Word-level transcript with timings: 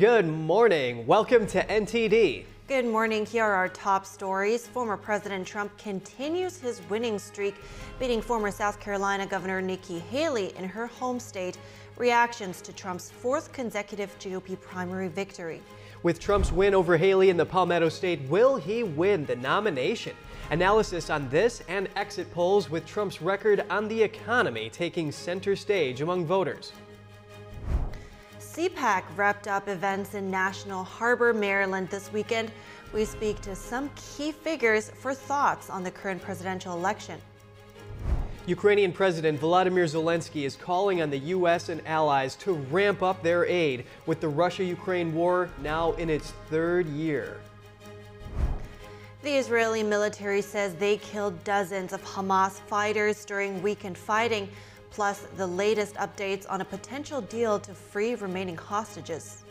Good 0.00 0.26
morning. 0.26 1.06
Welcome 1.06 1.46
to 1.48 1.62
NTD. 1.62 2.46
Good 2.68 2.86
morning. 2.86 3.26
Here 3.26 3.44
are 3.44 3.52
our 3.52 3.68
top 3.68 4.06
stories. 4.06 4.66
Former 4.66 4.96
President 4.96 5.46
Trump 5.46 5.76
continues 5.76 6.58
his 6.58 6.80
winning 6.88 7.18
streak, 7.18 7.54
beating 7.98 8.22
former 8.22 8.50
South 8.50 8.80
Carolina 8.80 9.26
Governor 9.26 9.60
Nikki 9.60 9.98
Haley 9.98 10.54
in 10.56 10.64
her 10.64 10.86
home 10.86 11.20
state. 11.20 11.58
Reactions 11.98 12.62
to 12.62 12.72
Trump's 12.72 13.10
fourth 13.10 13.52
consecutive 13.52 14.18
GOP 14.18 14.58
primary 14.58 15.08
victory. 15.08 15.60
With 16.02 16.18
Trump's 16.18 16.50
win 16.50 16.72
over 16.72 16.96
Haley 16.96 17.28
in 17.28 17.36
the 17.36 17.44
Palmetto 17.44 17.90
State, 17.90 18.22
will 18.30 18.56
he 18.56 18.82
win 18.82 19.26
the 19.26 19.36
nomination? 19.36 20.16
Analysis 20.48 21.10
on 21.10 21.28
this 21.28 21.62
and 21.68 21.90
exit 21.94 22.32
polls 22.32 22.70
with 22.70 22.86
Trump's 22.86 23.20
record 23.20 23.66
on 23.68 23.86
the 23.86 24.02
economy 24.02 24.70
taking 24.70 25.12
center 25.12 25.54
stage 25.54 26.00
among 26.00 26.24
voters. 26.24 26.72
CPAC 28.52 29.04
wrapped 29.16 29.46
up 29.46 29.68
events 29.68 30.14
in 30.14 30.28
National 30.28 30.82
Harbor, 30.82 31.32
Maryland 31.32 31.88
this 31.88 32.12
weekend. 32.12 32.50
We 32.92 33.04
speak 33.04 33.40
to 33.42 33.54
some 33.54 33.88
key 33.94 34.32
figures 34.32 34.90
for 34.90 35.14
thoughts 35.14 35.70
on 35.70 35.84
the 35.84 35.90
current 35.92 36.20
presidential 36.20 36.74
election. 36.74 37.20
Ukrainian 38.46 38.92
President 38.92 39.40
Volodymyr 39.40 39.84
Zelensky 39.84 40.42
is 40.46 40.56
calling 40.56 41.00
on 41.00 41.10
the 41.10 41.18
U.S. 41.36 41.68
and 41.68 41.80
allies 41.86 42.34
to 42.36 42.54
ramp 42.54 43.04
up 43.04 43.22
their 43.22 43.46
aid 43.46 43.84
with 44.06 44.20
the 44.20 44.28
Russia 44.28 44.64
Ukraine 44.64 45.14
war 45.14 45.48
now 45.62 45.92
in 45.92 46.10
its 46.10 46.32
third 46.50 46.88
year. 46.88 47.40
The 49.22 49.30
Israeli 49.30 49.84
military 49.84 50.42
says 50.42 50.74
they 50.74 50.96
killed 50.96 51.44
dozens 51.44 51.92
of 51.92 52.02
Hamas 52.02 52.58
fighters 52.58 53.24
during 53.24 53.62
weekend 53.62 53.96
fighting 53.96 54.48
plus 54.90 55.20
the 55.36 55.46
latest 55.46 55.94
updates 55.94 56.46
on 56.48 56.60
a 56.60 56.64
potential 56.64 57.20
deal 57.20 57.58
to 57.60 57.74
free 57.74 58.14
remaining 58.14 58.56
hostages. 58.56 59.44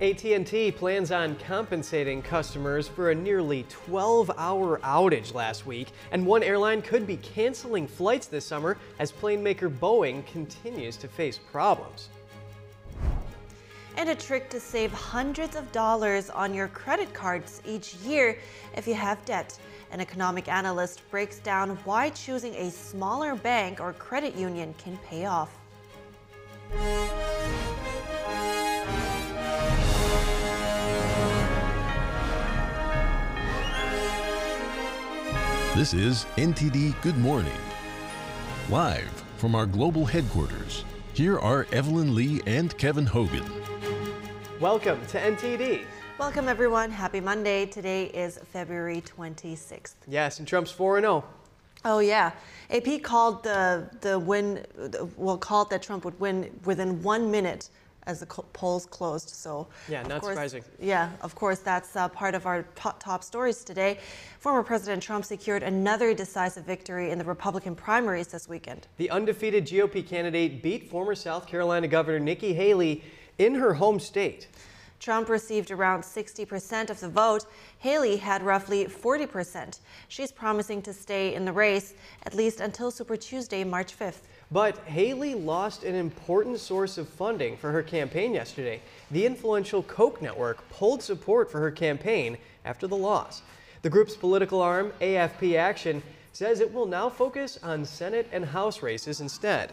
AT&T 0.00 0.72
plans 0.72 1.12
on 1.12 1.36
compensating 1.36 2.22
customers 2.22 2.88
for 2.88 3.12
a 3.12 3.14
nearly 3.14 3.64
12-hour 3.86 4.80
outage 4.80 5.32
last 5.32 5.64
week, 5.64 5.88
and 6.10 6.26
one 6.26 6.42
airline 6.42 6.82
could 6.82 7.06
be 7.06 7.18
canceling 7.18 7.86
flights 7.86 8.26
this 8.26 8.44
summer 8.44 8.76
as 8.98 9.12
plane 9.12 9.42
maker 9.42 9.70
Boeing 9.70 10.26
continues 10.26 10.96
to 10.96 11.06
face 11.06 11.38
problems. 11.52 12.08
And 13.96 14.08
a 14.08 14.14
trick 14.16 14.50
to 14.50 14.58
save 14.58 14.90
hundreds 14.90 15.54
of 15.54 15.70
dollars 15.70 16.30
on 16.30 16.52
your 16.52 16.68
credit 16.68 17.14
cards 17.14 17.62
each 17.64 17.94
year 17.96 18.38
if 18.76 18.88
you 18.88 18.94
have 18.94 19.24
debt. 19.24 19.56
An 19.92 20.00
economic 20.00 20.48
analyst 20.48 21.02
breaks 21.10 21.38
down 21.40 21.76
why 21.84 22.08
choosing 22.08 22.54
a 22.54 22.70
smaller 22.70 23.34
bank 23.34 23.78
or 23.78 23.92
credit 23.92 24.34
union 24.34 24.74
can 24.78 24.96
pay 25.06 25.26
off. 25.26 25.54
This 35.76 35.92
is 35.92 36.24
NTD 36.36 36.98
Good 37.02 37.18
Morning. 37.18 37.52
Live 38.70 39.10
from 39.36 39.54
our 39.54 39.66
global 39.66 40.06
headquarters, 40.06 40.86
here 41.12 41.38
are 41.38 41.66
Evelyn 41.70 42.14
Lee 42.14 42.40
and 42.46 42.74
Kevin 42.78 43.04
Hogan. 43.04 43.44
Welcome 44.58 45.04
to 45.08 45.18
NTD. 45.18 45.84
Welcome, 46.18 46.46
everyone. 46.46 46.90
Happy 46.90 47.20
Monday. 47.20 47.64
Today 47.64 48.04
is 48.06 48.38
February 48.52 49.00
26th. 49.00 49.94
Yes, 50.06 50.38
and 50.38 50.46
Trump's 50.46 50.70
4 50.70 51.00
0. 51.00 51.24
Oh 51.84 51.98
yeah, 52.00 52.32
AP 52.70 53.02
called 53.02 53.42
the 53.42 53.88
the 54.02 54.18
win. 54.18 54.64
Well, 55.16 55.38
called 55.38 55.70
that 55.70 55.82
Trump 55.82 56.04
would 56.04 56.18
win 56.20 56.50
within 56.64 57.02
one 57.02 57.30
minute 57.30 57.70
as 58.06 58.20
the 58.20 58.26
polls 58.26 58.84
closed. 58.86 59.30
So 59.30 59.68
yeah, 59.88 60.02
not 60.02 60.20
course, 60.20 60.34
surprising. 60.34 60.64
Yeah, 60.78 61.10
of 61.22 61.34
course, 61.34 61.60
that's 61.60 61.96
uh, 61.96 62.08
part 62.08 62.34
of 62.34 62.46
our 62.46 62.62
top 62.74 63.24
stories 63.24 63.64
today. 63.64 63.98
Former 64.38 64.62
President 64.62 65.02
Trump 65.02 65.24
secured 65.24 65.62
another 65.62 66.12
decisive 66.12 66.64
victory 66.64 67.10
in 67.10 67.18
the 67.18 67.24
Republican 67.24 67.74
primaries 67.74 68.28
this 68.28 68.48
weekend. 68.48 68.86
The 68.98 69.10
undefeated 69.10 69.66
GOP 69.66 70.06
candidate 70.06 70.62
beat 70.62 70.90
former 70.90 71.14
South 71.14 71.46
Carolina 71.46 71.88
Governor 71.88 72.20
Nikki 72.20 72.52
Haley 72.52 73.02
in 73.38 73.54
her 73.54 73.74
home 73.74 73.98
state. 73.98 74.48
Trump 75.02 75.28
received 75.28 75.72
around 75.72 76.02
60% 76.02 76.88
of 76.88 77.00
the 77.00 77.08
vote. 77.08 77.46
Haley 77.80 78.18
had 78.18 78.40
roughly 78.40 78.84
40%. 78.84 79.80
She's 80.06 80.30
promising 80.30 80.80
to 80.82 80.92
stay 80.92 81.34
in 81.34 81.44
the 81.44 81.52
race 81.52 81.94
at 82.24 82.34
least 82.34 82.60
until 82.60 82.92
Super 82.92 83.16
Tuesday, 83.16 83.64
March 83.64 83.98
5th. 83.98 84.20
But 84.52 84.78
Haley 84.86 85.34
lost 85.34 85.82
an 85.82 85.96
important 85.96 86.60
source 86.60 86.98
of 86.98 87.08
funding 87.08 87.56
for 87.56 87.72
her 87.72 87.82
campaign 87.82 88.32
yesterday. 88.32 88.80
The 89.10 89.26
influential 89.26 89.82
Koch 89.82 90.22
network 90.22 90.68
pulled 90.70 91.02
support 91.02 91.50
for 91.50 91.58
her 91.58 91.72
campaign 91.72 92.38
after 92.64 92.86
the 92.86 92.96
loss. 92.96 93.42
The 93.82 93.90
group's 93.90 94.14
political 94.14 94.62
arm, 94.62 94.92
AFP 95.00 95.56
Action, 95.56 96.00
says 96.32 96.60
it 96.60 96.72
will 96.72 96.86
now 96.86 97.08
focus 97.08 97.58
on 97.64 97.84
Senate 97.84 98.28
and 98.30 98.44
House 98.44 98.82
races 98.82 99.20
instead. 99.20 99.72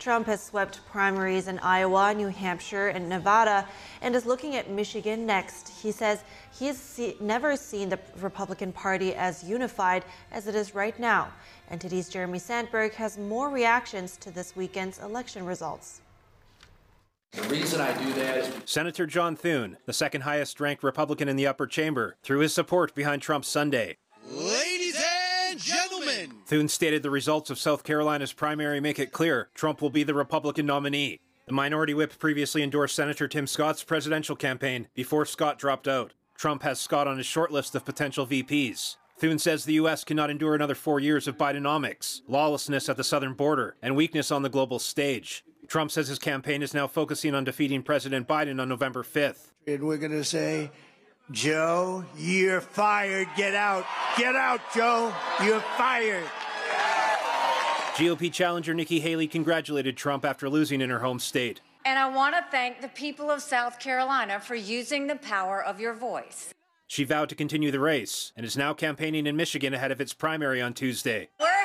Trump 0.00 0.26
has 0.26 0.42
swept 0.42 0.80
primaries 0.86 1.46
in 1.46 1.58
Iowa, 1.58 2.14
New 2.14 2.28
Hampshire, 2.28 2.88
and 2.88 3.08
Nevada 3.08 3.68
and 4.00 4.16
is 4.16 4.24
looking 4.24 4.56
at 4.56 4.70
Michigan 4.70 5.26
next. 5.26 5.68
He 5.68 5.92
says 5.92 6.24
he's 6.58 6.78
see 6.78 7.16
never 7.20 7.54
seen 7.54 7.90
the 7.90 7.98
Republican 8.18 8.72
Party 8.72 9.14
as 9.14 9.44
unified 9.44 10.04
as 10.32 10.46
it 10.46 10.54
is 10.54 10.74
right 10.74 10.98
now. 10.98 11.28
NTD's 11.70 12.08
Jeremy 12.08 12.38
Sandberg 12.38 12.94
has 12.94 13.18
more 13.18 13.50
reactions 13.50 14.16
to 14.16 14.30
this 14.30 14.56
weekend's 14.56 14.98
election 14.98 15.44
results. 15.44 16.00
The 17.32 17.42
reason 17.42 17.80
I 17.80 17.96
do 18.02 18.12
that 18.14 18.38
is 18.38 18.52
Senator 18.64 19.06
John 19.06 19.36
Thune, 19.36 19.76
the 19.86 19.92
second 19.92 20.22
highest 20.22 20.58
ranked 20.60 20.82
Republican 20.82 21.28
in 21.28 21.36
the 21.36 21.46
upper 21.46 21.66
chamber, 21.66 22.16
threw 22.22 22.40
his 22.40 22.52
support 22.54 22.94
behind 22.94 23.22
Trump 23.22 23.44
Sunday. 23.44 23.98
Thune 26.46 26.68
stated 26.68 27.02
the 27.02 27.10
results 27.10 27.50
of 27.50 27.58
South 27.58 27.84
Carolina's 27.84 28.32
primary 28.32 28.80
make 28.80 28.98
it 28.98 29.12
clear 29.12 29.48
Trump 29.54 29.80
will 29.80 29.90
be 29.90 30.02
the 30.02 30.14
Republican 30.14 30.66
nominee. 30.66 31.20
The 31.46 31.52
minority 31.52 31.94
whip 31.94 32.18
previously 32.18 32.62
endorsed 32.62 32.94
Senator 32.94 33.26
Tim 33.26 33.46
Scott's 33.46 33.82
presidential 33.82 34.36
campaign 34.36 34.88
before 34.94 35.26
Scott 35.26 35.58
dropped 35.58 35.88
out. 35.88 36.12
Trump 36.36 36.62
has 36.62 36.78
Scott 36.78 37.08
on 37.08 37.18
his 37.18 37.26
shortlist 37.26 37.74
of 37.74 37.84
potential 37.84 38.26
VPs. 38.26 38.96
Thune 39.18 39.38
says 39.38 39.64
the 39.64 39.74
U.S. 39.74 40.02
cannot 40.02 40.30
endure 40.30 40.54
another 40.54 40.74
four 40.74 40.98
years 40.98 41.28
of 41.28 41.36
Bidenomics, 41.36 42.22
lawlessness 42.26 42.88
at 42.88 42.96
the 42.96 43.04
southern 43.04 43.34
border, 43.34 43.76
and 43.82 43.94
weakness 43.94 44.30
on 44.30 44.42
the 44.42 44.48
global 44.48 44.78
stage. 44.78 45.44
Trump 45.66 45.90
says 45.90 46.08
his 46.08 46.18
campaign 46.18 46.62
is 46.62 46.72
now 46.72 46.86
focusing 46.86 47.34
on 47.34 47.44
defeating 47.44 47.82
President 47.82 48.26
Biden 48.26 48.60
on 48.60 48.68
November 48.68 49.02
5th. 49.02 49.52
And 49.66 49.82
we're 49.82 49.98
going 49.98 50.12
to 50.12 50.24
say, 50.24 50.70
Joe, 51.30 52.04
you're 52.16 52.60
fired. 52.60 53.28
Get 53.36 53.54
out. 53.54 53.84
Get 54.16 54.34
out, 54.34 54.60
Joe. 54.74 55.12
You're 55.44 55.60
fired. 55.60 56.24
GOP 57.94 58.32
challenger 58.32 58.74
Nikki 58.74 58.98
Haley 58.98 59.28
congratulated 59.28 59.96
Trump 59.96 60.24
after 60.24 60.48
losing 60.48 60.80
in 60.80 60.90
her 60.90 60.98
home 61.00 61.20
state. 61.20 61.60
And 61.84 61.98
I 61.98 62.08
want 62.08 62.34
to 62.34 62.44
thank 62.50 62.80
the 62.80 62.88
people 62.88 63.30
of 63.30 63.42
South 63.42 63.78
Carolina 63.78 64.40
for 64.40 64.54
using 64.54 65.06
the 65.06 65.16
power 65.16 65.62
of 65.62 65.80
your 65.80 65.94
voice. 65.94 66.52
She 66.86 67.04
vowed 67.04 67.28
to 67.28 67.36
continue 67.36 67.70
the 67.70 67.78
race 67.78 68.32
and 68.36 68.44
is 68.44 68.56
now 68.56 68.74
campaigning 68.74 69.26
in 69.26 69.36
Michigan 69.36 69.72
ahead 69.72 69.92
of 69.92 70.00
its 70.00 70.12
primary 70.12 70.60
on 70.60 70.74
Tuesday. 70.74 71.28
We're 71.38 71.46
headed 71.46 71.59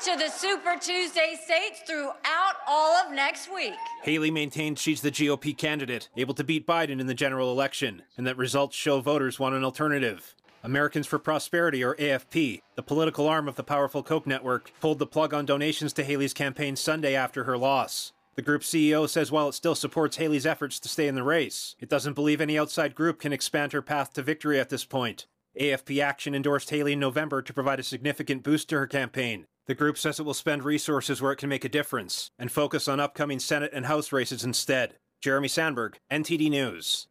to 0.00 0.16
the 0.16 0.28
Super 0.28 0.76
Tuesday 0.78 1.38
states 1.42 1.80
throughout 1.86 2.56
all 2.68 2.96
of 2.96 3.12
next 3.12 3.52
week. 3.52 3.74
Haley 4.02 4.30
maintained 4.30 4.78
she's 4.78 5.00
the 5.00 5.10
GOP 5.10 5.56
candidate, 5.56 6.10
able 6.18 6.34
to 6.34 6.44
beat 6.44 6.66
Biden 6.66 7.00
in 7.00 7.06
the 7.06 7.14
general 7.14 7.50
election, 7.50 8.02
and 8.16 8.26
that 8.26 8.36
results 8.36 8.76
show 8.76 9.00
voters 9.00 9.40
want 9.40 9.54
an 9.54 9.64
alternative. 9.64 10.34
Americans 10.62 11.06
for 11.06 11.18
Prosperity, 11.18 11.82
or 11.82 11.94
AFP, 11.94 12.60
the 12.74 12.82
political 12.82 13.26
arm 13.26 13.48
of 13.48 13.56
the 13.56 13.62
powerful 13.62 14.02
Koch 14.02 14.26
network, 14.26 14.70
pulled 14.80 14.98
the 14.98 15.06
plug 15.06 15.32
on 15.32 15.46
donations 15.46 15.94
to 15.94 16.04
Haley's 16.04 16.34
campaign 16.34 16.76
Sunday 16.76 17.14
after 17.14 17.44
her 17.44 17.56
loss. 17.56 18.12
The 18.34 18.42
group's 18.42 18.68
CEO 18.68 19.08
says 19.08 19.32
while 19.32 19.48
it 19.48 19.54
still 19.54 19.74
supports 19.74 20.18
Haley's 20.18 20.44
efforts 20.44 20.78
to 20.80 20.90
stay 20.90 21.08
in 21.08 21.14
the 21.14 21.22
race, 21.22 21.74
it 21.80 21.88
doesn't 21.88 22.14
believe 22.14 22.42
any 22.42 22.58
outside 22.58 22.94
group 22.94 23.18
can 23.18 23.32
expand 23.32 23.72
her 23.72 23.80
path 23.80 24.12
to 24.12 24.22
victory 24.22 24.60
at 24.60 24.68
this 24.68 24.84
point. 24.84 25.26
AFP 25.58 26.02
Action 26.02 26.34
endorsed 26.34 26.68
Haley 26.68 26.92
in 26.92 27.00
November 27.00 27.40
to 27.40 27.54
provide 27.54 27.80
a 27.80 27.82
significant 27.82 28.42
boost 28.42 28.68
to 28.68 28.76
her 28.76 28.86
campaign. 28.86 29.46
The 29.66 29.74
group 29.74 29.98
says 29.98 30.20
it 30.20 30.22
will 30.22 30.34
spend 30.34 30.62
resources 30.62 31.20
where 31.20 31.32
it 31.32 31.36
can 31.36 31.48
make 31.48 31.64
a 31.64 31.68
difference 31.68 32.30
and 32.38 32.52
focus 32.52 32.86
on 32.86 33.00
upcoming 33.00 33.40
Senate 33.40 33.72
and 33.74 33.86
House 33.86 34.12
races 34.12 34.44
instead. 34.44 34.94
Jeremy 35.20 35.48
Sandberg, 35.48 35.98
NTD 36.10 36.50
News. 36.50 37.08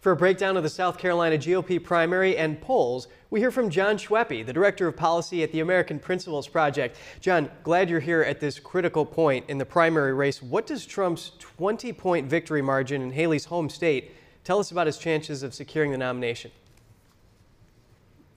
For 0.00 0.10
a 0.12 0.16
breakdown 0.16 0.56
of 0.56 0.64
the 0.64 0.68
South 0.68 0.98
Carolina 0.98 1.36
GOP 1.36 1.82
primary 1.82 2.36
and 2.36 2.60
polls, 2.60 3.06
we 3.30 3.38
hear 3.38 3.52
from 3.52 3.70
John 3.70 3.96
Schweppe, 3.96 4.44
the 4.44 4.52
Director 4.52 4.88
of 4.88 4.96
Policy 4.96 5.44
at 5.44 5.52
the 5.52 5.60
American 5.60 5.98
Principles 6.00 6.48
Project. 6.48 6.96
John, 7.20 7.48
glad 7.62 7.88
you're 7.88 8.00
here 8.00 8.22
at 8.22 8.40
this 8.40 8.58
critical 8.58 9.04
point 9.04 9.44
in 9.48 9.58
the 9.58 9.64
primary 9.64 10.12
race. 10.12 10.42
What 10.42 10.66
does 10.66 10.86
Trump's 10.86 11.32
20-point 11.58 12.28
victory 12.28 12.62
margin 12.62 13.02
in 13.02 13.12
Haley's 13.12 13.44
home 13.44 13.68
state 13.68 14.12
tell 14.42 14.58
us 14.58 14.72
about 14.72 14.86
his 14.86 14.98
chances 14.98 15.42
of 15.42 15.54
securing 15.54 15.92
the 15.92 15.98
nomination? 15.98 16.50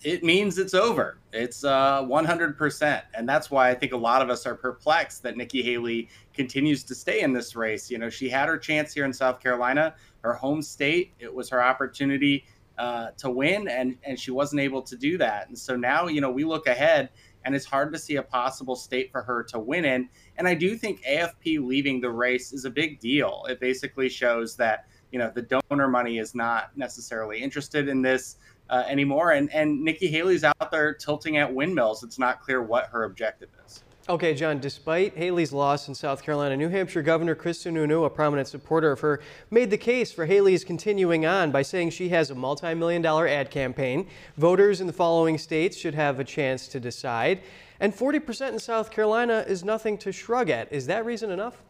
It 0.01 0.23
means 0.23 0.57
it's 0.57 0.73
over. 0.73 1.17
It's 1.33 1.63
uh, 1.63 2.03
100%. 2.03 3.01
And 3.13 3.27
that's 3.27 3.51
why 3.51 3.69
I 3.69 3.75
think 3.75 3.91
a 3.91 3.97
lot 3.97 4.21
of 4.21 4.29
us 4.29 4.45
are 4.45 4.55
perplexed 4.55 5.23
that 5.23 5.35
Nikki 5.35 5.61
Haley 5.61 6.07
continues 6.33 6.83
to 6.85 6.95
stay 6.95 7.21
in 7.21 7.33
this 7.33 7.55
race. 7.55 7.91
You 7.91 7.97
know, 7.97 8.09
she 8.09 8.29
had 8.29 8.47
her 8.47 8.57
chance 8.57 8.93
here 8.93 9.05
in 9.05 9.11
South 9.11 9.41
Carolina, 9.41 9.95
her 10.21 10.33
home 10.33 10.61
state. 10.61 11.13
It 11.19 11.33
was 11.33 11.49
her 11.49 11.61
opportunity 11.61 12.45
uh, 12.77 13.11
to 13.17 13.29
win, 13.29 13.67
and, 13.67 13.97
and 14.03 14.17
she 14.17 14.31
wasn't 14.31 14.61
able 14.61 14.81
to 14.81 14.95
do 14.95 15.17
that. 15.17 15.49
And 15.49 15.57
so 15.57 15.75
now, 15.75 16.07
you 16.07 16.21
know, 16.21 16.31
we 16.31 16.45
look 16.45 16.67
ahead, 16.67 17.09
and 17.43 17.53
it's 17.53 17.65
hard 17.65 17.91
to 17.91 17.99
see 17.99 18.15
a 18.15 18.23
possible 18.23 18.77
state 18.77 19.11
for 19.11 19.21
her 19.21 19.43
to 19.43 19.59
win 19.59 19.83
in. 19.83 20.07
And 20.37 20.47
I 20.47 20.53
do 20.53 20.77
think 20.77 21.03
AFP 21.03 21.61
leaving 21.61 21.99
the 21.99 22.09
race 22.09 22.53
is 22.53 22.63
a 22.63 22.69
big 22.69 23.01
deal. 23.01 23.45
It 23.49 23.59
basically 23.59 24.07
shows 24.07 24.55
that, 24.55 24.85
you 25.11 25.19
know, 25.19 25.29
the 25.33 25.41
donor 25.69 25.89
money 25.89 26.19
is 26.19 26.33
not 26.33 26.71
necessarily 26.77 27.41
interested 27.41 27.89
in 27.89 28.01
this 28.01 28.37
uh, 28.69 28.83
anymore. 28.87 29.31
And 29.31 29.51
and 29.53 29.81
Nikki 29.81 30.07
Haley's 30.07 30.43
out 30.43 30.71
there 30.71 30.93
tilting 30.93 31.37
at 31.37 31.53
windmills. 31.53 32.03
It's 32.03 32.19
not 32.19 32.41
clear 32.41 32.61
what 32.61 32.87
her 32.87 33.03
objective 33.03 33.49
is. 33.65 33.83
Okay, 34.09 34.33
John, 34.33 34.57
despite 34.57 35.15
Haley's 35.15 35.53
loss 35.53 35.87
in 35.87 35.93
South 35.93 36.23
Carolina, 36.23 36.57
New 36.57 36.69
Hampshire 36.69 37.03
Governor 37.03 37.35
Chris 37.35 37.63
Sununu, 37.63 38.07
a 38.07 38.09
prominent 38.09 38.47
supporter 38.47 38.91
of 38.91 39.01
her, 39.01 39.21
made 39.51 39.69
the 39.69 39.77
case 39.77 40.11
for 40.11 40.25
Haley's 40.25 40.63
continuing 40.63 41.27
on 41.27 41.51
by 41.51 41.61
saying 41.61 41.91
she 41.91 42.09
has 42.09 42.31
a 42.31 42.35
multi-million 42.35 43.03
dollar 43.03 43.27
ad 43.27 43.51
campaign. 43.51 44.07
Voters 44.35 44.81
in 44.81 44.87
the 44.87 44.93
following 44.93 45.37
states 45.37 45.77
should 45.77 45.93
have 45.93 46.19
a 46.19 46.23
chance 46.23 46.67
to 46.69 46.79
decide. 46.79 47.41
And 47.79 47.93
40% 47.93 48.53
in 48.53 48.59
South 48.59 48.89
Carolina 48.89 49.45
is 49.47 49.63
nothing 49.63 49.95
to 49.99 50.11
shrug 50.11 50.49
at. 50.49 50.73
Is 50.73 50.87
that 50.87 51.05
reason 51.05 51.29
enough? 51.29 51.61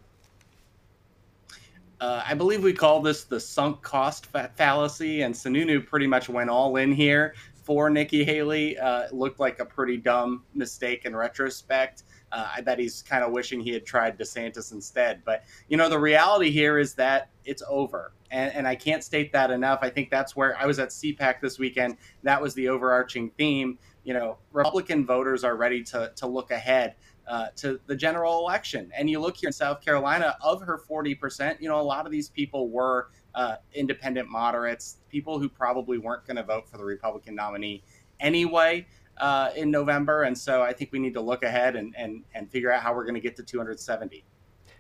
Uh, 2.00 2.24
I 2.26 2.34
believe 2.34 2.64
we 2.64 2.74
call 2.74 3.02
this 3.02 3.26
the 3.26 3.40
sunk 3.40 3.82
cost 3.82 4.28
fa- 4.28 4.52
fallacy, 4.56 5.22
and 5.24 5.36
Sununu 5.36 5.86
pretty 5.86 6.08
much 6.08 6.30
went 6.30 6.50
all 6.50 6.78
in 6.78 6.94
here 6.94 7.36
for 7.70 7.90
Nikki 7.90 8.24
Haley. 8.24 8.78
Uh, 8.78 9.02
it 9.02 9.14
looked 9.14 9.40
like 9.40 9.60
a 9.60 9.66
pretty 9.66 9.98
dumb 9.98 10.44
mistake 10.56 11.06
in 11.06 11.16
retrospect. 11.16 12.04
Uh, 12.32 12.50
I 12.56 12.62
bet 12.62 12.80
he's 12.80 13.02
kind 13.02 13.24
of 13.24 13.32
wishing 13.32 13.60
he 13.60 13.72
had 13.72 13.86
tried 13.86 14.18
DeSantis 14.18 14.72
instead. 14.72 15.24
But, 15.26 15.44
you 15.68 15.78
know, 15.78 15.90
the 15.90 16.00
reality 16.00 16.52
here 16.52 16.78
is 16.78 16.94
that 16.96 17.30
it's 17.44 17.64
over. 17.68 18.14
And, 18.32 18.54
and 18.54 18.68
I 18.68 18.76
can't 18.76 19.04
state 19.04 19.32
that 19.34 19.52
enough. 19.52 19.80
I 19.82 19.90
think 19.90 20.10
that's 20.10 20.36
where 20.36 20.58
I 20.58 20.66
was 20.66 20.80
at 20.80 20.90
CPAC 20.90 21.42
this 21.42 21.60
weekend. 21.60 21.98
That 22.24 22.42
was 22.42 22.54
the 22.54 22.70
overarching 22.70 23.32
theme. 23.32 23.78
You 24.04 24.14
know, 24.14 24.38
Republican 24.54 25.06
voters 25.06 25.44
are 25.44 25.56
ready 25.56 25.84
to, 25.86 26.12
to 26.16 26.28
look 26.28 26.52
ahead 26.52 26.96
uh, 27.30 27.50
to 27.56 27.80
the 27.86 27.96
general 27.96 28.40
election. 28.40 28.92
And 28.98 29.10
you 29.10 29.20
look 29.20 29.38
here 29.38 29.48
in 29.48 29.54
South 29.54 29.82
Carolina, 29.82 30.36
of 30.42 30.62
her 30.62 30.82
40%, 30.90 31.62
you 31.62 31.70
know, 31.70 31.80
a 31.80 31.82
lot 31.82 32.06
of 32.06 32.12
these 32.12 32.28
people 32.28 32.70
were 32.70 33.10
uh, 33.36 33.58
independent 33.74 34.28
moderates, 34.28 34.98
people 35.10 35.38
who 35.38 35.48
probably 35.48 36.00
weren't 36.00 36.26
going 36.26 36.38
to 36.38 36.44
vote 36.44 36.68
for 36.68 36.78
the 36.78 36.84
Republican 36.84 37.36
nominee 37.36 37.84
anyway 38.20 38.86
uh, 39.20 39.52
in 39.56 39.70
November. 39.70 40.24
And 40.24 40.36
so 40.36 40.64
I 40.64 40.74
think 40.74 40.92
we 40.92 40.98
need 40.98 41.14
to 41.14 41.22
look 41.22 41.44
ahead 41.44 41.76
and, 41.76 41.94
and, 41.96 42.24
and 42.34 42.50
figure 42.50 42.72
out 42.72 42.82
how 42.82 42.96
we're 42.96 43.06
going 43.06 43.16
to 43.16 43.22
get 43.22 43.36
to 43.36 43.44
270. 43.44 44.26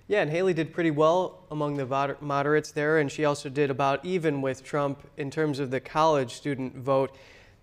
Yeah, 0.08 0.22
and 0.22 0.32
Haley 0.32 0.56
did 0.56 0.74
pretty 0.74 0.90
well 0.90 1.46
among 1.52 1.78
the 1.78 2.18
moderates 2.20 2.72
there, 2.72 2.98
and 2.98 3.12
she 3.12 3.26
also 3.26 3.48
did 3.48 3.70
about 3.70 4.04
even 4.04 4.42
with 4.42 4.64
Trump 4.64 5.08
in 5.18 5.30
terms 5.30 5.60
of 5.60 5.70
the 5.70 5.80
college 5.80 6.34
student 6.34 6.76
vote. 6.76 7.16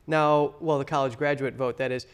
Now, 0.06 0.54
well, 0.60 0.78
the 0.78 0.84
college 0.84 1.18
graduate 1.18 1.54
vote, 1.54 1.76
that 1.78 1.90
is. 1.90 2.06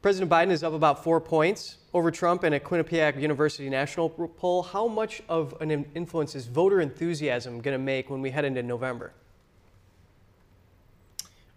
President 0.00 0.30
Biden 0.30 0.50
is 0.50 0.62
up 0.62 0.74
about 0.74 1.02
four 1.02 1.20
points 1.20 1.78
over 1.92 2.12
Trump 2.12 2.44
in 2.44 2.52
a 2.52 2.60
Quinnipiac 2.60 3.20
University 3.20 3.68
national 3.68 4.08
poll. 4.08 4.62
How 4.62 4.86
much 4.86 5.22
of 5.28 5.60
an 5.60 5.84
influence 5.96 6.36
is 6.36 6.46
voter 6.46 6.80
enthusiasm 6.80 7.60
going 7.60 7.76
to 7.76 7.84
make 7.84 8.08
when 8.08 8.22
we 8.22 8.30
head 8.30 8.44
into 8.44 8.62
November? 8.62 9.12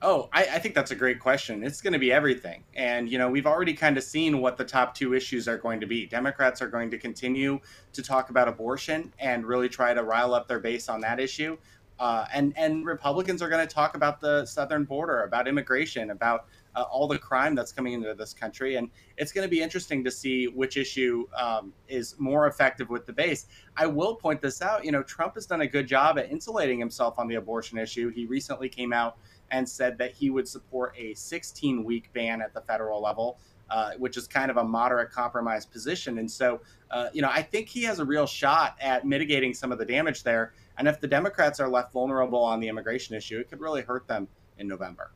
Oh, 0.02 0.28
I, 0.34 0.48
I, 0.54 0.60
think 0.60 0.74
that's 0.74 0.90
a 0.90 0.96
great 0.96 1.20
question. 1.20 1.64
It's 1.64 1.80
going 1.80 1.94
to 1.94 2.00
be 2.00 2.12
everything. 2.12 2.64
And, 2.74 3.08
you 3.08 3.20
know, 3.20 3.30
we've 3.30 3.46
already 3.46 3.76
kind 3.76 3.96
of 3.96 4.04
seen 4.04 4.40
what 4.40 4.58
the 4.58 4.66
top 4.66 4.96
two 4.96 5.14
issues 5.14 5.48
are 5.48 5.60
going 5.60 5.80
to 5.80 5.86
be. 5.86 6.08
Democrats 6.08 6.60
are 6.60 6.68
going 6.68 6.90
to 6.90 6.98
continue 6.98 7.60
to 7.94 8.02
talk 8.02 8.32
about 8.32 8.48
abortion 8.48 9.14
and 9.20 9.46
really 9.46 9.70
try 9.70 9.94
to 9.94 10.02
rile 10.02 10.34
up 10.34 10.48
their 10.48 10.60
base 10.60 10.90
on 10.90 11.02
that 11.02 11.20
issue. 11.20 11.56
Uh, 12.00 12.26
and, 12.34 12.52
and 12.58 12.84
Republicans 12.84 13.44
are 13.44 13.50
going 13.50 13.66
to 13.66 13.72
talk 13.72 13.96
about 13.96 14.20
the 14.20 14.44
southern 14.48 14.86
border, 14.86 15.22
about 15.22 15.48
immigration, 15.48 16.10
about 16.10 16.48
uh, 16.76 16.84
all 16.84 17.08
the 17.08 17.18
crime 17.18 17.56
that's 17.56 17.72
coming 17.72 17.94
into 17.94 18.14
this 18.14 18.34
country. 18.34 18.76
And 18.76 18.90
it's 19.18 19.32
going 19.32 19.46
to 19.46 19.50
be 19.50 19.62
interesting 19.62 20.04
to 20.04 20.12
see 20.12 20.48
which 20.48 20.78
issue 20.78 21.28
um, 21.36 21.74
is 21.88 22.16
more 22.18 22.48
effective 22.48 22.90
with 22.90 23.06
the 23.06 23.14
base. 23.14 23.48
I 23.78 23.86
will 23.88 24.16
point 24.16 24.42
this 24.42 24.62
out. 24.62 24.86
You 24.86 24.92
know, 24.92 25.04
Trump 25.04 25.36
has 25.36 25.46
done 25.46 25.62
a 25.62 25.68
good 25.68 25.88
job 25.88 26.18
at 26.18 26.32
insulating 26.32 26.80
himself 26.80 27.20
on 27.20 27.28
the 27.28 27.36
abortion 27.36 27.78
issue. 27.78 28.10
He 28.10 28.26
recently 28.26 28.70
came 28.70 28.94
out 28.94 29.18
and 29.52 29.68
said 29.68 29.98
that 29.98 30.14
he 30.14 30.30
would 30.30 30.48
support 30.48 30.94
a 30.98 31.14
16 31.14 31.84
week 31.84 32.12
ban 32.14 32.42
at 32.42 32.54
the 32.54 32.62
federal 32.62 33.02
level. 33.02 33.38
Uh, 33.70 33.94
which 34.00 34.18
is 34.18 34.28
kind 34.28 34.52
of 34.52 34.58
a 34.58 34.64
moderate 34.66 35.10
compromise 35.12 35.66
position. 35.66 36.18
And 36.18 36.30
so, 36.30 36.60
uh, 36.90 37.08
you 37.14 37.22
know, 37.22 37.30
I 37.32 37.42
think 37.42 37.70
he 37.70 37.84
has 37.84 38.00
a 38.00 38.06
real 38.06 38.28
shot 38.28 38.76
at 38.82 39.08
mitigating 39.08 39.54
some 39.54 39.72
of 39.72 39.78
the 39.78 39.86
damage 39.86 40.24
there. 40.24 40.52
And 40.78 40.90
if 40.90 41.00
the 41.00 41.08
Democrats 41.08 41.62
are 41.62 41.70
left 41.70 41.94
vulnerable 41.94 42.44
on 42.44 42.60
the 42.60 42.68
immigration 42.68 43.16
issue, 43.16 43.40
it 43.40 43.50
could 43.50 43.62
really 43.62 43.82
hurt 43.82 44.10
them 44.10 44.28
in 44.58 44.68
November. 44.68 45.12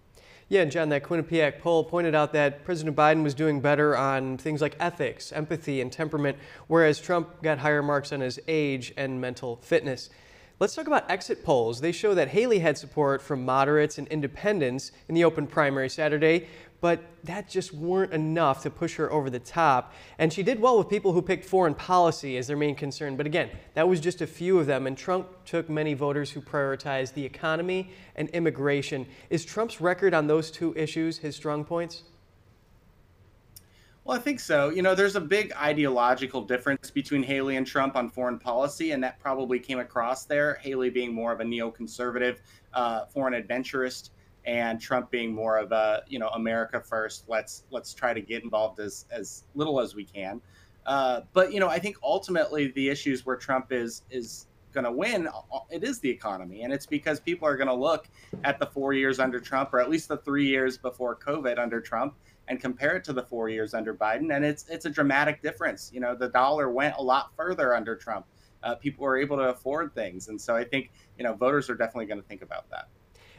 Yeah, 0.47 0.61
and 0.61 0.71
John, 0.71 0.89
that 0.89 1.03
Quinnipiac 1.03 1.59
poll 1.59 1.83
pointed 1.83 2.13
out 2.13 2.31
that 2.33 2.63
President 2.63 2.95
Biden 2.95 3.23
was 3.23 3.33
doing 3.33 3.61
better 3.61 3.97
on 3.97 4.37
things 4.37 4.61
like 4.61 4.75
ethics, 4.79 5.31
empathy, 5.31 5.81
and 5.81 5.91
temperament, 5.91 6.37
whereas 6.67 6.99
Trump 6.99 7.41
got 7.41 7.57
higher 7.57 7.81
marks 7.81 8.13
on 8.13 8.19
his 8.19 8.39
age 8.47 8.93
and 8.95 9.19
mental 9.19 9.55
fitness. 9.55 10.11
Let's 10.59 10.75
talk 10.75 10.85
about 10.85 11.09
exit 11.09 11.43
polls. 11.43 11.81
They 11.81 11.91
show 11.91 12.13
that 12.13 12.27
Haley 12.27 12.59
had 12.59 12.77
support 12.77 13.23
from 13.23 13.43
moderates 13.43 13.97
and 13.97 14.07
independents 14.09 14.91
in 15.09 15.15
the 15.15 15.25
open 15.25 15.47
primary 15.47 15.89
Saturday, 15.89 16.47
but 16.85 17.01
that 17.23 17.49
just 17.49 17.73
weren't 17.73 18.13
enough 18.13 18.61
to 18.61 18.69
push 18.69 18.93
her 18.93 19.11
over 19.11 19.31
the 19.31 19.39
top. 19.39 19.91
And 20.19 20.31
she 20.31 20.43
did 20.43 20.59
well 20.59 20.77
with 20.77 20.87
people 20.87 21.13
who 21.13 21.21
picked 21.23 21.43
foreign 21.43 21.73
policy 21.73 22.37
as 22.37 22.45
their 22.45 22.55
main 22.55 22.75
concern. 22.75 23.17
But 23.17 23.25
again, 23.25 23.49
that 23.73 23.89
was 23.89 23.99
just 23.99 24.21
a 24.21 24.27
few 24.27 24.59
of 24.59 24.67
them. 24.67 24.85
And 24.85 24.95
Trump 24.95 25.27
took 25.45 25.67
many 25.67 25.95
voters 25.95 26.29
who 26.29 26.41
prioritized 26.41 27.15
the 27.15 27.25
economy 27.25 27.89
and 28.15 28.29
immigration. 28.29 29.07
Is 29.31 29.43
Trump's 29.43 29.81
record 29.81 30.13
on 30.13 30.27
those 30.27 30.51
two 30.51 30.75
issues 30.77 31.17
his 31.17 31.35
strong 31.35 31.65
points? 31.65 32.03
Well, 34.03 34.15
I 34.15 34.21
think 34.21 34.39
so. 34.39 34.69
You 34.69 34.83
know, 34.83 34.93
there's 34.93 35.15
a 35.15 35.21
big 35.21 35.53
ideological 35.53 36.43
difference 36.43 36.91
between 36.91 37.23
Haley 37.23 37.55
and 37.55 37.65
Trump 37.65 37.95
on 37.95 38.11
foreign 38.11 38.37
policy, 38.37 38.91
and 38.91 39.03
that 39.03 39.19
probably 39.19 39.57
came 39.57 39.79
across 39.79 40.25
there. 40.25 40.59
Haley 40.61 40.91
being 40.91 41.15
more 41.15 41.31
of 41.31 41.39
a 41.39 41.43
neoconservative, 41.43 42.37
uh, 42.75 43.07
foreign 43.07 43.33
adventurist, 43.33 44.11
and 44.45 44.79
Trump 44.79 45.09
being 45.11 45.33
more 45.33 45.57
of 45.57 45.71
a 45.71 46.03
you 46.07 46.19
know 46.19 46.29
America 46.29 46.79
first. 46.79 47.25
Let's 47.27 47.63
let's 47.71 47.93
try 47.93 48.13
to 48.13 48.21
get 48.21 48.43
involved 48.43 48.79
as 48.79 49.05
as 49.11 49.43
little 49.55 49.79
as 49.79 49.95
we 49.95 50.05
can. 50.05 50.41
Uh, 50.85 51.21
but 51.33 51.51
you 51.51 51.59
know, 51.59 51.67
I 51.67 51.79
think 51.79 51.97
ultimately 52.03 52.71
the 52.71 52.89
issues 52.89 53.25
where 53.25 53.35
Trump 53.35 53.71
is 53.71 54.03
is 54.09 54.47
going 54.71 54.83
to 54.83 54.91
win, 54.91 55.27
uh, 55.27 55.59
it 55.71 55.83
is 55.83 55.99
the 55.99 56.09
economy, 56.09 56.63
and 56.63 56.71
it's 56.73 56.85
because 56.85 57.19
people 57.19 57.47
are 57.47 57.55
going 57.55 57.67
to 57.67 57.73
look 57.73 58.07
at 58.43 58.59
the 58.59 58.65
four 58.65 58.93
years 58.93 59.19
under 59.19 59.39
Trump, 59.39 59.73
or 59.73 59.79
at 59.79 59.89
least 59.89 60.09
the 60.09 60.17
three 60.17 60.45
years 60.45 60.77
before 60.77 61.15
COVID 61.15 61.57
under 61.57 61.79
Trump, 61.79 62.15
and 62.47 62.59
compare 62.59 62.95
it 62.97 63.03
to 63.05 63.13
the 63.13 63.23
four 63.23 63.49
years 63.49 63.73
under 63.73 63.95
Biden, 63.95 64.35
and 64.35 64.45
it's 64.45 64.65
it's 64.69 64.85
a 64.85 64.89
dramatic 64.89 65.41
difference. 65.41 65.89
You 65.93 66.01
know, 66.01 66.13
the 66.13 66.29
dollar 66.29 66.69
went 66.69 66.95
a 66.97 67.01
lot 67.01 67.31
further 67.35 67.75
under 67.75 67.95
Trump. 67.95 68.27
Uh, 68.61 68.75
people 68.75 69.03
were 69.03 69.17
able 69.17 69.37
to 69.37 69.49
afford 69.49 69.93
things, 69.95 70.27
and 70.27 70.39
so 70.39 70.55
I 70.55 70.63
think 70.63 70.91
you 71.17 71.23
know 71.23 71.33
voters 71.33 71.69
are 71.69 71.75
definitely 71.75 72.05
going 72.05 72.21
to 72.21 72.27
think 72.27 72.43
about 72.43 72.69
that. 72.69 72.89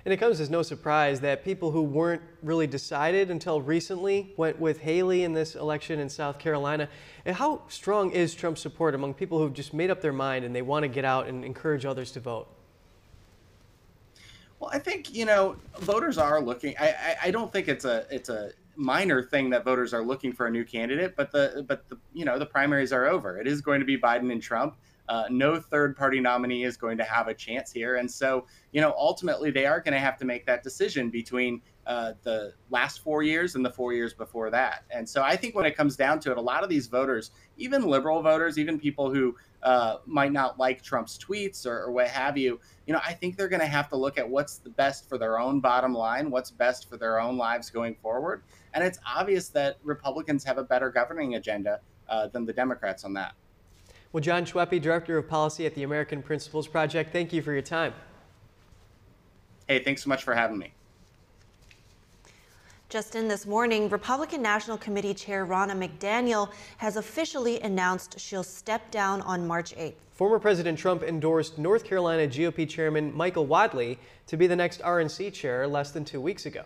And 0.07 0.13
it 0.13 0.19
comes 0.19 0.41
as 0.41 0.49
no 0.49 0.63
surprise 0.63 1.19
that 1.23 1.45
people 1.45 1.73
who 1.73 1.83
weren't 1.83 2.23
really 2.41 2.69
decided 2.69 3.29
until 3.29 3.61
recently 3.61 4.33
went 4.37 4.61
with 4.61 4.79
Haley 4.79 5.25
in 5.25 5.33
this 5.33 5.57
election 5.57 5.99
in 5.99 6.09
South 6.09 6.39
Carolina. 6.39 6.89
And 7.25 7.35
how 7.35 7.63
strong 7.67 8.13
is 8.13 8.33
Trump's 8.33 8.61
support 8.61 8.95
among 8.95 9.15
people 9.15 9.41
who've 9.41 9.53
just 9.53 9.75
made 9.75 9.91
up 9.91 10.01
their 10.01 10.13
mind 10.13 10.45
and 10.45 10.55
they 10.55 10.63
want 10.63 10.85
to 10.85 10.89
get 10.89 11.05
out 11.05 11.27
and 11.27 11.45
encourage 11.45 11.85
others 11.85 12.13
to 12.13 12.21
vote? 12.21 12.47
Well, 14.61 14.71
I 14.73 14.79
think 14.79 15.13
you 15.13 15.25
know 15.25 15.57
voters 15.81 16.19
are 16.19 16.41
looking. 16.41 16.77
I, 16.79 16.91
I, 16.91 17.17
I 17.25 17.31
don't 17.33 17.53
think 17.53 17.67
it's 17.67 17.85
a 17.85 18.07
it's 18.09 18.29
a 18.29 18.53
minor 18.77 19.25
thing 19.25 19.51
that 19.51 19.65
voters 19.65 19.93
are 19.93 20.05
looking 20.05 20.33
for 20.33 20.47
a 20.47 20.51
new 20.53 20.65
candidate, 20.65 21.17
but 21.17 21.33
the 21.33 21.65
but 21.67 21.89
the 21.89 21.99
you 22.15 22.25
know 22.25 22.39
the 22.39 22.47
primaries 22.47 22.93
are 22.93 23.07
over. 23.07 23.41
It 23.41 23.49
is 23.49 23.61
going 23.61 23.81
to 23.81 23.87
be 23.87 23.99
Biden 23.99 24.31
and 24.31 24.41
Trump. 24.41 24.77
Uh, 25.09 25.25
no 25.31 25.61
third 25.61 25.97
party 25.97 26.21
nominee 26.21 26.65
is 26.65 26.77
going 26.77 26.99
to 26.99 27.05
have 27.05 27.29
a 27.29 27.35
chance 27.35 27.73
here. 27.73 27.97
And 27.97 28.11
so, 28.11 28.47
you 28.73 28.81
know, 28.81 28.95
ultimately 28.99 29.51
they 29.51 29.67
are 29.67 29.81
going 29.81 29.95
to 29.95 30.01
have 30.01 30.17
to 30.19 30.25
make 30.25 30.47
that 30.47 30.63
decision 30.63 31.11
between 31.11 31.63
uh, 31.87 32.15
the 32.25 32.53
last 32.71 33.03
four 33.03 33.23
years 33.23 33.55
and 33.55 33.65
the 33.65 33.71
four 33.71 33.93
years 33.93 34.13
before 34.13 34.51
that. 34.51 34.85
And 34.91 35.09
so 35.09 35.23
I 35.23 35.37
think 35.37 35.55
when 35.55 35.67
it 35.67 35.77
comes 35.77 35.95
down 35.95 36.19
to 36.21 36.33
it, 36.33 36.37
a 36.37 36.41
lot 36.41 36.65
of 36.65 36.69
these 36.69 36.89
voters, 36.89 37.31
even 37.57 37.85
liberal 37.87 38.23
voters, 38.23 38.59
even 38.59 38.81
people 38.81 39.13
who 39.13 39.37
uh, 39.63 39.99
might 40.05 40.33
not 40.33 40.59
like 40.59 40.83
Trump's 40.83 41.17
tweets 41.17 41.65
or, 41.65 41.85
or 41.85 41.93
what 41.93 42.09
have 42.09 42.37
you, 42.37 42.59
you 42.87 42.93
know, 42.93 43.01
I 43.07 43.13
think 43.13 43.37
they're 43.37 43.49
going 43.49 43.61
to 43.61 43.67
have 43.67 43.89
to 43.91 43.97
look 43.97 44.19
at 44.19 44.29
what's 44.29 44.59
the 44.59 44.71
best 44.71 45.09
for 45.09 45.17
their 45.17 45.39
own 45.39 45.61
bottom 45.61 45.95
line, 45.95 46.31
what's 46.31 46.51
best 46.51 46.89
for 46.89 46.97
their 46.97 47.21
own 47.21 47.37
lives 47.37 47.71
going 47.71 47.95
forward. 47.95 48.43
And 48.75 48.83
it's 48.83 48.99
obvious 49.07 49.49
that 49.51 49.79
Republicans 49.85 50.43
have 50.45 50.59
a 50.59 50.65
better 50.65 50.91
governing 50.91 51.37
agenda 51.37 51.81
uh, 52.09 52.27
than 52.29 52.45
the 52.45 52.53
Democrats 52.53 53.05
on 53.05 53.13
that. 53.15 53.35
Well, 54.13 54.21
John 54.21 54.45
Schweppe, 54.45 54.81
Director 54.81 55.19
of 55.19 55.29
Policy 55.29 55.67
at 55.67 55.75
the 55.75 55.83
American 55.83 56.23
Principles 56.23 56.69
Project, 56.69 57.13
thank 57.13 57.33
you 57.33 57.43
for 57.43 57.53
your 57.53 57.63
time. 57.63 57.93
Hey, 59.69 59.83
thanks 59.83 60.05
so 60.05 60.09
much 60.09 60.23
for 60.23 60.35
having 60.35 60.59
me. 60.59 60.73
Just 62.89 63.17
in 63.17 63.27
this 63.27 63.47
morning, 63.47 63.89
Republican 63.89 64.41
National 64.41 64.79
Committee 64.79 65.13
Chair 65.13 65.45
Ronna 65.45 65.77
McDaniel 65.77 66.53
has 66.77 66.97
officially 66.97 67.61
announced 67.63 68.21
she'll 68.21 68.45
step 68.45 68.93
down 68.93 69.23
on 69.23 69.45
March 69.45 69.75
8th. 69.75 69.95
Former 70.13 70.39
President 70.39 70.79
Trump 70.79 71.03
endorsed 71.03 71.59
North 71.59 71.85
Carolina 71.85 72.29
GOP 72.29 72.67
Chairman 72.69 73.15
Michael 73.15 73.47
Whatley 73.47 73.99
to 74.29 74.37
be 74.37 74.47
the 74.47 74.55
next 74.55 74.81
RNC 74.83 75.33
chair 75.33 75.67
less 75.67 75.91
than 75.91 76.05
two 76.05 76.21
weeks 76.21 76.47
ago. 76.47 76.63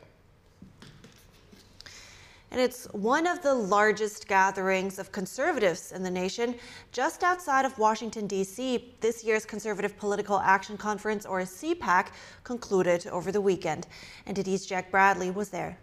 And 2.52 2.60
it's 2.60 2.86
one 2.86 3.28
of 3.28 3.42
the 3.42 3.54
largest 3.54 4.26
gatherings 4.26 4.98
of 4.98 5.12
conservatives 5.12 5.92
in 5.92 6.02
the 6.02 6.10
nation. 6.10 6.56
Just 6.90 7.22
outside 7.22 7.64
of 7.64 7.78
Washington, 7.78 8.26
D.C., 8.26 8.96
this 9.00 9.22
year's 9.22 9.44
Conservative 9.44 9.96
Political 9.96 10.40
Action 10.40 10.76
Conference, 10.76 11.24
or 11.24 11.40
CPAC, 11.42 12.08
concluded 12.42 13.06
over 13.06 13.30
the 13.30 13.40
weekend. 13.40 13.86
and 14.26 14.36
NTD's 14.36 14.66
Jack 14.66 14.90
Bradley 14.90 15.30
was 15.30 15.50
there. 15.50 15.78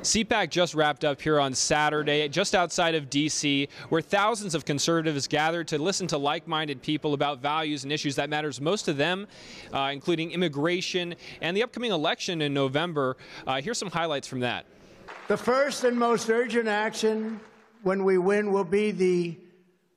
CPAC 0.00 0.50
just 0.50 0.74
wrapped 0.74 1.04
up 1.04 1.20
here 1.20 1.38
on 1.38 1.54
Saturday, 1.54 2.28
just 2.28 2.54
outside 2.54 2.94
of 2.94 3.10
D.C., 3.10 3.68
where 3.90 4.00
thousands 4.00 4.54
of 4.54 4.64
conservatives 4.64 5.28
gathered 5.28 5.68
to 5.68 5.78
listen 5.78 6.06
to 6.08 6.18
like-minded 6.18 6.82
people 6.82 7.14
about 7.14 7.40
values 7.40 7.84
and 7.84 7.92
issues 7.92 8.16
that 8.16 8.30
matters 8.30 8.60
most 8.60 8.84
to 8.84 8.92
them, 8.92 9.26
uh, 9.72 9.90
including 9.92 10.32
immigration 10.32 11.14
and 11.40 11.56
the 11.56 11.62
upcoming 11.62 11.92
election 11.92 12.42
in 12.42 12.54
November. 12.54 13.16
Uh, 13.46 13.60
here's 13.60 13.78
some 13.78 13.90
highlights 13.90 14.26
from 14.26 14.40
that. 14.40 14.66
The 15.28 15.36
first 15.36 15.84
and 15.84 15.98
most 15.98 16.30
urgent 16.30 16.68
action 16.68 17.40
when 17.82 18.04
we 18.04 18.18
win 18.18 18.52
will 18.52 18.64
be 18.64 18.92
the 18.92 19.36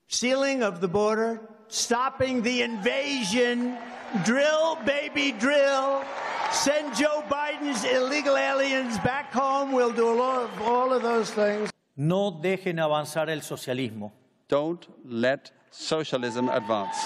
sealing 0.08 0.62
of 0.62 0.80
the 0.80 0.88
border, 0.88 1.40
stopping 1.68 2.42
the 2.42 2.62
invasion, 2.62 3.76
drill, 4.24 4.76
baby, 4.84 5.32
drill. 5.32 6.04
Send 6.50 6.94
Joe 6.94 7.24
Biden's 7.30 7.82
illegal 7.84 8.36
aliens 8.36 8.98
back 8.98 9.32
home. 9.32 9.72
We'll 9.72 9.92
do 9.92 10.06
all 10.06 10.44
of, 10.44 10.62
all 10.62 10.92
of 10.92 11.02
those 11.02 11.30
things. 11.30 11.70
No 11.96 12.30
dejen 12.30 12.78
avanzar 12.78 13.30
el 13.30 13.40
socialismo. 13.40 14.12
Don't 14.48 14.86
let 15.06 15.50
socialism 15.70 16.48
advance. 16.50 16.98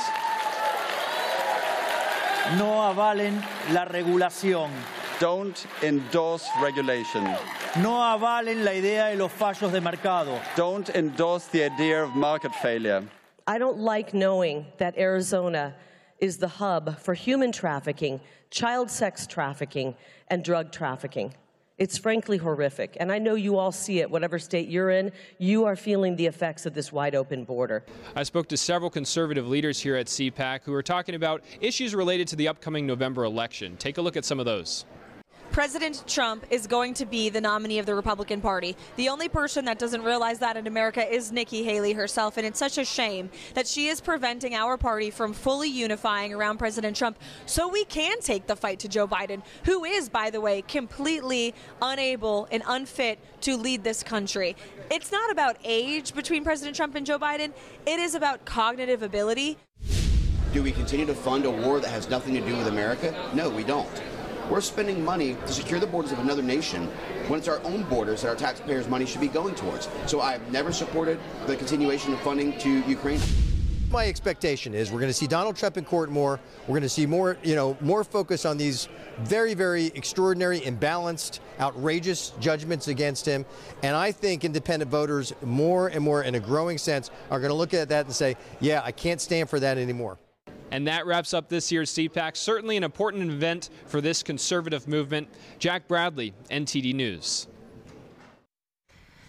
No 2.59 2.83
avalen 2.83 3.41
la 3.73 3.85
regulación. 3.85 4.71
Don't 5.19 5.67
endorse 5.83 6.47
regulation. 6.61 7.25
No 7.81 7.93
avalen 7.93 8.65
la 8.65 8.73
idea 8.73 9.11
de 9.11 9.17
los 9.17 9.33
fallos 9.33 9.73
de 9.73 9.81
mercado. 9.81 10.39
Don't 10.57 10.91
endorse 10.91 11.47
the 11.47 11.65
idea 11.65 12.05
of 12.05 12.15
market 12.15 12.55
failure. 12.57 13.03
I 13.47 13.57
don't 13.57 13.79
like 13.79 14.13
knowing 14.13 14.67
that 14.77 14.99
Arizona 14.99 15.75
is 16.19 16.37
the 16.37 16.49
hub 16.49 16.99
for 16.99 17.15
human 17.15 17.51
trafficking, 17.51 18.21
child 18.51 18.91
sex 18.91 19.27
trafficking, 19.27 19.95
and 20.29 20.45
drug 20.45 20.71
trafficking. 20.71 21.33
It's 21.79 21.97
frankly 21.97 22.37
horrific. 22.37 22.97
And 23.01 23.11
I 23.11 23.19
know 23.19 23.35
you 23.35 23.57
all 23.57 23.73
see 23.73 24.01
it, 24.01 24.11
whatever 24.11 24.39
state 24.39 24.69
you're 24.69 24.91
in, 24.91 25.13
you 25.39 25.65
are 25.65 25.77
feeling 25.77 26.17
the 26.17 26.27
effects 26.27 26.67
of 26.67 26.75
this 26.75 26.91
wide 26.93 27.15
open 27.15 27.45
border. 27.45 27.85
I 28.15 28.23
spoke 28.23 28.49
to 28.49 28.57
several 28.57 28.91
conservative 28.91 29.47
leaders 29.47 29.81
here 29.81 29.97
at 29.97 30.07
CPAC 30.07 30.61
who 30.65 30.75
are 30.75 30.83
talking 30.83 31.15
about 31.15 31.43
issues 31.61 31.95
related 31.95 32.29
to 32.29 32.37
the 32.37 32.49
upcoming 32.49 32.87
November 32.87 33.25
election. 33.25 33.77
Take 33.79 33.97
a 33.99 34.03
look 34.03 34.17
at 34.17 34.25
some 34.25 34.41
of 34.41 34.47
those. 34.47 34.85
President 35.57 36.05
Trump 36.07 36.45
is 36.51 36.67
going 36.67 36.93
to 36.93 37.07
be 37.07 37.31
the 37.31 37.41
nominee 37.41 37.79
of 37.79 37.87
the 37.87 37.95
Republican 37.95 38.43
Party. 38.43 38.77
The 38.97 39.09
only 39.09 39.27
person 39.27 39.65
that 39.65 39.79
doesn't 39.79 40.03
realize 40.03 40.39
that 40.41 40.59
in 40.59 40.67
America 40.67 41.11
is 41.11 41.33
Nikki 41.33 41.65
Haley 41.65 41.95
herself, 41.95 42.37
and 42.37 42.47
it's 42.47 42.59
such 42.59 42.77
a 42.77 42.85
shame 42.85 43.31
that 43.55 43.67
she 43.67 43.89
is 43.89 44.03
preventing 44.03 44.55
our 44.55 44.77
party 44.77 45.11
from 45.11 45.33
fully 45.33 45.71
unifying 45.71 46.35
around 46.35 46.59
President 46.59 46.95
Trump 46.95 47.19
so 47.47 47.69
we 47.69 47.87
can 47.87 48.21
take 48.21 48.47
the 48.47 48.55
fight 48.55 48.81
to 48.81 48.89
Joe 48.89 49.09
Biden, 49.09 49.43
who 49.65 49.87
is, 49.87 50.11
by 50.11 50.29
the 50.29 50.43
way, 50.43 50.61
completely 50.61 51.55
unable 51.81 52.49
and 52.51 52.63
unfit 52.67 53.19
to 53.41 53.57
lead 53.57 53.83
this 53.83 54.03
country. 54.03 54.57
It's 54.91 55.11
not 55.11 55.31
about 55.31 55.57
age 55.65 56.13
between 56.13 56.45
President 56.45 56.77
Trump 56.77 56.97
and 56.97 57.07
Joe 57.07 57.19
Biden, 57.19 57.55
it 57.87 57.99
is 57.99 58.15
about 58.15 58.45
cognitive 58.45 59.03
ability. 59.03 59.57
Do 60.53 60.63
we 60.63 60.71
continue 60.71 61.07
to 61.07 61.15
fund 61.15 61.47
a 61.47 61.51
war 61.51 61.81
that 61.81 61.89
has 61.89 62.11
nothing 62.11 62.35
to 62.35 62.43
do 62.43 62.55
with 62.59 62.67
America? 62.67 63.31
No, 63.35 63.49
we 63.49 63.65
don't. 63.65 63.89
We're 64.51 64.61
spending 64.61 65.05
money 65.05 65.35
to 65.35 65.53
secure 65.53 65.81
the 65.81 65.89
borders 65.89 66.13
of 66.13 66.21
another 66.21 66.43
nation 66.43 66.87
when 67.27 67.41
it's 67.41 67.49
our 67.49 67.61
own 67.65 67.83
borders 67.85 68.23
that 68.23 68.29
our 68.29 68.37
taxpayers' 68.37 68.89
money 68.89 69.05
should 69.05 69.21
be 69.21 69.29
going 69.29 69.57
towards. 69.57 69.89
So 70.07 70.21
I've 70.21 70.51
never 70.53 70.73
supported 70.73 71.19
the 71.47 71.57
continuation 71.57 72.13
of 72.13 72.21
funding 72.21 72.57
to 72.59 72.81
Ukraine. 72.83 73.21
My 73.91 74.07
expectation 74.07 74.73
is 74.75 74.93
we're 74.93 75.01
going 75.01 75.11
to 75.11 75.15
see 75.15 75.27
Donald 75.27 75.57
Trump 75.57 75.77
in 75.77 75.85
court 75.85 76.11
more. 76.11 76.39
We're 76.69 76.75
going 76.75 76.83
to 76.83 76.89
see 76.89 77.07
more, 77.07 77.39
you 77.43 77.57
know, 77.57 77.77
more 77.81 78.05
focus 78.05 78.45
on 78.45 78.57
these 78.57 78.89
very, 79.21 79.55
very 79.55 79.87
extraordinary, 79.87 80.61
imbalanced, 80.61 81.41
outrageous 81.59 82.33
judgments 82.39 82.89
against 82.89 83.27
him. 83.27 83.45
And 83.83 83.97
I 83.97 84.13
think 84.13 84.45
independent 84.45 84.91
voters, 84.91 85.33
more 85.43 85.89
and 85.89 86.03
more 86.03 86.23
in 86.23 86.37
a 86.37 86.41
growing 86.41 86.79
sense, 86.79 87.11
are 87.31 87.41
going 87.41 87.51
to 87.51 87.57
look 87.57 87.75
at 87.75 87.89
that 87.89 88.07
and 88.07 88.15
say, 88.15 88.37
yeah, 88.61 88.81
I 88.85 88.93
can't 88.93 89.21
stand 89.21 89.51
for 89.51 89.59
that 89.61 89.79
anymore. 89.79 90.19
And 90.71 90.87
that 90.87 91.07
wraps 91.07 91.33
up 91.33 91.49
this 91.49 91.71
year's 91.71 91.93
CPAC. 91.93 92.37
Certainly 92.37 92.77
an 92.77 92.85
important 92.85 93.31
event 93.31 93.71
for 93.87 94.01
this 94.01 94.23
conservative 94.23 94.89
movement. 94.89 95.29
Jack 95.59 95.87
Bradley, 95.89 96.35
NTD 96.51 96.95
News. 96.95 97.47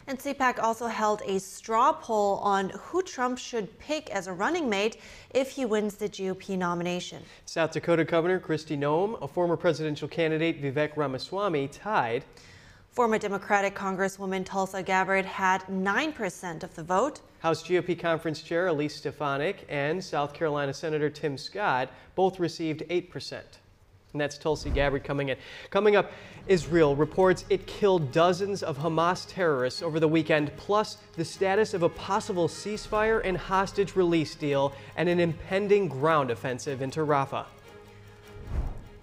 And 0.10 0.18
CPAC 0.18 0.60
also 0.60 0.88
held 0.88 1.22
a 1.26 1.38
straw 1.38 1.92
poll 1.92 2.38
on 2.38 2.70
who 2.70 3.02
Trump 3.04 3.38
should 3.38 3.78
pick 3.78 4.10
as 4.10 4.28
a 4.28 4.34
running 4.34 4.70
mate 4.70 4.98
if 5.32 5.52
he 5.52 5.66
wins 5.66 5.96
the 5.96 6.08
GOP 6.08 6.58
nomination. 6.58 7.22
South 7.46 7.72
Dakota 7.72 8.06
Governor 8.06 8.40
Kristi 8.40 8.78
Noem, 8.78 9.22
a 9.22 9.28
former 9.28 9.58
presidential 9.58 10.08
candidate 10.08 10.62
Vivek 10.62 10.96
Ramaswamy 10.96 11.68
tied. 11.68 12.24
Former 12.92 13.18
Democratic 13.20 13.76
Congresswoman 13.76 14.46
Tulsi 14.46 14.82
Gabbard 14.82 15.26
had 15.26 15.62
9% 15.64 16.64
of 16.64 16.74
the 16.76 16.84
vote. 16.84 17.20
House 17.48 17.64
GOP 17.64 17.98
Conference 17.98 18.42
Chair 18.42 18.68
Elise 18.68 18.98
Stefanik 18.98 19.66
and 19.70 20.04
South 20.04 20.34
Carolina 20.34 20.74
Senator 20.74 21.10
Tim 21.10 21.38
Scott 21.38 21.90
both 22.14 22.42
received 22.42 22.82
8%. 22.90 23.32
And 23.32 24.20
that's 24.20 24.38
Tulsi 24.38 24.70
Gabbard 24.70 25.06
coming 25.06 25.30
in. 25.30 25.38
Coming 25.70 25.96
up, 25.96 26.12
Israel 26.48 26.94
reports 26.94 27.46
it 27.50 27.66
killed 27.66 28.12
dozens 28.12 28.64
of 28.64 28.80
Hamas 28.80 29.26
terrorists 29.30 29.82
over 29.82 29.98
the 29.98 30.10
weekend, 30.10 30.52
plus 30.58 30.98
the 31.16 31.24
status 31.24 31.74
of 31.74 31.84
a 31.84 31.90
possible 31.90 32.50
ceasefire 32.50 33.22
and 33.24 33.38
hostage 33.38 33.96
release 33.96 34.36
deal 34.36 34.74
and 34.98 35.08
an 35.08 35.22
impending 35.22 35.88
ground 35.88 36.32
offensive 36.32 36.82
into 36.82 37.00
Rafah. 37.00 37.46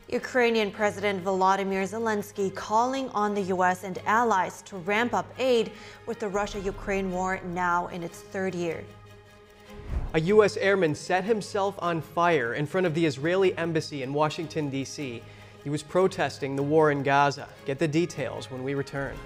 Ukrainian 0.08 0.70
President 0.70 1.25
Volodymyr 1.25 1.82
Zelensky 1.88 2.54
calling 2.54 3.08
on 3.11 3.34
the 3.34 3.40
U.S. 3.42 3.84
and 3.84 3.99
allies 4.04 4.61
to 4.62 4.76
ramp 4.76 5.14
up 5.14 5.26
aid 5.38 5.73
with 6.06 6.18
the 6.18 6.28
Russia 6.28 6.61
Ukraine 6.61 7.11
war 7.11 7.40
now 7.46 7.87
in 7.87 8.02
its 8.02 8.20
third 8.20 8.54
year. 8.54 8.84
A 10.12 10.20
U.S. 10.20 10.56
airman 10.58 10.94
set 10.94 11.25
himself 11.25 11.75
on 11.78 12.02
fire 12.02 12.54
in 12.54 12.66
front 12.66 12.87
of 12.87 12.94
the 12.94 13.06
Israeli 13.06 13.56
embassy 13.56 14.02
in 14.02 14.12
Washington, 14.12 14.68
D.C. 14.68 15.23
He 15.62 15.70
was 15.70 15.82
protesting 15.82 16.54
the 16.54 16.62
war 16.62 16.90
in 16.90 17.02
Gaza. 17.02 17.49
Get 17.64 17.78
the 17.78 17.88
details 17.88 18.50
when 18.50 18.62
we 18.62 18.75
return. 18.75 19.16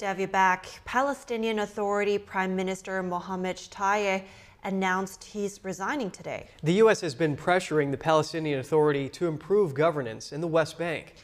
To 0.00 0.06
have 0.06 0.18
you 0.18 0.26
back. 0.26 0.66
Palestinian 0.86 1.58
Authority 1.58 2.16
Prime 2.16 2.56
Minister 2.56 3.02
Mohammed 3.02 3.56
Shtayyeh 3.56 4.24
announced 4.64 5.22
he's 5.22 5.60
resigning 5.62 6.10
today. 6.10 6.48
The 6.62 6.72
U.S. 6.74 7.02
has 7.02 7.14
been 7.14 7.36
pressuring 7.36 7.90
the 7.90 7.98
Palestinian 7.98 8.60
Authority 8.60 9.10
to 9.10 9.26
improve 9.26 9.74
governance 9.74 10.32
in 10.32 10.40
the 10.40 10.46
West 10.46 10.78
Bank. 10.78 11.16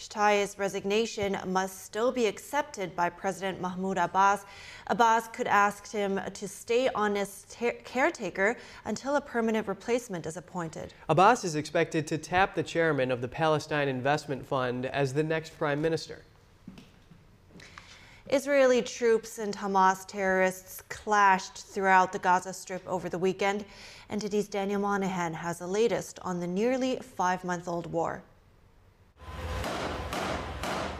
Shtayyeh's 0.00 0.58
resignation 0.58 1.38
must 1.46 1.84
still 1.84 2.10
be 2.10 2.26
accepted 2.26 2.96
by 2.96 3.08
President 3.08 3.60
Mahmoud 3.60 3.98
Abbas. 3.98 4.44
Abbas 4.88 5.28
could 5.28 5.46
ask 5.46 5.92
him 5.92 6.20
to 6.32 6.48
stay 6.48 6.88
on 6.88 7.16
as 7.16 7.46
caretaker 7.84 8.56
until 8.84 9.14
a 9.14 9.20
permanent 9.20 9.68
replacement 9.68 10.26
is 10.26 10.36
appointed. 10.36 10.92
Abbas 11.08 11.44
is 11.44 11.54
expected 11.54 12.08
to 12.08 12.18
tap 12.18 12.56
the 12.56 12.64
chairman 12.64 13.12
of 13.12 13.20
the 13.20 13.28
Palestine 13.28 13.86
Investment 13.86 14.44
Fund 14.44 14.86
as 14.86 15.14
the 15.14 15.22
next 15.22 15.56
prime 15.56 15.80
minister. 15.80 16.22
Israeli 18.30 18.80
troops 18.80 19.38
and 19.38 19.54
Hamas 19.54 20.06
terrorists 20.06 20.82
clashed 20.88 21.58
throughout 21.58 22.10
the 22.10 22.18
Gaza 22.18 22.54
Strip 22.54 22.82
over 22.88 23.10
the 23.10 23.18
weekend. 23.18 23.66
NTD's 24.10 24.48
Daniel 24.48 24.80
Monahan 24.80 25.34
has 25.34 25.58
the 25.58 25.66
latest 25.66 26.18
on 26.22 26.40
the 26.40 26.46
nearly 26.46 26.96
five 26.96 27.44
month 27.44 27.68
old 27.68 27.86
war. 27.92 28.22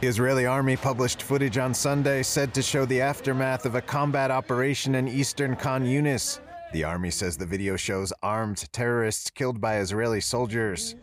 The 0.03 0.07
Israeli 0.09 0.45
army 0.45 0.77
published 0.77 1.23
footage 1.23 1.57
on 1.57 1.73
Sunday 1.73 2.23
said 2.23 2.53
to 2.53 2.63
show 2.63 2.85
the 2.85 3.01
aftermath 3.01 3.65
of 3.65 3.75
a 3.75 3.81
combat 3.81 4.31
operation 4.31 4.95
in 4.95 5.09
eastern 5.09 5.57
Khan 5.57 5.87
Yunis. 5.87 6.41
The 6.75 6.85
army 6.85 7.11
says 7.11 7.39
the 7.39 7.47
video 7.47 7.77
shows 7.77 8.13
armed 8.23 8.71
terrorists 8.71 9.31
killed 9.31 9.63
by 9.63 9.79
Israeli 9.79 10.21
soldiers. 10.21 10.95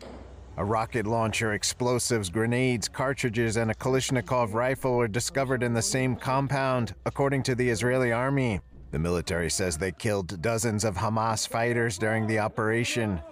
A 0.58 0.64
rocket 0.64 1.06
launcher, 1.06 1.54
explosives, 1.54 2.28
grenades, 2.28 2.86
cartridges, 2.86 3.56
and 3.56 3.70
a 3.70 3.74
Kalashnikov 3.74 4.52
rifle 4.52 4.96
were 4.96 5.08
discovered 5.08 5.62
in 5.62 5.72
the 5.72 5.80
same 5.80 6.14
compound, 6.14 6.94
according 7.06 7.42
to 7.44 7.54
the 7.54 7.70
Israeli 7.70 8.12
army. 8.12 8.60
The 8.90 8.98
military 8.98 9.48
says 9.48 9.78
they 9.78 9.92
killed 9.92 10.42
dozens 10.42 10.84
of 10.84 10.94
Hamas 10.94 11.48
fighters 11.48 11.96
during 11.96 12.26
the 12.26 12.38
operation. 12.38 13.22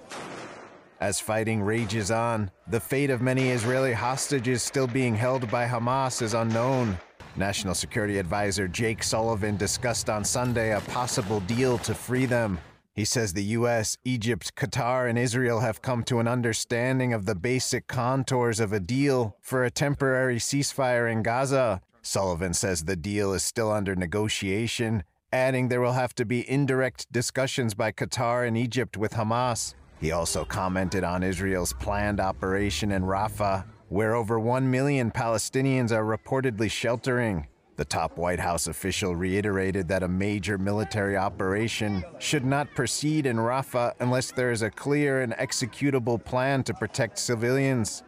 As 1.01 1.21
fighting 1.21 1.61
rages 1.61 2.11
on, 2.11 2.51
the 2.69 2.81
fate 2.81 3.11
of 3.11 3.21
many 3.21 3.51
Israeli 3.51 3.93
hostages 3.93 4.63
still 4.63 4.87
being 4.87 5.15
held 5.15 5.51
by 5.51 5.67
Hamas 5.67 6.23
is 6.23 6.33
unknown. 6.33 6.99
National 7.37 7.75
Security 7.75 8.19
Advisor 8.19 8.67
Jake 8.67 9.03
Sullivan 9.03 9.59
discussed 9.59 10.09
on 10.09 10.25
Sunday 10.25 10.73
a 10.73 10.81
possible 10.81 11.41
deal 11.41 11.77
to 11.79 11.95
free 11.95 12.25
them. 12.25 12.59
He 13.01 13.07
says 13.07 13.33
the 13.33 13.57
US, 13.57 13.97
Egypt, 14.05 14.55
Qatar, 14.57 15.09
and 15.09 15.19
Israel 15.19 15.61
have 15.61 15.81
come 15.81 16.05
to 16.05 16.19
an 16.21 16.29
understanding 16.29 17.15
of 17.15 17.25
the 17.25 17.35
basic 17.35 17.87
contours 17.87 18.61
of 18.61 18.75
a 18.75 18.79
deal 18.79 19.39
for 19.41 19.65
a 19.65 19.71
temporary 19.71 20.37
ceasefire 20.37 21.11
in 21.11 21.23
Gaza. 21.23 21.81
Sullivan 22.03 22.53
says 22.53 22.85
the 22.85 22.97
deal 22.97 23.33
is 23.33 23.43
still 23.43 23.73
under 23.73 23.97
negotiation, 23.97 25.03
adding 25.33 25.69
there 25.69 25.81
will 25.81 25.95
have 25.95 26.15
to 26.17 26.27
be 26.27 26.47
indirect 26.47 27.11
discussions 27.11 27.73
by 27.73 27.91
Qatar 27.91 28.47
and 28.47 28.55
Egypt 28.55 28.99
with 28.99 29.15
Hamas. 29.15 29.73
He 29.99 30.13
also 30.13 30.45
commented 30.45 31.03
on 31.03 31.23
Israel's 31.23 31.73
planned 31.73 32.21
operation 32.21 32.93
in 32.93 33.05
Rafah, 33.05 33.65
where 33.89 34.15
over 34.15 34.39
1 34.39 34.71
million 34.71 35.11
Palestinians 35.11 35.91
are 35.91 36.05
reportedly 36.05 36.71
sheltering. 36.71 37.47
The 37.81 37.87
top 37.87 38.19
White 38.19 38.41
House 38.41 38.67
official 38.67 39.17
reiterated 39.17 39.89
that 39.89 40.03
a 40.03 40.09
major 40.09 40.59
military 40.59 41.17
operation 41.17 42.05
should 42.19 42.45
not 42.45 42.75
proceed 42.75 43.25
in 43.25 43.39
Rafah 43.39 43.95
unless 44.01 44.33
there 44.33 44.53
is 44.53 44.61
a 44.61 44.69
clear 44.69 45.23
and 45.23 45.33
executable 45.33 46.23
plan 46.23 46.63
to 46.65 46.75
protect 46.75 47.19
civilians. 47.19 48.03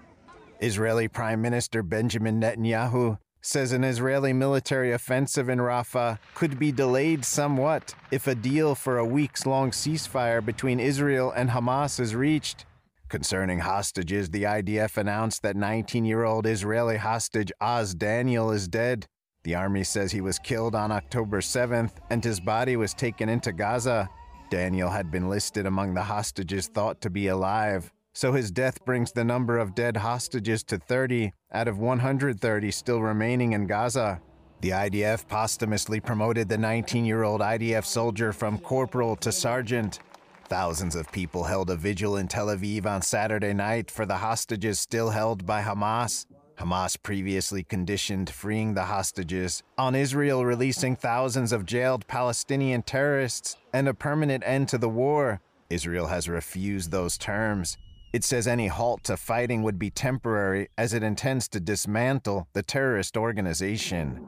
Israeli 0.61 1.09
Prime 1.09 1.41
Minister 1.41 1.83
Benjamin 1.83 2.39
Netanyahu 2.39 3.17
says 3.41 3.73
an 3.73 3.83
Israeli 3.83 4.35
military 4.35 4.93
offensive 4.93 5.49
in 5.49 5.59
Rafah 5.59 6.19
could 6.35 6.59
be 6.59 6.71
delayed 6.71 7.25
somewhat 7.25 7.95
if 8.11 8.27
a 8.27 8.35
deal 8.35 8.75
for 8.75 8.99
a 8.99 9.07
weeks 9.07 9.47
long 9.47 9.71
ceasefire 9.71 10.45
between 10.45 10.81
Israel 10.81 11.33
and 11.35 11.49
Hamas 11.49 11.99
is 11.99 12.15
reached. 12.15 12.67
Concerning 13.09 13.61
hostages, 13.61 14.29
the 14.29 14.43
IDF 14.43 14.99
announced 14.99 15.41
that 15.41 15.57
19 15.57 16.05
year 16.05 16.25
old 16.25 16.47
Israeli 16.47 16.99
hostage 16.99 17.51
Oz 17.59 17.95
Daniel 17.95 18.51
is 18.51 18.69
dead. 18.69 19.07
The 19.45 19.55
army 19.57 19.83
says 19.83 20.13
he 20.13 20.21
was 20.21 20.39
killed 20.39 20.75
on 20.75 20.93
October 20.93 21.41
7th 21.41 21.93
and 22.11 22.23
his 22.23 22.39
body 22.39 22.77
was 22.77 22.95
taken 22.95 23.29
into 23.29 23.53
Gaza. 23.53 24.09
Daniel 24.51 24.91
had 24.91 25.11
been 25.11 25.29
listed 25.29 25.67
among 25.67 25.95
the 25.95 26.03
hostages 26.03 26.69
thought 26.69 27.01
to 27.01 27.11
be 27.11 27.27
alive, 27.29 27.93
so 28.13 28.33
his 28.33 28.51
death 28.51 28.85
brings 28.85 29.11
the 29.11 29.25
number 29.25 29.59
of 29.59 29.75
dead 29.75 29.97
hostages 29.97 30.63
to 30.65 30.79
30 30.79 31.33
out 31.53 31.67
of 31.67 31.79
130 31.79 32.71
still 32.71 33.01
remaining 33.01 33.53
in 33.53 33.67
Gaza. 33.67 34.21
The 34.61 34.71
IDF 34.71 35.27
posthumously 35.27 35.99
promoted 35.99 36.49
the 36.49 36.59
19 36.59 37.05
year 37.05 37.25
old 37.25 37.41
IDF 37.41 37.85
soldier 37.85 38.33
from 38.33 38.59
corporal 38.59 39.17
to 39.17 39.33
sergeant. 39.33 39.99
Thousands 40.45 40.95
of 40.95 41.11
people 41.11 41.43
held 41.43 41.71
a 41.71 41.77
vigil 41.77 42.19
in 42.19 42.29
Tel 42.29 42.47
Aviv 42.47 42.87
on 42.87 43.03
Saturday 43.03 43.55
night 43.55 43.91
for 43.91 44.07
the 44.07 44.19
hostages 44.19 44.79
still 44.79 45.11
held 45.11 45.45
by 45.45 45.63
Hamas. 45.63 46.27
Hamas 46.63 46.97
previously 47.03 47.65
conditioned 47.65 48.31
freeing 48.31 48.75
the 48.75 48.85
hostages 48.85 49.65
on 49.77 49.97
Israel 49.97 50.45
releasing 50.45 50.95
thousands 50.95 51.51
of 51.51 51.67
jailed 51.67 52.07
Palestinian 52.07 52.83
terrorists 52.83 53.57
and 53.73 53.89
a 53.89 53.95
permanent 53.95 54.45
end 54.47 54.69
to 54.69 54.79
the 54.79 54.89
war. 54.89 55.41
Israel 55.71 56.07
has 56.07 56.29
refused 56.29 56.93
those 56.93 57.19
terms. 57.19 57.79
It 58.13 58.23
says 58.23 58.47
any 58.47 58.69
halt 58.69 59.03
to 59.05 59.17
fighting 59.17 59.65
would 59.65 59.79
be 59.79 59.91
temporary 59.91 60.69
as 60.79 60.95
it 60.95 61.03
intends 61.03 61.49
to 61.49 61.59
dismantle 61.59 62.47
the 62.53 62.63
terrorist 62.63 63.17
organization. 63.17 64.25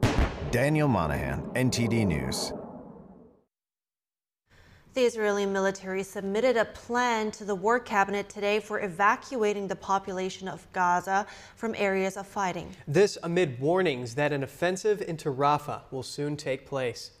Daniel 0.51 0.89
Monahan, 0.89 1.41
NTD 1.53 2.05
News. 2.05 2.51
The 4.95 5.03
Israeli 5.03 5.45
military 5.45 6.03
submitted 6.03 6.55
a 6.55 6.63
plan 6.63 7.29
to 7.31 7.43
the 7.43 7.53
war 7.53 7.81
cabinet 7.81 8.29
today 8.29 8.61
for 8.61 8.79
evacuating 8.79 9.67
the 9.67 9.75
population 9.75 10.47
of 10.47 10.65
Gaza 10.71 11.27
from 11.57 11.75
areas 11.75 12.15
of 12.15 12.25
fighting. 12.25 12.73
This 12.87 13.17
amid 13.21 13.59
warnings 13.59 14.15
that 14.15 14.31
an 14.31 14.41
offensive 14.41 15.01
into 15.01 15.33
Rafah 15.33 15.81
will 15.91 16.01
soon 16.01 16.37
take 16.37 16.65
place. 16.65 17.11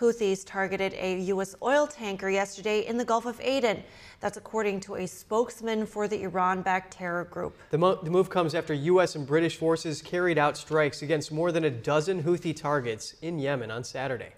Houthis 0.00 0.42
targeted 0.46 0.94
a 0.94 1.20
U.S. 1.24 1.54
oil 1.62 1.86
tanker 1.86 2.30
yesterday 2.30 2.86
in 2.86 2.96
the 2.96 3.04
Gulf 3.04 3.26
of 3.26 3.38
Aden. 3.42 3.82
That's 4.20 4.38
according 4.38 4.80
to 4.80 4.94
a 4.94 5.06
spokesman 5.06 5.84
for 5.84 6.08
the 6.08 6.22
Iran 6.22 6.62
backed 6.62 6.94
terror 6.94 7.24
group. 7.24 7.58
The, 7.68 7.76
mo- 7.76 8.02
the, 8.02 8.10
move 8.10 8.30
comes 8.30 8.54
after 8.54 8.72
U.S. 8.72 9.16
and 9.16 9.26
British 9.26 9.58
forces 9.58 10.00
carried 10.00 10.38
out 10.38 10.56
strikes 10.56 11.02
against 11.02 11.30
more 11.30 11.52
than 11.52 11.64
a 11.64 11.70
dozen 11.70 12.22
Houthi 12.22 12.56
targets 12.56 13.16
in 13.20 13.38
Yemen 13.38 13.70
on 13.70 13.84
Saturday. 13.84 14.32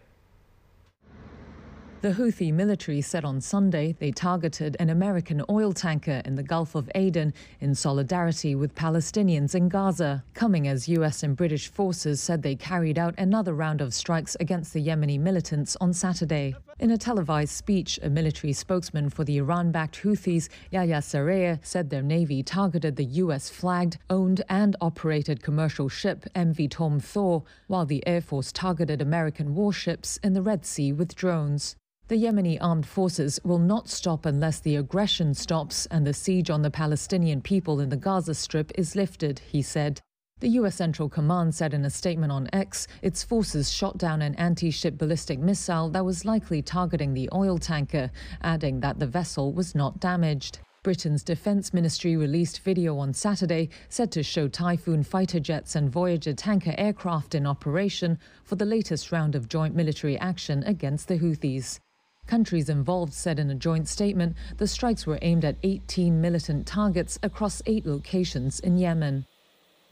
The 2.04 2.12
Houthi 2.12 2.52
military 2.52 3.00
said 3.00 3.24
on 3.24 3.40
Sunday 3.40 3.96
they 3.98 4.10
targeted 4.10 4.76
an 4.78 4.90
American 4.90 5.42
oil 5.48 5.72
tanker 5.72 6.20
in 6.26 6.34
the 6.34 6.42
Gulf 6.42 6.74
of 6.74 6.90
Aden 6.94 7.32
in 7.60 7.74
solidarity 7.74 8.54
with 8.54 8.74
Palestinians 8.74 9.54
in 9.54 9.70
Gaza, 9.70 10.22
coming 10.34 10.68
as 10.68 10.86
US 10.86 11.22
and 11.22 11.34
British 11.34 11.68
forces 11.68 12.20
said 12.20 12.42
they 12.42 12.56
carried 12.56 12.98
out 12.98 13.14
another 13.16 13.54
round 13.54 13.80
of 13.80 13.94
strikes 13.94 14.36
against 14.38 14.74
the 14.74 14.86
Yemeni 14.86 15.18
militants 15.18 15.78
on 15.80 15.94
Saturday. 15.94 16.54
In 16.78 16.90
a 16.90 16.98
televised 16.98 17.54
speech, 17.54 17.98
a 18.02 18.10
military 18.10 18.52
spokesman 18.52 19.08
for 19.08 19.24
the 19.24 19.38
Iran 19.38 19.72
backed 19.72 20.02
Houthis, 20.02 20.50
Yahya 20.70 21.00
Saree, 21.00 21.58
said 21.62 21.88
their 21.88 22.02
navy 22.02 22.42
targeted 22.42 22.96
the 22.96 23.22
US 23.22 23.48
flagged, 23.48 23.96
owned, 24.10 24.42
and 24.50 24.76
operated 24.82 25.42
commercial 25.42 25.88
ship 25.88 26.26
MV 26.36 26.70
Torm 26.70 27.00
Thor, 27.00 27.44
while 27.66 27.86
the 27.86 28.06
Air 28.06 28.20
Force 28.20 28.52
targeted 28.52 29.00
American 29.00 29.54
warships 29.54 30.18
in 30.22 30.34
the 30.34 30.42
Red 30.42 30.66
Sea 30.66 30.92
with 30.92 31.14
drones. 31.14 31.76
The 32.06 32.22
Yemeni 32.22 32.58
armed 32.60 32.84
forces 32.84 33.40
will 33.44 33.58
not 33.58 33.88
stop 33.88 34.26
unless 34.26 34.60
the 34.60 34.76
aggression 34.76 35.32
stops 35.32 35.86
and 35.86 36.06
the 36.06 36.12
siege 36.12 36.50
on 36.50 36.60
the 36.60 36.70
Palestinian 36.70 37.40
people 37.40 37.80
in 37.80 37.88
the 37.88 37.96
Gaza 37.96 38.34
Strip 38.34 38.70
is 38.74 38.94
lifted, 38.94 39.38
he 39.38 39.62
said. 39.62 40.02
The 40.40 40.50
U.S. 40.50 40.74
Central 40.74 41.08
Command 41.08 41.54
said 41.54 41.72
in 41.72 41.82
a 41.86 41.88
statement 41.88 42.30
on 42.30 42.50
X 42.52 42.86
its 43.00 43.22
forces 43.22 43.72
shot 43.72 43.96
down 43.96 44.20
an 44.20 44.34
anti 44.34 44.70
ship 44.70 44.98
ballistic 44.98 45.38
missile 45.38 45.88
that 45.92 46.04
was 46.04 46.26
likely 46.26 46.60
targeting 46.60 47.14
the 47.14 47.30
oil 47.32 47.56
tanker, 47.56 48.10
adding 48.42 48.80
that 48.80 48.98
the 48.98 49.06
vessel 49.06 49.54
was 49.54 49.74
not 49.74 49.98
damaged. 49.98 50.58
Britain's 50.82 51.24
Defence 51.24 51.72
Ministry 51.72 52.18
released 52.18 52.60
video 52.60 52.98
on 52.98 53.14
Saturday 53.14 53.70
said 53.88 54.12
to 54.12 54.22
show 54.22 54.46
Typhoon 54.46 55.04
fighter 55.04 55.40
jets 55.40 55.74
and 55.74 55.90
Voyager 55.90 56.34
tanker 56.34 56.74
aircraft 56.76 57.34
in 57.34 57.46
operation 57.46 58.18
for 58.42 58.56
the 58.56 58.66
latest 58.66 59.10
round 59.10 59.34
of 59.34 59.48
joint 59.48 59.74
military 59.74 60.18
action 60.18 60.62
against 60.64 61.08
the 61.08 61.18
Houthis. 61.18 61.80
Countries 62.26 62.68
involved 62.68 63.12
said 63.12 63.38
in 63.38 63.50
a 63.50 63.54
joint 63.54 63.88
statement 63.88 64.36
the 64.56 64.66
strikes 64.66 65.06
were 65.06 65.18
aimed 65.20 65.44
at 65.44 65.56
18 65.62 66.20
militant 66.20 66.66
targets 66.66 67.18
across 67.22 67.62
eight 67.66 67.84
locations 67.84 68.60
in 68.60 68.78
Yemen. 68.78 69.26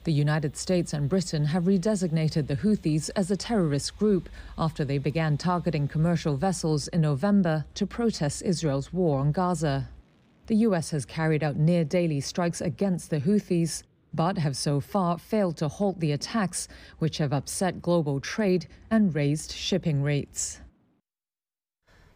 The 0.04 0.12
United 0.12 0.56
States 0.56 0.92
and 0.92 1.08
Britain 1.08 1.44
have 1.44 1.64
redesignated 1.64 2.48
the 2.48 2.56
Houthis 2.56 3.10
as 3.14 3.30
a 3.30 3.36
terrorist 3.36 3.96
group 3.98 4.28
after 4.58 4.84
they 4.84 4.98
began 4.98 5.36
targeting 5.36 5.86
commercial 5.86 6.36
vessels 6.36 6.88
in 6.88 7.02
November 7.02 7.64
to 7.74 7.86
protest 7.86 8.42
Israel's 8.42 8.92
war 8.92 9.20
on 9.20 9.30
Gaza. 9.30 9.88
The 10.46 10.56
US 10.56 10.90
has 10.90 11.04
carried 11.04 11.44
out 11.44 11.56
near 11.56 11.84
daily 11.84 12.20
strikes 12.20 12.60
against 12.60 13.10
the 13.10 13.20
Houthis, 13.20 13.84
but 14.12 14.38
have 14.38 14.56
so 14.56 14.80
far 14.80 15.18
failed 15.18 15.56
to 15.58 15.68
halt 15.68 16.00
the 16.00 16.12
attacks, 16.12 16.66
which 16.98 17.18
have 17.18 17.32
upset 17.32 17.80
global 17.80 18.18
trade 18.18 18.66
and 18.90 19.14
raised 19.14 19.52
shipping 19.52 20.02
rates. 20.02 20.60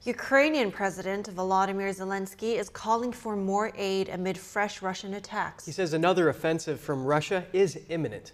Ukrainian 0.06 0.72
President 0.72 1.30
Volodymyr 1.36 1.94
Zelensky 1.94 2.58
is 2.58 2.70
calling 2.70 3.12
for 3.12 3.36
more 3.36 3.72
aid 3.78 4.10
amid 4.10 4.36
fresh 4.36 4.82
Russian 4.82 5.14
attacks. 5.14 5.64
He 5.64 5.72
says 5.72 5.94
another 5.94 6.28
offensive 6.30 6.80
from 6.80 7.06
Russia 7.06 7.46
is 7.54 7.80
imminent. 7.88 8.32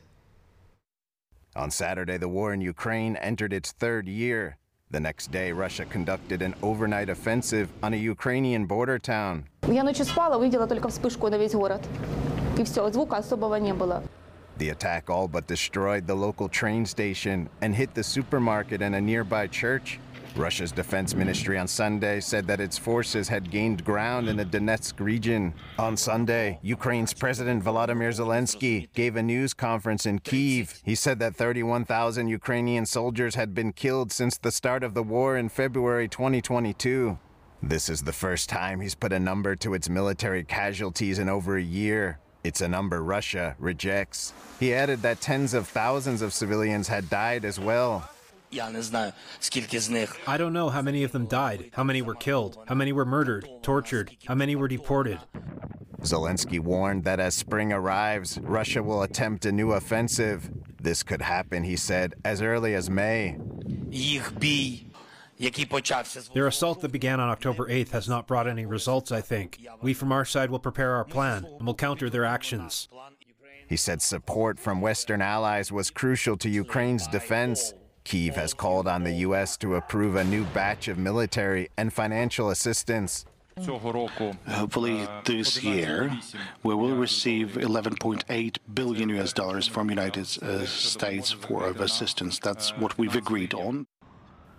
On 1.57 1.69
Saturday, 1.69 2.17
the 2.17 2.29
war 2.29 2.53
in 2.53 2.61
Ukraine 2.61 3.17
entered 3.17 3.51
its 3.51 3.73
third 3.73 4.07
year. 4.07 4.57
The 4.91 5.01
next 5.01 5.29
day, 5.29 5.51
Russia 5.51 5.83
conducted 5.83 6.41
an 6.41 6.55
overnight 6.63 7.09
offensive 7.09 7.67
on 7.83 7.93
a 7.93 7.97
Ukrainian 7.97 8.65
border 8.65 8.97
town. 8.97 9.43
Я 9.67 9.83
ночью 9.83 10.05
спала, 10.05 10.37
увидела 10.37 10.67
только 10.67 10.87
вспышку 10.87 11.27
на 11.29 11.37
весь 11.37 11.53
город. 11.53 11.85
И 12.57 12.63
все, 12.63 12.89
звука 12.91 13.17
особого 13.17 13.55
не 13.55 13.73
было. 13.73 14.03
The 14.57 14.69
attack 14.69 15.09
all 15.09 15.27
but 15.27 15.45
destroyed 15.47 16.07
the 16.07 16.15
local 16.15 16.47
train 16.47 16.85
station 16.85 17.49
and 17.61 17.75
hit 17.75 17.93
the 17.93 18.03
supermarket 18.03 18.81
and 18.81 18.95
a 18.95 19.01
nearby 19.01 19.47
church. 19.47 19.99
Russia's 20.36 20.72
defense 20.72 21.14
ministry 21.14 21.58
on 21.58 21.68
Sunday 21.68 22.20
said 22.20 22.46
that 22.46 22.60
its 22.60 22.78
forces 22.78 23.28
had 23.28 23.50
gained 23.50 23.84
ground 23.84 24.28
in 24.28 24.36
the 24.36 24.44
Donetsk 24.44 24.98
region. 25.00 25.54
On 25.78 25.96
Sunday, 25.96 26.58
Ukraine's 26.62 27.12
President 27.12 27.62
Volodymyr 27.62 28.12
Zelensky 28.12 28.88
gave 28.94 29.16
a 29.16 29.22
news 29.22 29.54
conference 29.54 30.06
in 30.06 30.18
Kiev. 30.18 30.80
He 30.84 30.94
said 30.94 31.18
that 31.18 31.36
31,000 31.36 32.28
Ukrainian 32.28 32.86
soldiers 32.86 33.34
had 33.34 33.54
been 33.54 33.72
killed 33.72 34.12
since 34.12 34.38
the 34.38 34.50
start 34.50 34.82
of 34.82 34.94
the 34.94 35.02
war 35.02 35.36
in 35.36 35.48
February 35.48 36.08
2022. 36.08 37.18
This 37.62 37.88
is 37.88 38.02
the 38.02 38.12
first 38.12 38.48
time 38.48 38.80
he's 38.80 38.94
put 38.94 39.12
a 39.12 39.20
number 39.20 39.54
to 39.56 39.74
its 39.74 39.88
military 39.88 40.42
casualties 40.42 41.18
in 41.18 41.28
over 41.28 41.56
a 41.56 41.62
year. 41.62 42.18
It's 42.44 42.60
a 42.60 42.66
number 42.66 43.02
Russia 43.02 43.54
rejects. 43.60 44.32
He 44.58 44.74
added 44.74 45.02
that 45.02 45.20
tens 45.20 45.54
of 45.54 45.68
thousands 45.68 46.22
of 46.22 46.32
civilians 46.32 46.88
had 46.88 47.08
died 47.08 47.44
as 47.44 47.60
well. 47.60 48.08
I 50.26 50.36
don't 50.36 50.52
know 50.52 50.68
how 50.68 50.82
many 50.82 51.04
of 51.04 51.12
them 51.12 51.26
died, 51.26 51.70
how 51.72 51.84
many 51.84 52.02
were 52.02 52.14
killed, 52.14 52.58
how 52.66 52.74
many 52.74 52.92
were 52.92 53.04
murdered, 53.04 53.48
tortured, 53.62 54.16
how 54.26 54.34
many 54.34 54.54
were 54.54 54.68
deported. 54.68 55.18
Zelensky 56.02 56.58
warned 56.58 57.04
that 57.04 57.20
as 57.20 57.34
spring 57.34 57.72
arrives, 57.72 58.38
Russia 58.42 58.82
will 58.82 59.02
attempt 59.02 59.46
a 59.46 59.52
new 59.52 59.72
offensive. 59.72 60.50
This 60.80 61.02
could 61.02 61.22
happen, 61.22 61.62
he 61.62 61.76
said, 61.76 62.14
as 62.24 62.42
early 62.42 62.74
as 62.74 62.90
May. 62.90 63.38
Their 66.34 66.46
assault 66.46 66.80
that 66.80 66.92
began 66.92 67.20
on 67.20 67.28
October 67.28 67.68
8th 67.68 67.90
has 67.90 68.08
not 68.08 68.26
brought 68.26 68.48
any 68.48 68.66
results, 68.66 69.10
I 69.10 69.20
think. 69.20 69.60
We 69.80 69.94
from 69.94 70.12
our 70.12 70.24
side 70.24 70.50
will 70.50 70.58
prepare 70.58 70.92
our 70.92 71.04
plan 71.04 71.46
and 71.58 71.66
will 71.66 71.74
counter 71.74 72.10
their 72.10 72.24
actions. 72.24 72.88
He 73.68 73.76
said 73.76 74.02
support 74.02 74.58
from 74.58 74.80
Western 74.80 75.22
allies 75.22 75.72
was 75.72 75.90
crucial 75.90 76.36
to 76.38 76.48
Ukraine's 76.48 77.06
defense. 77.06 77.74
Kyiv 78.04 78.34
has 78.34 78.54
called 78.54 78.88
on 78.88 79.04
the 79.04 79.12
U.S. 79.26 79.56
to 79.58 79.76
approve 79.76 80.16
a 80.16 80.24
new 80.24 80.44
batch 80.46 80.88
of 80.88 80.98
military 80.98 81.68
and 81.76 81.92
financial 81.92 82.50
assistance. 82.50 83.24
Hopefully 83.58 85.06
this 85.24 85.62
year 85.62 86.10
we 86.62 86.74
will 86.74 86.96
receive 86.96 87.52
11.8 87.52 88.56
billion 88.72 89.08
US 89.10 89.32
dollars 89.32 89.66
from 89.66 89.90
United 89.90 90.26
uh, 90.42 90.64
States 90.64 91.32
for 91.32 91.68
assistance. 91.70 92.38
That's 92.38 92.70
what 92.78 92.96
we've 92.96 93.14
agreed 93.14 93.52
on. 93.52 93.86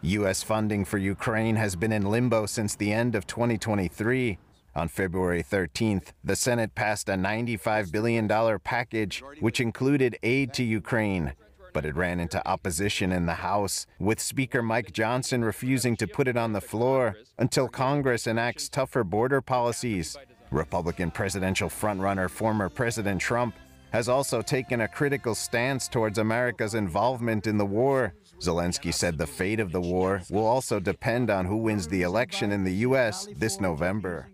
U.S. 0.03 0.43
funding 0.43 0.86
for 0.86 0.97
Ukraine 0.97 1.56
has 1.56 1.75
been 1.75 1.91
in 1.91 2.03
limbo 2.03 2.45
since 2.45 2.75
the 2.75 2.93
end 2.93 3.15
of 3.15 3.25
2023. 3.25 4.38
On 4.75 4.88
February 4.88 5.43
13th, 5.43 6.08
the 6.23 6.36
Senate 6.36 6.75
passed 6.75 7.08
a 7.08 7.13
$95 7.13 7.91
billion 7.91 8.27
package, 8.60 9.23
which 9.39 9.60
included 9.60 10.17
aid 10.23 10.53
to 10.53 10.63
Ukraine 10.63 11.34
but 11.73 11.86
it 11.86 11.95
ran 11.95 12.19
into 12.19 12.47
opposition 12.47 13.12
in 13.12 13.25
the 13.25 13.33
House, 13.33 13.86
with 13.99 14.19
Speaker 14.19 14.62
Mike 14.62 14.93
Johnson 14.93 15.43
refusing 15.43 15.95
to 15.97 16.07
put 16.07 16.27
it 16.27 16.38
on 16.38 16.53
the 16.53 16.62
floor 16.62 17.15
until 17.38 17.67
Congress 17.67 18.27
enacts 18.27 18.69
tougher 18.69 19.03
border 19.03 19.41
policies. 19.41 20.15
Republican 20.51 21.12
presidential 21.12 21.67
frontrunner 21.67 22.29
former 22.29 22.69
President 22.69 23.19
Trump 23.19 23.55
has 23.91 24.09
also 24.09 24.41
taken 24.41 24.81
a 24.81 24.88
critical 24.88 25.36
stance 25.36 25.88
towards 25.88 26.17
America's 26.17 26.73
involvement 26.73 27.45
in 27.45 27.57
the 27.57 27.65
war. 27.65 28.13
Zelensky 28.39 28.93
said 28.93 29.17
the 29.17 29.27
fate 29.27 29.59
of 29.59 29.71
the 29.71 29.81
war 29.81 30.21
will 30.31 30.45
also 30.45 30.79
depend 30.79 31.29
on 31.29 31.45
who 31.45 31.57
wins 31.57 31.88
the 31.88 32.01
election 32.01 32.51
in 32.51 32.63
the 32.63 32.73
U.S. 32.88 33.27
this 33.36 33.62
November. 33.62 34.29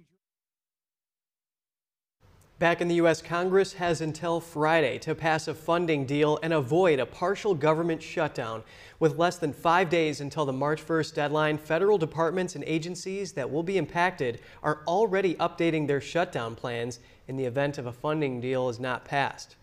Back 2.60 2.82
in 2.82 2.90
the 2.90 2.96
U.S., 2.96 3.22
Congress 3.22 3.72
has 3.76 4.02
until 4.02 4.42
Friday 4.42 5.00
to 5.00 5.16
pass 5.16 5.48
a 5.48 5.54
funding 5.54 6.06
deal 6.06 6.38
and 6.44 6.52
avoid 6.52 7.00
a 7.00 7.06
partial 7.06 7.56
government 7.56 8.04
shutdown. 8.04 8.64
With 9.00 9.18
less 9.18 9.38
than 9.38 9.54
five 9.54 9.90
days 9.90 10.20
until 10.20 10.46
the 10.46 10.52
March 10.52 10.86
1st 10.86 11.14
deadline, 11.14 11.58
federal 11.58 11.98
departments 11.98 12.56
and 12.56 12.66
agencies 12.66 13.32
that 13.32 13.50
will 13.50 13.64
be 13.64 13.78
impacted 13.78 14.42
are 14.62 14.82
already 14.88 15.36
updating 15.36 15.88
their 15.88 16.02
shutdown 16.02 16.54
plans 16.54 17.00
in 17.30 17.38
the 17.38 17.46
event 17.46 17.78
of 17.78 17.86
a 17.86 17.94
funding 17.94 18.42
deal 18.42 18.68
is 18.68 18.78
not 18.78 19.06
passed. 19.06 19.56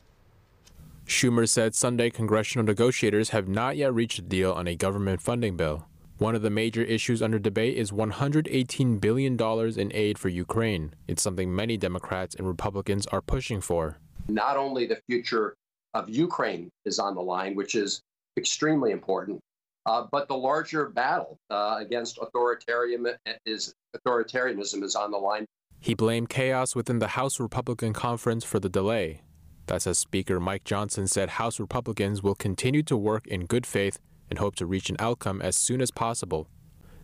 Schumer 1.06 1.46
said 1.46 1.74
Sunday 1.74 2.09
congressional 2.09 2.64
negotiators 2.64 3.28
have 3.28 3.46
not 3.46 3.76
yet 3.76 3.92
reached 3.92 4.20
a 4.20 4.22
deal 4.22 4.52
on 4.52 4.66
a 4.66 4.74
government 4.74 5.20
funding 5.20 5.54
bill. 5.54 5.87
One 6.18 6.35
of 6.35 6.40
the 6.40 6.48
major 6.48 6.83
issues 6.83 7.20
under 7.20 7.38
debate 7.38 7.76
is 7.76 7.90
$118 7.90 9.00
billion 9.02 9.38
in 9.79 9.92
aid 9.94 10.18
for 10.18 10.31
Ukraine. 10.31 10.94
It's 11.07 11.22
something 11.22 11.55
many 11.55 11.76
Democrats 11.76 12.35
and 12.35 12.48
Republicans 12.48 13.07
are 13.09 13.20
pushing 13.20 13.61
for. 13.61 13.98
Not 14.26 14.57
only 14.57 14.87
the 14.87 14.98
future 15.11 15.57
of 15.92 16.09
Ukraine 16.09 16.70
is 16.87 16.98
on 16.98 17.14
the 17.14 17.20
line, 17.20 17.55
which 17.55 17.74
is 17.74 18.00
extremely 18.38 18.92
important, 18.92 19.40
uh, 19.85 20.07
but 20.11 20.26
the 20.26 20.37
larger 20.37 20.88
battle 20.88 21.37
uh, 21.50 21.76
against 21.81 22.18
authoritarian 22.18 23.07
is, 23.44 23.74
authoritarianism 23.94 24.83
is 24.83 24.96
on 24.96 25.11
the 25.11 25.18
line. 25.18 25.44
He 25.81 25.92
blamed 25.92 26.31
chaos 26.31 26.74
within 26.74 26.98
the 26.98 27.09
House 27.09 27.38
Republican 27.38 27.92
conference 27.92 28.42
for 28.42 28.59
the 28.59 28.70
delay. 28.70 29.20
That's 29.66 29.87
as 29.87 29.98
Speaker 29.98 30.40
Mike 30.40 30.64
Johnson 30.64 31.09
said 31.09 31.29
House 31.31 31.61
Republicans 31.61 32.22
will 32.22 32.35
continue 32.35 32.83
to 32.85 32.96
work 32.96 33.26
in 33.26 33.44
good 33.44 33.66
faith 33.66 33.98
and 34.30 34.38
hope 34.38 34.56
to 34.56 34.66
reach 34.66 34.90
an 34.90 34.96
outcome 34.98 35.40
as 35.42 35.56
soon 35.56 35.80
as 35.80 35.90
possible. 35.90 36.48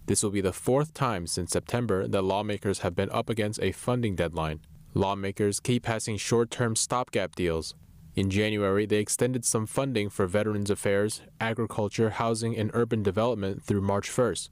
This 0.07 0.23
will 0.23 0.31
be 0.31 0.41
the 0.41 0.53
fourth 0.53 0.95
time 0.95 1.27
since 1.27 1.53
September 1.53 2.09
that 2.09 2.23
lawmakers 2.23 2.81
have 2.81 2.95
been 2.95 3.11
up 3.11 3.31
against 3.31 3.63
a 3.63 3.73
funding 3.73 4.17
deadline. 4.17 4.61
Lawmakers 4.95 5.61
keep 5.61 5.85
passing 5.85 6.17
short 6.17 6.51
term 6.51 6.77
stopgap 6.77 7.35
deals. 7.35 7.75
In 8.15 8.29
January, 8.29 8.85
they 8.85 8.99
extended 8.99 9.45
some 9.45 9.65
funding 9.65 10.11
for 10.11 10.27
Veterans 10.27 10.71
Affairs, 10.71 11.23
Agriculture, 11.41 12.11
Housing, 12.11 12.57
and 12.57 12.71
Urban 12.75 13.03
Development 13.03 13.63
through 13.63 13.81
March 13.81 14.11
1st. 14.11 14.51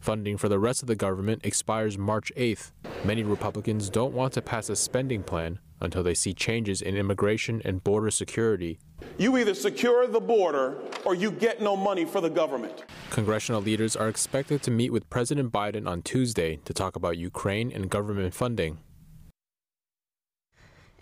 Funding 0.00 0.38
for 0.38 0.48
the 0.48 0.58
rest 0.58 0.82
of 0.82 0.88
the 0.88 0.96
government 0.96 1.44
expires 1.44 1.98
March 1.98 2.32
8th. 2.36 2.72
Many 3.04 3.22
Republicans 3.22 3.90
don't 3.90 4.14
want 4.14 4.32
to 4.34 4.42
pass 4.42 4.70
a 4.70 4.76
spending 4.76 5.22
plan 5.22 5.58
until 5.80 6.02
they 6.02 6.14
see 6.14 6.32
changes 6.32 6.80
in 6.80 6.96
immigration 6.96 7.60
and 7.64 7.82
border 7.84 8.10
security. 8.10 8.78
You 9.18 9.36
either 9.36 9.54
secure 9.54 10.06
the 10.06 10.20
border 10.20 10.78
or 11.04 11.14
you 11.14 11.30
get 11.30 11.60
no 11.60 11.76
money 11.76 12.04
for 12.04 12.20
the 12.20 12.30
government. 12.30 12.84
Congressional 13.10 13.60
leaders 13.60 13.96
are 13.96 14.08
expected 14.08 14.62
to 14.62 14.70
meet 14.70 14.92
with 14.92 15.08
President 15.10 15.52
Biden 15.52 15.86
on 15.86 16.02
Tuesday 16.02 16.56
to 16.64 16.72
talk 16.72 16.96
about 16.96 17.16
Ukraine 17.18 17.70
and 17.72 17.90
government 17.90 18.34
funding. 18.34 18.78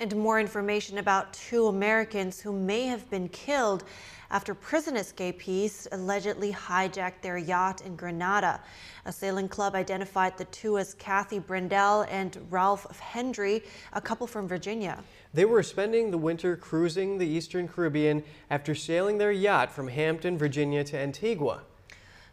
And 0.03 0.17
more 0.17 0.41
information 0.41 0.99
about 0.99 1.33
two 1.33 1.69
Americans 1.69 2.41
who 2.41 2.53
may 2.53 2.87
have 2.87 3.09
been 3.09 3.29
killed 3.29 3.85
after 4.33 4.53
prison 4.53 4.97
escapees 4.97 5.87
allegedly 5.93 6.53
hijacked 6.53 7.23
their 7.23 7.39
yacht 7.39 7.83
in 7.83 7.95
Grenada. 7.95 8.61
A 9.05 9.13
sailing 9.13 9.49
club 9.49 9.77
identified 9.77 10.37
the 10.37 10.47
two 10.47 10.77
as 10.77 10.95
Kathy 10.95 11.39
Brandel 11.39 12.05
and 12.11 12.37
Ralph 12.51 12.99
Hendry, 12.99 13.63
a 13.93 14.01
couple 14.01 14.27
from 14.27 14.49
Virginia. 14.49 15.05
They 15.35 15.45
were 15.45 15.63
spending 15.63 16.11
the 16.11 16.19
winter 16.19 16.57
cruising 16.57 17.19
the 17.19 17.29
Eastern 17.29 17.69
Caribbean 17.69 18.25
after 18.51 18.75
sailing 18.75 19.19
their 19.19 19.31
yacht 19.31 19.71
from 19.71 19.87
Hampton, 19.87 20.37
Virginia 20.37 20.83
to 20.83 20.99
Antigua. 20.99 21.63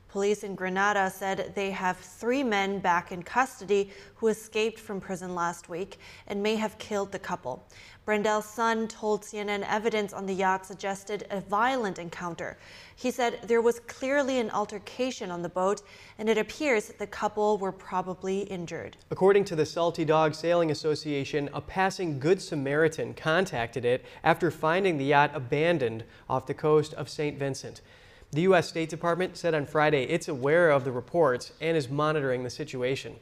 Police 0.10 0.43
in 0.43 0.56
Grenada 0.56 1.12
said 1.12 1.52
they 1.54 1.69
have 1.69 1.95
three 1.98 2.43
men 2.43 2.80
back 2.80 3.12
in 3.12 3.22
custody 3.22 3.91
who 4.15 4.28
escaped 4.28 4.80
from 4.80 5.00
prison 5.00 5.36
last 5.36 5.69
week 5.69 6.00
and 6.26 6.41
may 6.41 6.56
have 6.56 6.80
killed 6.80 7.12
the 7.12 7.19
couple. 7.19 7.67
Brandel's 8.06 8.45
son 8.45 8.88
told 8.88 9.22
CNN 9.22 9.63
evidence 9.69 10.12
on 10.13 10.26
the 10.26 10.34
yacht 10.34 10.65
suggested 10.65 11.28
a 11.30 11.41
violent 11.41 12.00
encounter. 12.00 12.58
He 12.95 13.12
said 13.12 13.39
there 13.43 13.62
was 13.62 13.82
clearly 13.82 14.39
an 14.39 14.50
altercation 14.50 15.30
on 15.30 15.43
the 15.43 15.50
boat, 15.50 15.84
and 16.17 16.28
it 16.28 16.39
appears 16.39 16.88
the 16.88 17.06
couple 17.06 17.60
were 17.60 17.72
probably 17.72 18.39
injured. 18.39 18.98
According 19.12 19.45
to 19.45 19.56
the 19.56 19.65
Salty 19.65 20.06
Dog 20.06 20.34
Sailing 20.34 20.72
Association, 20.72 21.52
a 21.54 21.62
passing 21.62 22.19
Good 22.19 22.41
Samaritan 22.41 23.13
contacted 23.13 23.86
it 23.86 24.04
after 24.24 24.50
finding 24.50 24.98
the 24.98 25.06
yacht 25.06 25.30
abandoned 25.36 26.04
off 26.28 26.48
the 26.48 26.56
coast 26.56 26.95
of 26.95 27.10
St. 27.10 27.38
Vincent. 27.38 27.82
The 28.31 28.41
U.S. 28.41 28.69
State 28.69 28.89
Department 28.89 29.37
said 29.37 29.55
on 29.55 29.65
Friday 29.65 30.03
it's 30.03 30.27
aware 30.27 30.69
of 30.69 30.83
the 30.83 30.91
reports 30.91 31.51
and 31.61 31.75
is 31.75 31.89
monitoring 31.89 32.43
the 32.43 32.49
situation. 32.49 33.15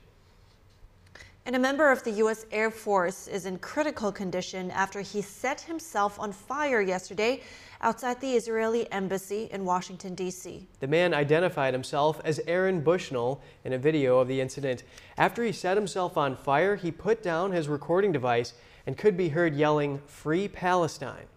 And 1.45 1.55
a 1.55 1.59
member 1.59 1.89
of 1.89 2.03
the 2.03 2.11
U.S. 2.11 2.45
Air 2.51 2.69
Force 2.69 3.29
is 3.29 3.45
in 3.45 3.57
critical 3.59 4.11
condition 4.11 4.69
after 4.69 4.99
he 4.99 5.21
set 5.21 5.61
himself 5.61 6.19
on 6.19 6.33
fire 6.33 6.81
yesterday 6.81 7.41
outside 7.79 8.19
the 8.19 8.33
Israeli 8.33 8.91
embassy 8.91 9.47
in 9.49 9.63
Washington, 9.63 10.13
D.C. 10.13 10.67
The 10.81 10.87
man 10.87 11.13
identified 11.13 11.73
himself 11.73 12.19
as 12.25 12.41
Aaron 12.45 12.81
Bushnell 12.81 13.41
in 13.63 13.71
a 13.71 13.77
video 13.77 14.19
of 14.19 14.27
the 14.27 14.41
incident. 14.41 14.83
After 15.17 15.41
he 15.41 15.53
set 15.53 15.77
himself 15.77 16.17
on 16.17 16.35
fire, 16.35 16.75
he 16.75 16.91
put 16.91 17.23
down 17.23 17.53
his 17.53 17.69
recording 17.69 18.11
device 18.11 18.53
and 18.85 18.97
could 18.97 19.15
be 19.15 19.29
heard 19.29 19.55
yelling, 19.55 20.01
Free 20.05 20.49
Palestine. 20.49 21.27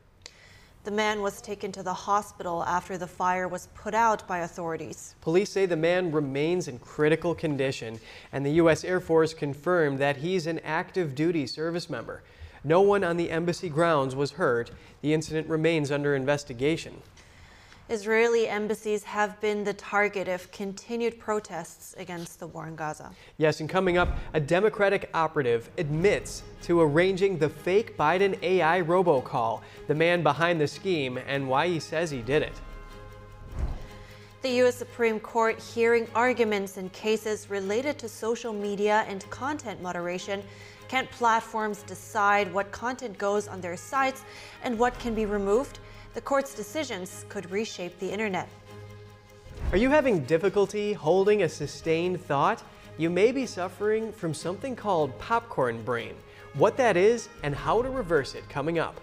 The 0.82 0.90
man 0.90 1.20
was 1.20 1.42
taken 1.42 1.72
to 1.72 1.82
the 1.82 1.92
hospital 1.92 2.64
after 2.64 2.96
the 2.96 3.06
fire 3.06 3.46
was 3.46 3.68
put 3.74 3.92
out 3.92 4.26
by 4.26 4.38
authorities. 4.38 5.14
Police 5.20 5.50
say 5.50 5.66
the 5.66 5.76
man 5.76 6.10
remains 6.10 6.68
in 6.68 6.78
critical 6.78 7.34
condition, 7.34 8.00
and 8.32 8.46
the 8.46 8.52
U.S. 8.52 8.82
Air 8.82 8.98
Force 8.98 9.34
confirmed 9.34 9.98
that 9.98 10.16
he's 10.16 10.46
an 10.46 10.58
active 10.60 11.14
duty 11.14 11.46
service 11.46 11.90
member. 11.90 12.22
No 12.64 12.80
one 12.80 13.04
on 13.04 13.18
the 13.18 13.30
embassy 13.30 13.68
grounds 13.68 14.16
was 14.16 14.32
hurt. 14.32 14.70
The 15.02 15.12
incident 15.12 15.48
remains 15.50 15.90
under 15.90 16.14
investigation. 16.14 17.02
Israeli 17.90 18.46
embassies 18.46 19.02
have 19.02 19.40
been 19.40 19.64
the 19.64 19.74
target 19.74 20.28
of 20.28 20.48
continued 20.52 21.18
protests 21.18 21.92
against 21.98 22.38
the 22.38 22.46
war 22.46 22.68
in 22.68 22.76
Gaza. 22.76 23.10
Yes, 23.36 23.58
and 23.58 23.68
coming 23.68 23.98
up, 23.98 24.16
a 24.32 24.38
Democratic 24.38 25.10
operative 25.12 25.68
admits 25.76 26.44
to 26.62 26.80
arranging 26.80 27.36
the 27.36 27.48
fake 27.48 27.96
Biden 27.96 28.40
AI 28.44 28.82
robocall, 28.82 29.62
the 29.88 29.94
man 29.96 30.22
behind 30.22 30.60
the 30.60 30.68
scheme, 30.68 31.18
and 31.26 31.48
why 31.48 31.66
he 31.66 31.80
says 31.80 32.12
he 32.12 32.22
did 32.22 32.42
it. 32.42 32.52
The 34.42 34.50
U.S. 34.50 34.76
Supreme 34.76 35.18
Court 35.18 35.58
hearing 35.58 36.06
arguments 36.14 36.76
in 36.76 36.90
cases 36.90 37.50
related 37.50 37.98
to 37.98 38.08
social 38.08 38.52
media 38.52 39.04
and 39.08 39.28
content 39.30 39.82
moderation. 39.82 40.44
Can't 40.86 41.10
platforms 41.10 41.82
decide 41.82 42.52
what 42.54 42.70
content 42.70 43.18
goes 43.18 43.48
on 43.48 43.60
their 43.60 43.76
sites 43.76 44.22
and 44.62 44.78
what 44.78 44.96
can 45.00 45.12
be 45.12 45.26
removed? 45.26 45.80
The 46.12 46.20
court's 46.20 46.54
decisions 46.54 47.24
could 47.28 47.48
reshape 47.52 47.98
the 48.00 48.10
internet. 48.10 48.48
Are 49.70 49.76
you 49.76 49.90
having 49.90 50.24
difficulty 50.24 50.92
holding 50.92 51.44
a 51.44 51.48
sustained 51.48 52.20
thought? 52.20 52.64
You 52.98 53.08
may 53.08 53.30
be 53.30 53.46
suffering 53.46 54.12
from 54.12 54.34
something 54.34 54.74
called 54.74 55.16
popcorn 55.20 55.82
brain. 55.84 56.14
What 56.54 56.76
that 56.78 56.96
is 56.96 57.28
and 57.44 57.54
how 57.54 57.80
to 57.80 57.88
reverse 57.88 58.34
it 58.34 58.48
coming 58.48 58.80
up. 58.80 59.00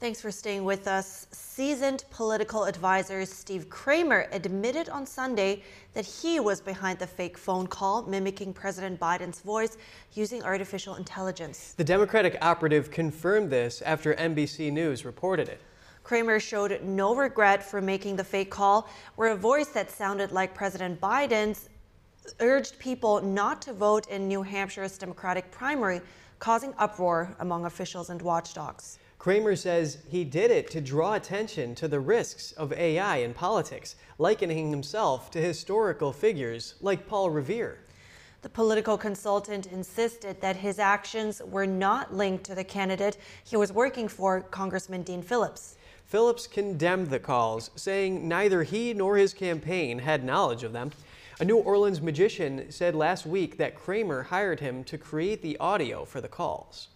Thanks 0.00 0.22
for 0.22 0.30
staying 0.30 0.64
with 0.64 0.88
us. 0.88 1.26
Seasoned 1.54 2.02
political 2.10 2.64
advisor 2.64 3.24
Steve 3.24 3.70
Kramer 3.70 4.26
admitted 4.32 4.88
on 4.88 5.06
Sunday 5.06 5.62
that 5.92 6.04
he 6.04 6.40
was 6.40 6.60
behind 6.60 6.98
the 6.98 7.06
fake 7.06 7.38
phone 7.38 7.68
call 7.68 8.02
mimicking 8.02 8.52
President 8.52 8.98
Biden's 8.98 9.38
voice 9.38 9.76
using 10.14 10.42
artificial 10.42 10.96
intelligence. 10.96 11.74
The 11.76 11.84
Democratic 11.84 12.36
operative 12.42 12.90
confirmed 12.90 13.50
this 13.50 13.82
after 13.82 14.14
NBC 14.14 14.72
News 14.72 15.04
reported 15.04 15.48
it. 15.48 15.60
Kramer 16.02 16.40
showed 16.40 16.82
no 16.82 17.14
regret 17.14 17.62
for 17.62 17.80
making 17.80 18.16
the 18.16 18.24
fake 18.24 18.50
call, 18.50 18.88
where 19.14 19.30
a 19.30 19.36
voice 19.36 19.68
that 19.68 19.92
sounded 19.92 20.32
like 20.32 20.56
President 20.56 21.00
Biden's 21.00 21.68
urged 22.40 22.80
people 22.80 23.22
not 23.22 23.62
to 23.62 23.72
vote 23.72 24.08
in 24.08 24.26
New 24.26 24.42
Hampshire's 24.42 24.98
Democratic 24.98 25.52
primary, 25.52 26.00
causing 26.40 26.74
uproar 26.78 27.36
among 27.38 27.64
officials 27.64 28.10
and 28.10 28.20
watchdogs. 28.22 28.98
Kramer 29.18 29.56
says 29.56 29.98
he 30.08 30.24
did 30.24 30.50
it 30.50 30.70
to 30.70 30.80
draw 30.80 31.14
attention 31.14 31.74
to 31.76 31.88
the 31.88 32.00
risks 32.00 32.52
of 32.52 32.72
AI 32.72 33.18
in 33.18 33.32
politics, 33.32 33.96
likening 34.18 34.70
himself 34.70 35.30
to 35.30 35.40
historical 35.40 36.12
figures 36.12 36.74
like 36.80 37.06
Paul 37.06 37.30
Revere. 37.30 37.78
The 38.42 38.50
political 38.50 38.98
consultant 38.98 39.66
insisted 39.66 40.42
that 40.42 40.56
his 40.56 40.78
actions 40.78 41.40
were 41.42 41.66
not 41.66 42.14
linked 42.14 42.44
to 42.44 42.54
the 42.54 42.62
candidate 42.62 43.16
he 43.42 43.56
was 43.56 43.72
working 43.72 44.06
for, 44.06 44.42
Congressman 44.42 45.02
Dean 45.02 45.22
Phillips. 45.22 45.76
Phillips 46.04 46.46
condemned 46.46 47.08
the 47.08 47.18
calls, 47.18 47.70
saying 47.74 48.28
neither 48.28 48.62
he 48.62 48.92
nor 48.92 49.16
his 49.16 49.32
campaign 49.32 50.00
had 50.00 50.22
knowledge 50.22 50.62
of 50.62 50.74
them. 50.74 50.92
A 51.40 51.44
New 51.44 51.56
Orleans 51.56 52.02
magician 52.02 52.70
said 52.70 52.94
last 52.94 53.24
week 53.24 53.56
that 53.56 53.74
Kramer 53.74 54.24
hired 54.24 54.60
him 54.60 54.84
to 54.84 54.98
create 54.98 55.40
the 55.40 55.56
audio 55.56 56.04
for 56.04 56.20
the 56.20 56.28
calls. 56.28 56.88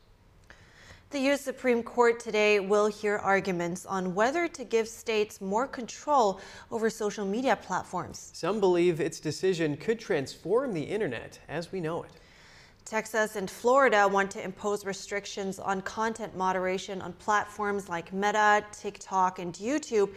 The 1.10 1.20
U.S. 1.20 1.40
Supreme 1.40 1.82
Court 1.82 2.20
today 2.20 2.60
will 2.60 2.86
hear 2.86 3.16
arguments 3.16 3.86
on 3.86 4.14
whether 4.14 4.46
to 4.48 4.62
give 4.62 4.86
states 4.86 5.40
more 5.40 5.66
control 5.66 6.38
over 6.70 6.90
social 6.90 7.24
media 7.24 7.56
platforms. 7.56 8.30
Some 8.34 8.60
believe 8.60 9.00
its 9.00 9.18
decision 9.18 9.78
could 9.78 9.98
transform 9.98 10.74
the 10.74 10.82
internet 10.82 11.38
as 11.48 11.72
we 11.72 11.80
know 11.80 12.02
it. 12.02 12.10
Texas 12.84 13.36
and 13.36 13.50
Florida 13.50 14.06
want 14.06 14.30
to 14.32 14.44
impose 14.44 14.84
restrictions 14.84 15.58
on 15.58 15.80
content 15.80 16.36
moderation 16.36 17.00
on 17.00 17.14
platforms 17.14 17.88
like 17.88 18.12
Meta, 18.12 18.62
TikTok, 18.70 19.38
and 19.38 19.54
YouTube. 19.54 20.10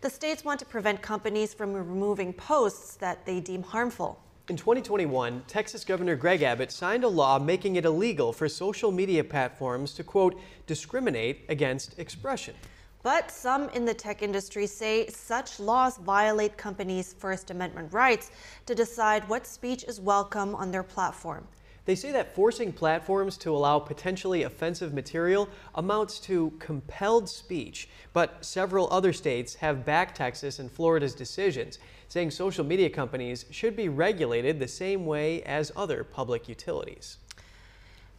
The 0.00 0.08
states 0.08 0.46
want 0.46 0.60
to 0.60 0.66
prevent 0.66 1.02
companies 1.02 1.52
from 1.52 1.74
removing 1.74 2.32
posts 2.32 2.94
that 2.96 3.26
they 3.26 3.40
deem 3.40 3.62
harmful. 3.62 4.18
In 4.48 4.56
2021, 4.56 5.42
Texas 5.46 5.84
Governor 5.84 6.16
Greg 6.16 6.40
Abbott 6.40 6.72
signed 6.72 7.04
a 7.04 7.08
law 7.08 7.38
making 7.38 7.76
it 7.76 7.84
illegal 7.84 8.32
for 8.32 8.48
social 8.48 8.90
media 8.90 9.22
platforms 9.22 9.92
to, 9.92 10.02
quote, 10.02 10.40
discriminate 10.66 11.44
against 11.50 11.98
expression. 11.98 12.54
But 13.02 13.30
some 13.30 13.68
in 13.70 13.84
the 13.84 13.92
tech 13.92 14.22
industry 14.22 14.66
say 14.66 15.06
such 15.08 15.60
laws 15.60 15.98
violate 15.98 16.56
companies' 16.56 17.12
First 17.12 17.50
Amendment 17.50 17.92
rights 17.92 18.30
to 18.64 18.74
decide 18.74 19.28
what 19.28 19.46
speech 19.46 19.84
is 19.84 20.00
welcome 20.00 20.54
on 20.54 20.70
their 20.70 20.82
platform. 20.82 21.46
They 21.84 21.94
say 21.94 22.10
that 22.12 22.34
forcing 22.34 22.72
platforms 22.72 23.36
to 23.38 23.54
allow 23.54 23.78
potentially 23.78 24.44
offensive 24.44 24.94
material 24.94 25.48
amounts 25.74 26.20
to 26.20 26.54
compelled 26.58 27.28
speech, 27.28 27.88
but 28.14 28.44
several 28.44 28.88
other 28.90 29.12
states 29.12 29.54
have 29.56 29.84
backed 29.84 30.16
Texas 30.16 30.58
and 30.58 30.72
Florida's 30.72 31.14
decisions 31.14 31.78
saying 32.08 32.30
social 32.30 32.64
media 32.64 32.90
companies 32.90 33.44
should 33.50 33.76
be 33.76 33.88
regulated 33.88 34.58
the 34.58 34.68
same 34.68 35.06
way 35.06 35.42
as 35.42 35.70
other 35.76 36.02
public 36.02 36.48
utilities. 36.48 37.18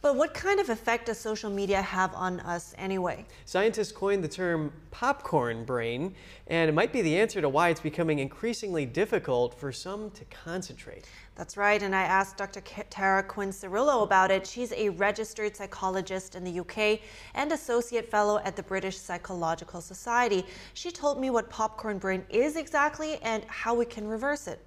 But 0.02 0.16
what 0.16 0.32
kind 0.32 0.60
of 0.60 0.70
effect 0.70 1.06
does 1.06 1.18
social 1.18 1.50
media 1.50 1.82
have 1.82 2.14
on 2.14 2.40
us 2.40 2.74
anyway? 2.78 3.26
Scientists 3.44 3.92
coined 3.92 4.24
the 4.24 4.28
term 4.28 4.72
popcorn 4.90 5.64
brain, 5.64 6.14
and 6.46 6.70
it 6.70 6.72
might 6.72 6.90
be 6.90 7.02
the 7.02 7.18
answer 7.18 7.42
to 7.42 7.50
why 7.50 7.68
it's 7.68 7.80
becoming 7.80 8.18
increasingly 8.18 8.86
difficult 8.86 9.52
for 9.52 9.72
some 9.72 10.10
to 10.12 10.24
concentrate. 10.24 11.04
That's 11.34 11.58
right, 11.58 11.82
and 11.82 11.94
I 11.94 12.02
asked 12.02 12.38
Dr. 12.38 12.62
Tara 12.88 13.22
Quinn 13.22 13.50
Cirillo 13.50 14.02
about 14.02 14.30
it. 14.30 14.46
She's 14.46 14.72
a 14.72 14.88
registered 14.88 15.54
psychologist 15.54 16.34
in 16.34 16.44
the 16.44 16.60
UK 16.60 17.00
and 17.34 17.52
associate 17.52 18.10
fellow 18.10 18.38
at 18.38 18.56
the 18.56 18.62
British 18.62 18.96
Psychological 18.96 19.82
Society. 19.82 20.46
She 20.72 20.90
told 20.90 21.20
me 21.20 21.28
what 21.28 21.50
popcorn 21.50 21.98
brain 21.98 22.24
is 22.30 22.56
exactly 22.56 23.18
and 23.22 23.44
how 23.48 23.74
we 23.74 23.84
can 23.84 24.08
reverse 24.08 24.46
it 24.46 24.64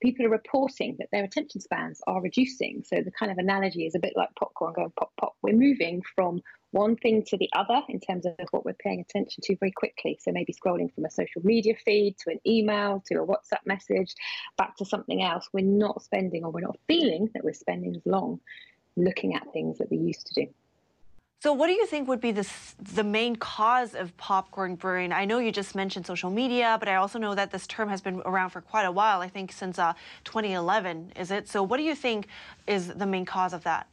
people 0.00 0.26
are 0.26 0.30
reporting 0.30 0.96
that 0.98 1.08
their 1.12 1.24
attention 1.24 1.60
spans 1.60 2.00
are 2.06 2.20
reducing. 2.20 2.82
So 2.84 3.02
the 3.02 3.10
kind 3.10 3.32
of 3.32 3.38
analogy 3.38 3.86
is 3.86 3.94
a 3.94 3.98
bit 3.98 4.12
like 4.16 4.28
popcorn 4.38 4.74
going 4.74 4.92
pop, 4.98 5.12
pop. 5.18 5.34
We're 5.42 5.56
moving 5.56 6.02
from 6.14 6.40
one 6.70 6.96
thing 6.96 7.24
to 7.28 7.36
the 7.36 7.48
other 7.54 7.80
in 7.88 7.98
terms 8.00 8.26
of 8.26 8.34
what 8.50 8.64
we're 8.64 8.74
paying 8.74 9.00
attention 9.00 9.42
to 9.44 9.56
very 9.56 9.72
quickly. 9.72 10.18
So 10.20 10.32
maybe 10.32 10.52
scrolling 10.52 10.92
from 10.94 11.04
a 11.04 11.10
social 11.10 11.42
media 11.42 11.74
feed 11.84 12.16
to 12.18 12.30
an 12.30 12.40
email 12.46 13.02
to 13.06 13.14
a 13.22 13.26
WhatsApp 13.26 13.64
message 13.64 14.14
back 14.56 14.76
to 14.76 14.84
something 14.84 15.22
else. 15.22 15.48
We're 15.52 15.64
not 15.64 16.02
spending 16.02 16.44
or 16.44 16.50
we're 16.50 16.60
not 16.60 16.78
feeling 16.86 17.30
that 17.34 17.44
we're 17.44 17.54
spending 17.54 17.96
as 17.96 18.02
long 18.04 18.40
looking 18.96 19.34
at 19.34 19.52
things 19.52 19.78
that 19.78 19.90
we 19.90 19.96
used 19.96 20.26
to 20.26 20.44
do. 20.44 20.52
So, 21.40 21.52
what 21.52 21.68
do 21.68 21.72
you 21.72 21.86
think 21.86 22.08
would 22.08 22.20
be 22.20 22.32
the, 22.32 22.48
the 22.94 23.04
main 23.04 23.36
cause 23.36 23.94
of 23.94 24.16
popcorn 24.16 24.74
brewing? 24.74 25.12
I 25.12 25.24
know 25.24 25.38
you 25.38 25.52
just 25.52 25.76
mentioned 25.76 26.04
social 26.04 26.30
media, 26.30 26.76
but 26.80 26.88
I 26.88 26.96
also 26.96 27.20
know 27.20 27.36
that 27.36 27.52
this 27.52 27.64
term 27.68 27.88
has 27.88 28.00
been 28.00 28.20
around 28.26 28.50
for 28.50 28.60
quite 28.60 28.86
a 28.86 28.90
while. 28.90 29.20
I 29.20 29.28
think 29.28 29.52
since 29.52 29.78
uh, 29.78 29.92
2011, 30.24 31.12
is 31.14 31.30
it? 31.30 31.48
So, 31.48 31.62
what 31.62 31.76
do 31.76 31.84
you 31.84 31.94
think 31.94 32.26
is 32.66 32.88
the 32.88 33.06
main 33.06 33.24
cause 33.24 33.52
of 33.52 33.62
that? 33.62 33.86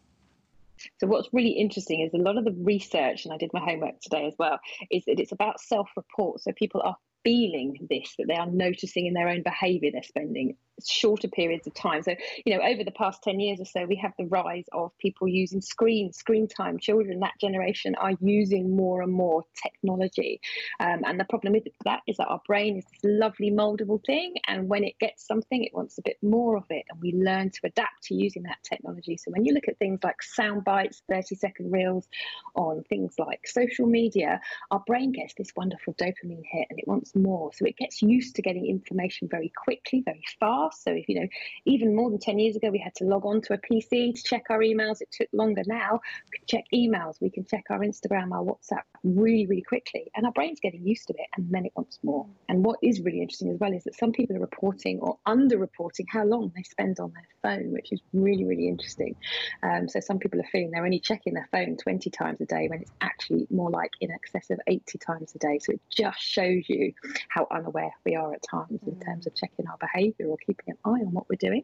So 0.99 1.07
what's 1.07 1.29
really 1.31 1.51
interesting 1.51 2.01
is 2.01 2.13
a 2.13 2.17
lot 2.17 2.37
of 2.37 2.45
the 2.45 2.51
research, 2.51 3.25
and 3.25 3.33
I 3.33 3.37
did 3.37 3.51
my 3.53 3.59
homework 3.59 4.01
today 4.01 4.25
as 4.25 4.33
well, 4.37 4.59
is 4.91 5.05
that 5.05 5.19
it's 5.19 5.31
about 5.31 5.61
self-report. 5.61 6.41
So 6.41 6.51
people 6.51 6.81
are 6.83 6.97
feeling 7.25 7.85
this, 7.89 8.15
that 8.17 8.27
they 8.27 8.35
are 8.35 8.49
noticing 8.49 9.07
in 9.07 9.13
their 9.13 9.27
own 9.27 9.41
behavior 9.43 9.89
they're 9.91 10.03
spending 10.03 10.55
shorter 10.85 11.27
periods 11.27 11.67
of 11.67 11.73
time. 11.73 12.03
So, 12.03 12.15
you 12.45 12.55
know, 12.55 12.63
over 12.63 12.83
the 12.83 12.91
past 12.91 13.23
10 13.23 13.39
years 13.39 13.59
or 13.59 13.65
so, 13.65 13.85
we 13.85 13.95
have 13.97 14.13
the 14.17 14.25
rise 14.25 14.65
of 14.71 14.91
people 14.97 15.27
using 15.27 15.61
screen, 15.61 16.11
screen 16.11 16.47
time. 16.47 16.79
Children 16.79 17.19
that 17.21 17.33
generation 17.39 17.95
are 17.95 18.13
using 18.19 18.75
more 18.75 19.01
and 19.01 19.11
more 19.11 19.43
technology. 19.61 20.41
Um, 20.79 21.01
and 21.05 21.19
the 21.19 21.25
problem 21.25 21.53
with 21.53 21.63
that 21.85 22.01
is 22.07 22.17
that 22.17 22.27
our 22.27 22.41
brain 22.45 22.77
is 22.77 22.85
this 22.85 22.99
lovely 23.03 23.51
moldable 23.51 24.03
thing. 24.05 24.35
And 24.47 24.67
when 24.67 24.83
it 24.83 24.99
gets 24.99 25.25
something, 25.25 25.63
it 25.63 25.73
wants 25.73 25.97
a 25.97 26.01
bit 26.01 26.17
more 26.21 26.57
of 26.57 26.65
it. 26.69 26.83
And 26.89 27.01
we 27.01 27.13
learn 27.13 27.51
to 27.51 27.59
adapt 27.63 28.03
to 28.05 28.15
using 28.15 28.43
that 28.43 28.57
technology. 28.63 29.17
So 29.17 29.31
when 29.31 29.45
you 29.45 29.53
look 29.53 29.67
at 29.67 29.79
things 29.79 29.99
like 30.03 30.21
sound 30.21 30.63
bites, 30.63 31.01
30 31.09 31.35
second 31.35 31.71
reels 31.71 32.07
on 32.55 32.83
things 32.89 33.15
like 33.17 33.47
social 33.47 33.87
media, 33.87 34.41
our 34.71 34.83
brain 34.85 35.11
gets 35.11 35.33
this 35.35 35.51
wonderful 35.55 35.93
dopamine 35.93 36.43
hit 36.51 36.67
and 36.69 36.79
it 36.79 36.87
wants 36.87 37.14
more. 37.15 37.51
So 37.53 37.65
it 37.65 37.77
gets 37.77 38.01
used 38.01 38.35
to 38.35 38.41
getting 38.41 38.65
information 38.65 39.27
very 39.29 39.51
quickly, 39.63 40.01
very 40.03 40.23
fast. 40.39 40.83
So 40.83 40.91
if 40.91 41.07
you 41.07 41.21
know, 41.21 41.27
even 41.65 41.95
more 41.95 42.09
than 42.09 42.19
10 42.19 42.39
years 42.39 42.55
ago, 42.55 42.69
we 42.69 42.79
had 42.79 42.95
to 42.95 43.05
log 43.05 43.25
on 43.25 43.41
to 43.41 43.53
a 43.53 43.57
PC 43.57 44.15
to 44.15 44.23
check 44.23 44.43
our 44.49 44.59
emails. 44.59 45.01
It 45.01 45.09
took 45.11 45.27
longer 45.33 45.63
now. 45.65 45.99
We 46.31 46.37
can 46.37 46.47
check 46.47 46.63
emails, 46.73 47.15
we 47.21 47.29
can 47.29 47.45
check 47.45 47.63
our 47.69 47.79
Instagram, 47.79 48.31
our 48.31 48.43
WhatsApp 48.43 48.83
really, 49.03 49.45
really 49.47 49.61
quickly. 49.61 50.11
And 50.15 50.25
our 50.25 50.31
brain's 50.31 50.59
getting 50.59 50.85
used 50.85 51.07
to 51.07 51.13
it 51.13 51.27
and 51.37 51.49
then 51.49 51.65
it 51.65 51.71
wants 51.75 51.99
more. 52.03 52.25
And 52.49 52.63
what 52.63 52.79
is 52.81 53.01
really 53.01 53.21
interesting 53.21 53.51
as 53.51 53.59
well 53.59 53.73
is 53.73 53.83
that 53.85 53.95
some 53.95 54.11
people 54.11 54.35
are 54.35 54.39
reporting 54.41 54.99
or 54.99 55.17
under-reporting 55.25 56.07
how 56.09 56.25
long 56.25 56.51
they 56.55 56.63
spend 56.63 56.99
on 56.99 57.13
their 57.13 57.27
phone, 57.41 57.71
which 57.71 57.91
is 57.91 58.01
really, 58.13 58.45
really 58.45 58.67
interesting. 58.67 59.15
Um, 59.63 59.87
so 59.87 59.99
some 59.99 60.19
people 60.19 60.39
are 60.39 60.47
feeling 60.51 60.71
they're 60.71 60.85
only 60.85 60.99
checking 60.99 61.33
their 61.33 61.47
phone 61.51 61.77
20 61.77 62.09
times 62.09 62.41
a 62.41 62.45
day 62.45 62.67
when 62.69 62.81
it's 62.81 62.91
actually 63.01 63.47
more 63.49 63.69
like 63.69 63.91
in 64.01 64.11
excess 64.11 64.49
of 64.49 64.59
80 64.67 64.97
times 64.99 65.33
a 65.35 65.39
day. 65.39 65.59
So 65.59 65.73
it 65.73 65.81
just 65.89 66.19
shows 66.19 66.63
you 66.67 66.93
how 67.29 67.47
unaware 67.51 67.91
we 68.05 68.15
are 68.15 68.33
at 68.33 68.41
times 68.43 68.79
in 68.85 68.95
mm. 68.95 69.05
terms 69.05 69.27
of 69.27 69.35
checking 69.35 69.67
our 69.67 69.77
behavior 69.77 70.27
or 70.27 70.37
keeping 70.37 70.65
an 70.69 70.77
eye 70.85 71.01
on 71.01 71.11
what 71.11 71.27
we're 71.29 71.37
doing. 71.37 71.63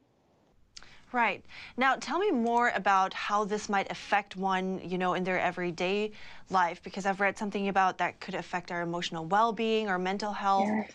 Right. 1.12 1.44
Now, 1.76 1.96
tell 1.96 2.20
me 2.20 2.32
more 2.32 2.72
about 2.74 3.14
how 3.14 3.44
this 3.44 3.68
might 3.68 3.92
affect 3.92 4.38
one, 4.38 4.80
you 4.84 4.98
know, 4.98 5.14
in 5.14 5.26
their 5.26 5.40
everyday 5.40 6.14
life, 6.50 6.82
because 6.84 7.06
I've 7.06 7.20
read 7.20 7.38
something 7.38 7.68
about 7.68 7.98
that 7.98 8.22
could 8.22 8.36
affect 8.36 8.72
our 8.72 8.82
emotional 8.82 9.26
well-being 9.26 9.90
or 9.90 10.00
mental 10.00 10.32
health. 10.32 10.70
Yes, 10.70 10.92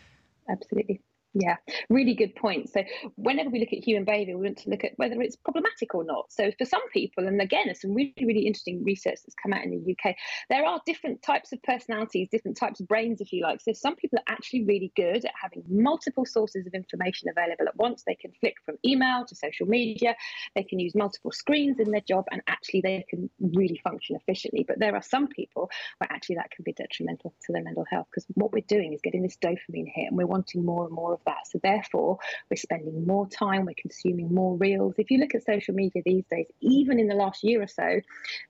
absolutely. 0.48 1.02
Yeah, 1.38 1.56
really 1.90 2.14
good 2.14 2.34
point. 2.34 2.70
So, 2.70 2.82
whenever 3.16 3.50
we 3.50 3.60
look 3.60 3.74
at 3.74 3.84
human 3.84 4.06
behavior, 4.06 4.38
we 4.38 4.46
want 4.46 4.56
to 4.58 4.70
look 4.70 4.84
at 4.84 4.92
whether 4.96 5.20
it's 5.20 5.36
problematic 5.36 5.94
or 5.94 6.02
not. 6.02 6.32
So, 6.32 6.50
for 6.56 6.64
some 6.64 6.88
people, 6.88 7.26
and 7.26 7.42
again, 7.42 7.64
there's 7.66 7.82
some 7.82 7.92
really, 7.92 8.14
really 8.18 8.46
interesting 8.46 8.82
research 8.82 9.18
that's 9.22 9.34
come 9.42 9.52
out 9.52 9.62
in 9.62 9.70
the 9.70 9.92
UK, 9.92 10.16
there 10.48 10.64
are 10.64 10.80
different 10.86 11.22
types 11.22 11.52
of 11.52 11.62
personalities, 11.62 12.28
different 12.30 12.56
types 12.56 12.80
of 12.80 12.88
brains, 12.88 13.20
if 13.20 13.34
you 13.34 13.42
like. 13.42 13.60
So, 13.60 13.74
some 13.74 13.96
people 13.96 14.18
are 14.18 14.32
actually 14.32 14.64
really 14.64 14.92
good 14.96 15.26
at 15.26 15.32
having 15.38 15.62
multiple 15.68 16.24
sources 16.24 16.66
of 16.66 16.72
information 16.72 17.28
available 17.28 17.68
at 17.68 17.76
once. 17.76 18.02
They 18.06 18.14
can 18.14 18.32
flick 18.40 18.54
from 18.64 18.76
email 18.82 19.26
to 19.26 19.34
social 19.34 19.66
media, 19.66 20.16
they 20.54 20.62
can 20.62 20.78
use 20.78 20.94
multiple 20.94 21.32
screens 21.32 21.78
in 21.78 21.90
their 21.90 22.00
job, 22.00 22.24
and 22.30 22.40
actually 22.46 22.80
they 22.80 23.04
can 23.10 23.28
really 23.38 23.78
function 23.84 24.16
efficiently. 24.16 24.64
But 24.66 24.78
there 24.78 24.94
are 24.94 25.02
some 25.02 25.28
people 25.28 25.68
where 25.98 26.10
actually 26.10 26.36
that 26.36 26.50
can 26.50 26.62
be 26.62 26.72
detrimental 26.72 27.34
to 27.44 27.52
their 27.52 27.62
mental 27.62 27.84
health 27.90 28.06
because 28.10 28.24
what 28.32 28.52
we're 28.52 28.64
doing 28.66 28.94
is 28.94 29.02
getting 29.02 29.22
this 29.22 29.36
dopamine 29.36 29.92
hit 29.92 30.08
and 30.08 30.16
we're 30.16 30.26
wanting 30.26 30.64
more 30.64 30.86
and 30.86 30.94
more 30.94 31.12
of 31.12 31.20
that. 31.26 31.46
So 31.46 31.60
therefore, 31.62 32.18
we're 32.50 32.56
spending 32.56 33.06
more 33.06 33.28
time, 33.28 33.66
we're 33.66 33.74
consuming 33.80 34.32
more 34.34 34.56
reels. 34.56 34.94
If 34.98 35.10
you 35.10 35.18
look 35.18 35.34
at 35.34 35.44
social 35.44 35.74
media 35.74 36.02
these 36.04 36.24
days, 36.30 36.46
even 36.60 36.98
in 36.98 37.08
the 37.08 37.14
last 37.14 37.44
year 37.44 37.62
or 37.62 37.66
so, 37.66 38.00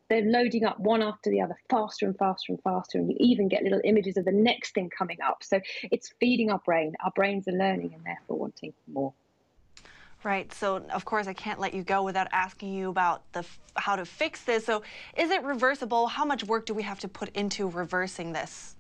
they're 0.09 0.23
loading 0.23 0.65
up 0.65 0.79
one 0.79 1.03
after 1.03 1.31
the 1.31 1.41
other 1.41 1.57
faster 1.69 2.07
and 2.07 2.17
faster 2.17 2.53
and 2.53 2.63
faster, 2.63 2.99
and 2.99 3.11
you 3.11 3.17
even 3.19 3.49
get 3.49 3.63
little 3.63 3.81
images 3.85 4.17
of 4.17 4.25
the 4.25 4.33
next 4.33 4.75
thing 4.75 4.91
coming 4.97 5.19
up. 5.21 5.43
So 5.43 5.61
it's 5.91 6.13
feeding 6.21 6.51
our 6.51 6.61
brain. 6.61 6.95
Our 7.05 7.13
brains 7.15 7.49
are 7.49 7.53
learning 7.53 7.93
and 7.95 8.05
therefore 8.05 8.39
wanting 8.39 8.73
more. 8.87 9.13
Right. 10.25 10.53
So, 10.53 10.79
of 10.93 11.05
course, 11.05 11.29
I 11.29 11.35
can't 11.35 11.61
let 11.61 11.73
you 11.73 11.83
go 11.83 12.03
without 12.03 12.27
asking 12.33 12.73
you 12.73 12.89
about 12.89 13.31
the 13.33 13.45
how 13.77 13.95
to 13.95 14.05
fix 14.05 14.43
this. 14.43 14.65
So, 14.65 14.83
is 15.17 15.31
it 15.31 15.43
reversible? 15.45 16.09
How 16.09 16.25
much 16.25 16.43
work 16.43 16.67
do 16.67 16.75
we 16.75 16.83
have 16.83 16.99
to 17.01 17.09
put 17.09 17.29
into 17.37 17.69
reversing 17.69 18.33
this? 18.33 18.75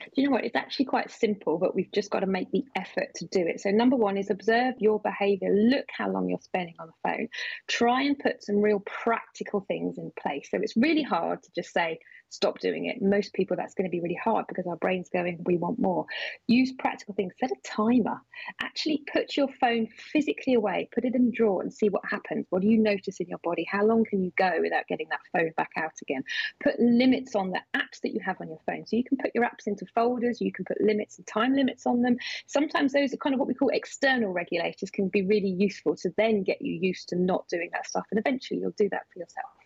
Do 0.00 0.22
you 0.22 0.28
know 0.28 0.34
what? 0.34 0.44
It's 0.44 0.54
actually 0.56 0.86
quite 0.86 1.10
simple, 1.10 1.58
but 1.58 1.74
we've 1.74 1.90
just 1.92 2.10
got 2.10 2.20
to 2.20 2.26
make 2.26 2.50
the 2.52 2.64
effort 2.76 3.08
to 3.16 3.26
do 3.26 3.40
it. 3.46 3.60
So, 3.60 3.70
number 3.70 3.96
one 3.96 4.16
is 4.16 4.30
observe 4.30 4.74
your 4.78 5.00
behavior. 5.00 5.52
Look 5.52 5.86
how 5.90 6.08
long 6.10 6.28
you're 6.28 6.38
spending 6.40 6.74
on 6.78 6.88
the 6.88 7.08
phone. 7.08 7.28
Try 7.66 8.02
and 8.02 8.18
put 8.18 8.42
some 8.44 8.56
real 8.56 8.80
practical 8.80 9.64
things 9.66 9.98
in 9.98 10.12
place. 10.20 10.48
So, 10.50 10.58
it's 10.62 10.76
really 10.76 11.02
hard 11.02 11.42
to 11.42 11.50
just 11.54 11.72
say, 11.72 11.98
stop 12.30 12.58
doing 12.60 12.86
it. 12.86 13.02
Most 13.02 13.32
people, 13.32 13.56
that's 13.56 13.74
going 13.74 13.86
to 13.86 13.90
be 13.90 14.00
really 14.00 14.18
hard 14.22 14.46
because 14.48 14.66
our 14.66 14.76
brain's 14.76 15.08
going, 15.08 15.42
we 15.44 15.56
want 15.56 15.78
more. 15.78 16.06
Use 16.46 16.72
practical 16.78 17.14
things. 17.14 17.32
Set 17.38 17.50
a 17.50 17.56
timer. 17.64 18.20
Actually, 18.60 19.02
put 19.12 19.36
your 19.36 19.48
phone 19.60 19.88
physically 20.12 20.54
away, 20.54 20.88
put 20.94 21.04
it 21.04 21.14
in 21.14 21.26
the 21.26 21.32
drawer 21.32 21.62
and 21.62 21.72
see 21.72 21.88
what 21.88 22.02
happens. 22.08 22.46
What 22.50 22.62
do 22.62 22.68
you 22.68 22.78
notice 22.78 23.20
in 23.20 23.28
your 23.28 23.38
body? 23.42 23.66
How 23.70 23.84
long 23.84 24.04
can 24.04 24.22
you 24.22 24.32
go 24.36 24.52
without 24.60 24.86
getting 24.88 25.08
that 25.10 25.20
phone 25.32 25.52
back 25.56 25.70
out 25.76 25.92
again? 26.02 26.22
Put 26.62 26.78
limits 26.78 27.34
on 27.34 27.50
the 27.50 27.60
apps 27.74 28.00
that 28.02 28.12
you 28.12 28.20
have 28.24 28.40
on 28.40 28.48
your 28.48 28.60
phone. 28.66 28.86
So 28.86 28.96
you 28.96 29.04
can 29.04 29.18
put 29.18 29.32
your 29.34 29.44
apps 29.44 29.66
into 29.66 29.86
folders, 29.94 30.40
you 30.40 30.52
can 30.52 30.64
put 30.64 30.80
limits 30.80 31.18
and 31.18 31.26
time 31.26 31.54
limits 31.54 31.86
on 31.86 32.02
them. 32.02 32.16
Sometimes 32.46 32.92
those 32.92 33.12
are 33.12 33.18
kind 33.18 33.34
of 33.34 33.38
what 33.38 33.48
we 33.48 33.54
call 33.54 33.70
external 33.70 34.32
regulators, 34.32 34.90
can 34.90 35.08
be 35.08 35.22
really 35.22 35.48
useful 35.48 35.96
to 35.96 36.10
then 36.16 36.42
get 36.42 36.60
you 36.60 36.78
used 36.80 37.08
to 37.08 37.16
not 37.16 37.48
doing 37.48 37.70
that 37.72 37.86
stuff. 37.86 38.06
And 38.10 38.18
eventually 38.18 38.60
you'll 38.60 38.72
do 38.72 38.88
that 38.90 39.06
for 39.12 39.18
yourself. 39.18 39.57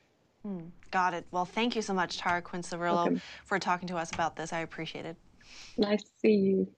Hmm, 0.42 0.60
got 0.90 1.14
it. 1.14 1.24
Well, 1.30 1.44
thank 1.44 1.76
you 1.76 1.82
so 1.82 1.94
much, 1.94 2.18
Tara 2.18 2.42
Quinn-Cirillo, 2.42 3.20
for 3.44 3.58
talking 3.58 3.86
to 3.88 3.96
us 3.96 4.12
about 4.12 4.34
this. 4.34 4.52
I 4.52 4.60
appreciate 4.60 5.06
it. 5.06 5.16
Nice 5.78 6.02
to 6.02 6.10
see 6.20 6.34
you. 6.34 6.68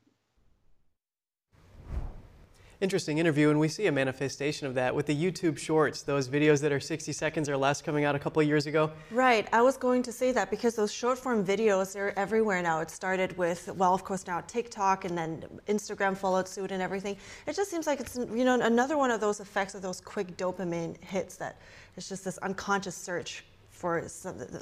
Interesting 2.81 3.17
interview, 3.17 3.49
and 3.49 3.59
we 3.59 3.69
see 3.69 3.87
a 3.87 3.93
manifestation 3.93 4.67
of 4.67 4.75
that 4.75 4.95
with 4.95 5.07
the 5.07 5.17
YouTube 5.17 5.57
Shorts, 5.57 6.03
those 6.03 6.29
videos 6.29 6.61
that 6.61 6.73
are 6.73 6.81
60 6.81 7.13
seconds 7.13 7.49
or 7.49 7.57
less 7.57 7.81
coming 7.81 8.05
out 8.05 8.15
a 8.15 8.19
couple 8.19 8.43
of 8.43 8.49
years 8.49 8.67
ago. 8.67 8.91
Right. 9.11 9.49
I 9.55 9.63
was 9.63 9.79
going 9.79 10.03
to 10.03 10.13
say 10.13 10.33
that 10.33 10.51
because 10.51 10.75
those 10.75 10.93
short 10.93 11.17
form 11.17 11.43
videos 11.47 11.97
are 11.97 12.13
everywhere 12.19 12.61
now. 12.61 12.81
It 12.81 12.91
started 12.91 13.39
with, 13.39 13.71
well, 13.77 13.95
of 13.95 14.05
course, 14.05 14.27
now 14.27 14.43
TikTok, 14.43 15.07
and 15.07 15.17
then 15.17 15.47
Instagram 15.69 16.15
followed 16.15 16.47
suit 16.47 16.73
and 16.73 16.83
everything. 16.83 17.17
It 17.47 17.57
just 17.57 17.71
seems 17.71 17.87
like 17.87 18.01
it's, 18.01 18.17
you 18.17 18.45
know, 18.45 18.61
another 18.61 18.99
one 18.99 19.11
of 19.11 19.21
those 19.21 19.41
effects 19.41 19.75
of 19.75 19.81
those 19.81 20.03
quick 20.03 20.37
dopamine 20.37 21.03
hits 21.03 21.37
that 21.37 21.61
it's 21.97 22.09
just 22.09 22.25
this 22.25 22.37
unconscious 22.39 22.97
search 22.97 23.45
for 23.85 24.09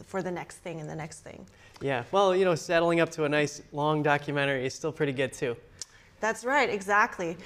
for 0.04 0.20
the 0.20 0.30
next 0.32 0.56
thing 0.56 0.80
and 0.80 0.90
the 0.90 0.96
next 0.96 1.20
thing. 1.20 1.46
Yeah, 1.80 2.02
well, 2.10 2.34
you 2.34 2.44
know, 2.44 2.56
settling 2.56 2.98
up 2.98 3.08
to 3.10 3.22
a 3.22 3.28
nice 3.28 3.62
long 3.70 4.02
documentary 4.02 4.66
is 4.66 4.74
still 4.74 4.90
pretty 4.90 5.12
good 5.12 5.32
too. 5.32 5.56
That's 6.18 6.44
right, 6.44 6.68
exactly. 6.68 7.36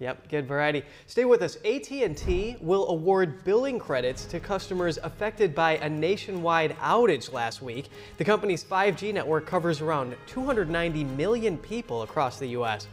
Yep, 0.00 0.28
good 0.28 0.48
variety. 0.48 0.82
Stay 1.06 1.24
with 1.24 1.42
us. 1.42 1.56
AT&T 1.64 2.56
will 2.60 2.88
award 2.88 3.44
billing 3.44 3.78
credits 3.78 4.24
to 4.24 4.40
customers 4.40 4.98
affected 5.04 5.54
by 5.54 5.76
a 5.76 5.88
nationwide 5.88 6.76
outage 6.78 7.32
last 7.32 7.62
week. 7.62 7.90
The 8.16 8.24
company's 8.24 8.64
5G 8.64 9.14
network 9.14 9.46
covers 9.46 9.80
around 9.80 10.16
290 10.26 11.04
million 11.04 11.58
people 11.58 12.02
across 12.02 12.40
the 12.40 12.48
U.S. 12.48 12.88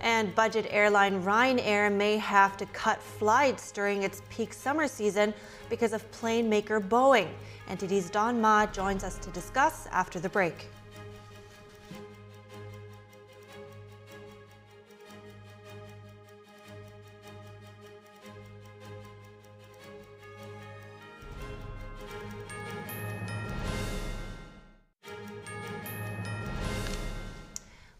And 0.00 0.34
budget 0.34 0.66
airline 0.70 1.22
Ryanair 1.22 1.92
may 1.92 2.16
have 2.18 2.56
to 2.58 2.66
cut 2.66 3.02
flights 3.02 3.72
during 3.72 4.02
its 4.02 4.22
peak 4.28 4.52
summer 4.52 4.86
season 4.88 5.34
because 5.68 5.92
of 5.92 6.10
plane 6.12 6.48
maker 6.48 6.80
Boeing. 6.80 7.28
NTD's 7.68 8.10
Don 8.10 8.40
Ma 8.40 8.66
joins 8.66 9.02
us 9.02 9.18
to 9.18 9.30
discuss 9.30 9.86
after 9.90 10.20
the 10.20 10.28
break. 10.28 10.68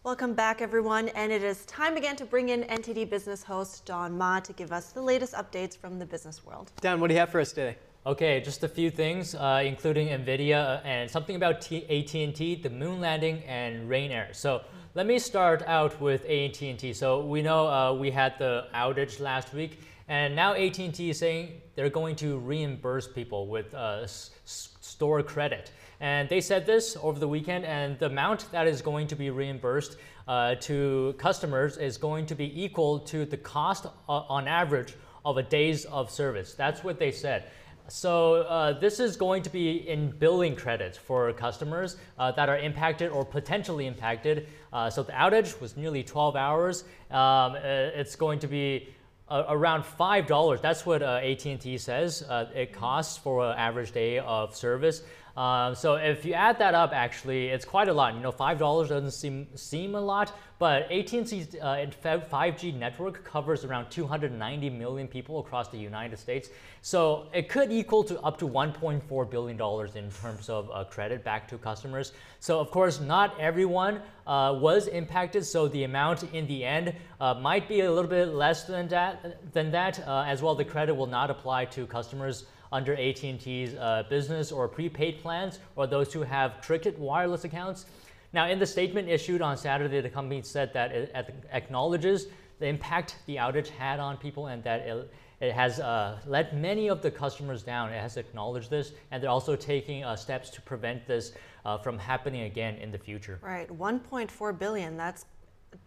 Welcome 0.07 0.35
back, 0.35 0.61
everyone. 0.61 1.09
And 1.09 1.33
it 1.33 1.43
is 1.43 1.65
time 1.65 1.97
again 1.97 2.15
to 2.15 2.23
bring 2.23 2.47
in 2.47 2.63
NTD 2.63 3.09
business 3.09 3.43
host 3.43 3.85
Don 3.85 4.17
Ma 4.17 4.39
to 4.39 4.53
give 4.53 4.71
us 4.71 4.93
the 4.93 5.01
latest 5.01 5.33
updates 5.33 5.77
from 5.77 5.99
the 5.99 6.05
business 6.05 6.45
world. 6.45 6.71
Don, 6.79 7.01
what 7.01 7.09
do 7.09 7.13
you 7.13 7.19
have 7.19 7.29
for 7.29 7.41
us 7.41 7.51
today? 7.51 7.75
Okay, 8.05 8.39
just 8.39 8.63
a 8.63 8.69
few 8.69 8.89
things, 8.89 9.35
uh, 9.35 9.61
including 9.65 10.07
NVIDIA 10.07 10.79
and 10.85 11.11
something 11.11 11.35
about 11.35 11.69
AT&T, 11.73 12.61
the 12.63 12.69
moon 12.69 13.01
landing, 13.01 13.43
and 13.43 13.89
Ryanair. 13.89 14.33
So 14.33 14.61
let 14.95 15.07
me 15.07 15.19
start 15.19 15.61
out 15.67 15.99
with 15.99 16.23
AT&T. 16.23 16.93
So 16.93 17.25
we 17.25 17.41
know 17.41 17.67
uh, 17.67 17.91
we 17.91 18.09
had 18.09 18.39
the 18.39 18.67
outage 18.73 19.19
last 19.19 19.53
week, 19.53 19.81
and 20.07 20.33
now 20.33 20.53
AT&T 20.53 21.09
is 21.09 21.19
saying 21.19 21.59
they're 21.75 21.89
going 21.89 22.15
to 22.15 22.37
reimburse 22.37 23.09
people 23.09 23.47
with 23.47 23.73
uh, 23.73 24.07
store 24.07 25.21
credit. 25.21 25.71
And 25.99 26.29
they 26.29 26.41
said 26.41 26.65
this 26.65 26.97
over 27.01 27.19
the 27.19 27.27
weekend, 27.27 27.65
and 27.65 27.97
the 27.97 28.05
amount 28.05 28.51
that 28.51 28.67
is 28.67 28.81
going 28.81 29.07
to 29.07 29.15
be 29.15 29.29
reimbursed 29.29 29.97
uh, 30.27 30.55
to 30.55 31.15
customers 31.17 31.77
is 31.77 31.97
going 31.97 32.25
to 32.27 32.35
be 32.35 32.63
equal 32.63 32.99
to 32.99 33.25
the 33.25 33.37
cost 33.37 33.85
uh, 33.85 33.89
on 34.07 34.47
average 34.47 34.93
of 35.25 35.37
a 35.37 35.43
days 35.43 35.85
of 35.85 36.11
service. 36.11 36.53
That's 36.53 36.83
what 36.83 36.99
they 36.99 37.11
said. 37.11 37.49
So 37.89 38.41
uh, 38.41 38.77
this 38.79 38.99
is 38.99 39.15
going 39.15 39.43
to 39.43 39.49
be 39.49 39.87
in 39.87 40.11
billing 40.11 40.55
credits 40.55 40.97
for 40.97 41.31
customers 41.33 41.95
uh, 42.19 42.31
that 42.33 42.49
are 42.49 42.57
impacted 42.57 43.11
or 43.11 43.23
potentially 43.23 43.87
impacted. 43.87 44.47
Uh, 44.73 44.89
so 44.89 45.03
the 45.03 45.13
outage 45.13 45.59
was 45.61 45.77
nearly 45.77 46.03
12 46.03 46.35
hours. 46.35 46.83
Um, 47.09 47.53
uh, 47.53 47.59
it's 47.63 48.15
going 48.17 48.39
to 48.39 48.47
be 48.47 48.89
uh, 49.29 49.45
around 49.47 49.85
five 49.85 50.27
dollars. 50.27 50.59
That's 50.61 50.85
what 50.85 51.01
uh, 51.01 51.19
AT&T 51.23 51.77
says 51.77 52.25
it 52.53 52.73
costs 52.73 53.17
for 53.17 53.45
an 53.45 53.57
average 53.57 53.91
day 53.91 54.19
of 54.19 54.55
service. 54.55 55.03
Um, 55.37 55.75
so 55.75 55.95
if 55.95 56.25
you 56.25 56.33
add 56.33 56.57
that 56.57 56.73
up, 56.73 56.93
actually, 56.93 57.49
it's 57.49 57.63
quite 57.63 57.89
a 57.89 57.93
lot. 57.93 58.15
You 58.15 58.21
know, 58.21 58.31
five 58.31 58.57
dollars 58.57 58.89
doesn't 58.89 59.11
seem 59.11 59.47
seem 59.55 59.93
a 59.93 60.01
lot, 60.01 60.35
but 60.57 60.91
AT&T's 60.91 61.55
uh, 61.61 61.85
5G 62.03 62.73
network 62.73 63.23
covers 63.23 63.63
around 63.63 63.91
290 63.91 64.71
million 64.71 65.07
people 65.07 65.39
across 65.39 65.67
the 65.67 65.77
United 65.77 66.17
States. 66.17 66.49
So 66.81 67.27
it 67.35 67.49
could 67.49 67.71
equal 67.71 68.03
to 68.05 68.19
up 68.21 68.39
to 68.39 68.47
1.4 68.47 69.29
billion 69.29 69.57
dollars 69.57 69.95
in 69.95 70.09
terms 70.09 70.49
of 70.49 70.71
uh, 70.73 70.85
credit 70.85 71.23
back 71.23 71.47
to 71.49 71.59
customers. 71.59 72.13
So 72.39 72.59
of 72.59 72.71
course, 72.71 72.99
not 72.99 73.39
everyone 73.39 74.01
uh, 74.25 74.57
was 74.59 74.87
impacted. 74.87 75.45
So 75.45 75.67
the 75.67 75.83
amount 75.83 76.23
in 76.33 76.47
the 76.47 76.65
end 76.65 76.95
uh, 77.21 77.35
might 77.35 77.67
be 77.67 77.81
a 77.81 77.91
little 77.91 78.09
bit 78.09 78.29
less 78.29 78.63
than 78.63 78.87
that. 78.87 79.53
Than 79.53 79.69
that, 79.69 79.99
uh, 80.07 80.23
as 80.25 80.41
well, 80.41 80.55
the 80.55 80.65
credit 80.65 80.95
will 80.95 81.05
not 81.05 81.29
apply 81.29 81.65
to 81.65 81.85
customers 81.85 82.45
under 82.71 82.95
AT&T's 82.95 83.75
uh, 83.75 84.03
business 84.09 84.51
or 84.51 84.67
prepaid 84.67 85.21
plans 85.21 85.59
or 85.75 85.87
those 85.87 86.13
who 86.13 86.21
have 86.21 86.61
Cricket 86.61 86.97
wireless 86.99 87.43
accounts. 87.43 87.85
Now, 88.33 88.47
in 88.47 88.59
the 88.59 88.65
statement 88.65 89.07
issued 89.07 89.41
on 89.41 89.57
Saturday, 89.57 90.01
the 90.01 90.09
company 90.09 90.41
said 90.41 90.73
that 90.73 90.91
it 90.91 91.11
acknowledges 91.51 92.27
the 92.59 92.67
impact 92.67 93.17
the 93.25 93.35
outage 93.37 93.69
had 93.69 93.99
on 93.99 94.17
people 94.17 94.47
and 94.47 94.63
that 94.63 94.81
it, 94.81 95.13
it 95.39 95.53
has 95.53 95.79
uh, 95.79 96.19
let 96.25 96.55
many 96.55 96.89
of 96.89 97.01
the 97.01 97.11
customers 97.11 97.63
down. 97.63 97.93
It 97.93 98.01
has 98.01 98.17
acknowledged 98.17 98.69
this, 98.69 98.93
and 99.11 99.21
they're 99.21 99.29
also 99.29 99.55
taking 99.55 100.03
uh, 100.03 100.15
steps 100.15 100.49
to 100.51 100.61
prevent 100.61 101.05
this 101.07 101.33
uh, 101.65 101.77
from 101.77 101.97
happening 101.97 102.41
again 102.41 102.75
in 102.75 102.91
the 102.91 102.97
future. 102.97 103.39
Right, 103.41 103.69
1.4 103.69 104.59
billion. 104.59 104.97
That's 104.97 105.25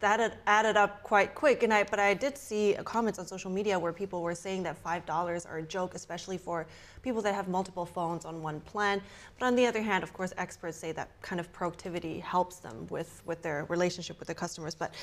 that 0.00 0.38
added 0.46 0.76
up 0.76 1.02
quite 1.02 1.34
quick. 1.34 1.62
And 1.62 1.72
I, 1.72 1.84
but 1.84 1.98
I 1.98 2.14
did 2.14 2.36
see 2.36 2.74
comments 2.84 3.18
on 3.18 3.26
social 3.26 3.50
media 3.50 3.78
where 3.78 3.92
people 3.92 4.22
were 4.22 4.34
saying 4.34 4.62
that 4.64 4.76
five 4.76 5.04
dollars 5.06 5.46
are 5.46 5.58
a 5.58 5.62
joke, 5.62 5.94
especially 5.94 6.38
for 6.38 6.66
people 7.02 7.22
that 7.22 7.34
have 7.34 7.48
multiple 7.48 7.86
phones 7.86 8.24
on 8.24 8.42
one 8.42 8.60
plan. 8.60 9.00
But 9.38 9.46
on 9.46 9.56
the 9.56 9.66
other 9.66 9.82
hand, 9.82 10.02
of 10.02 10.12
course, 10.12 10.32
experts 10.38 10.76
say 10.76 10.92
that 10.92 11.08
kind 11.22 11.40
of 11.40 11.52
proactivity 11.52 12.20
helps 12.20 12.56
them 12.56 12.86
with 12.90 13.22
with 13.26 13.42
their 13.42 13.64
relationship 13.68 14.18
with 14.18 14.26
their 14.26 14.34
customers. 14.34 14.74
But 14.74 14.94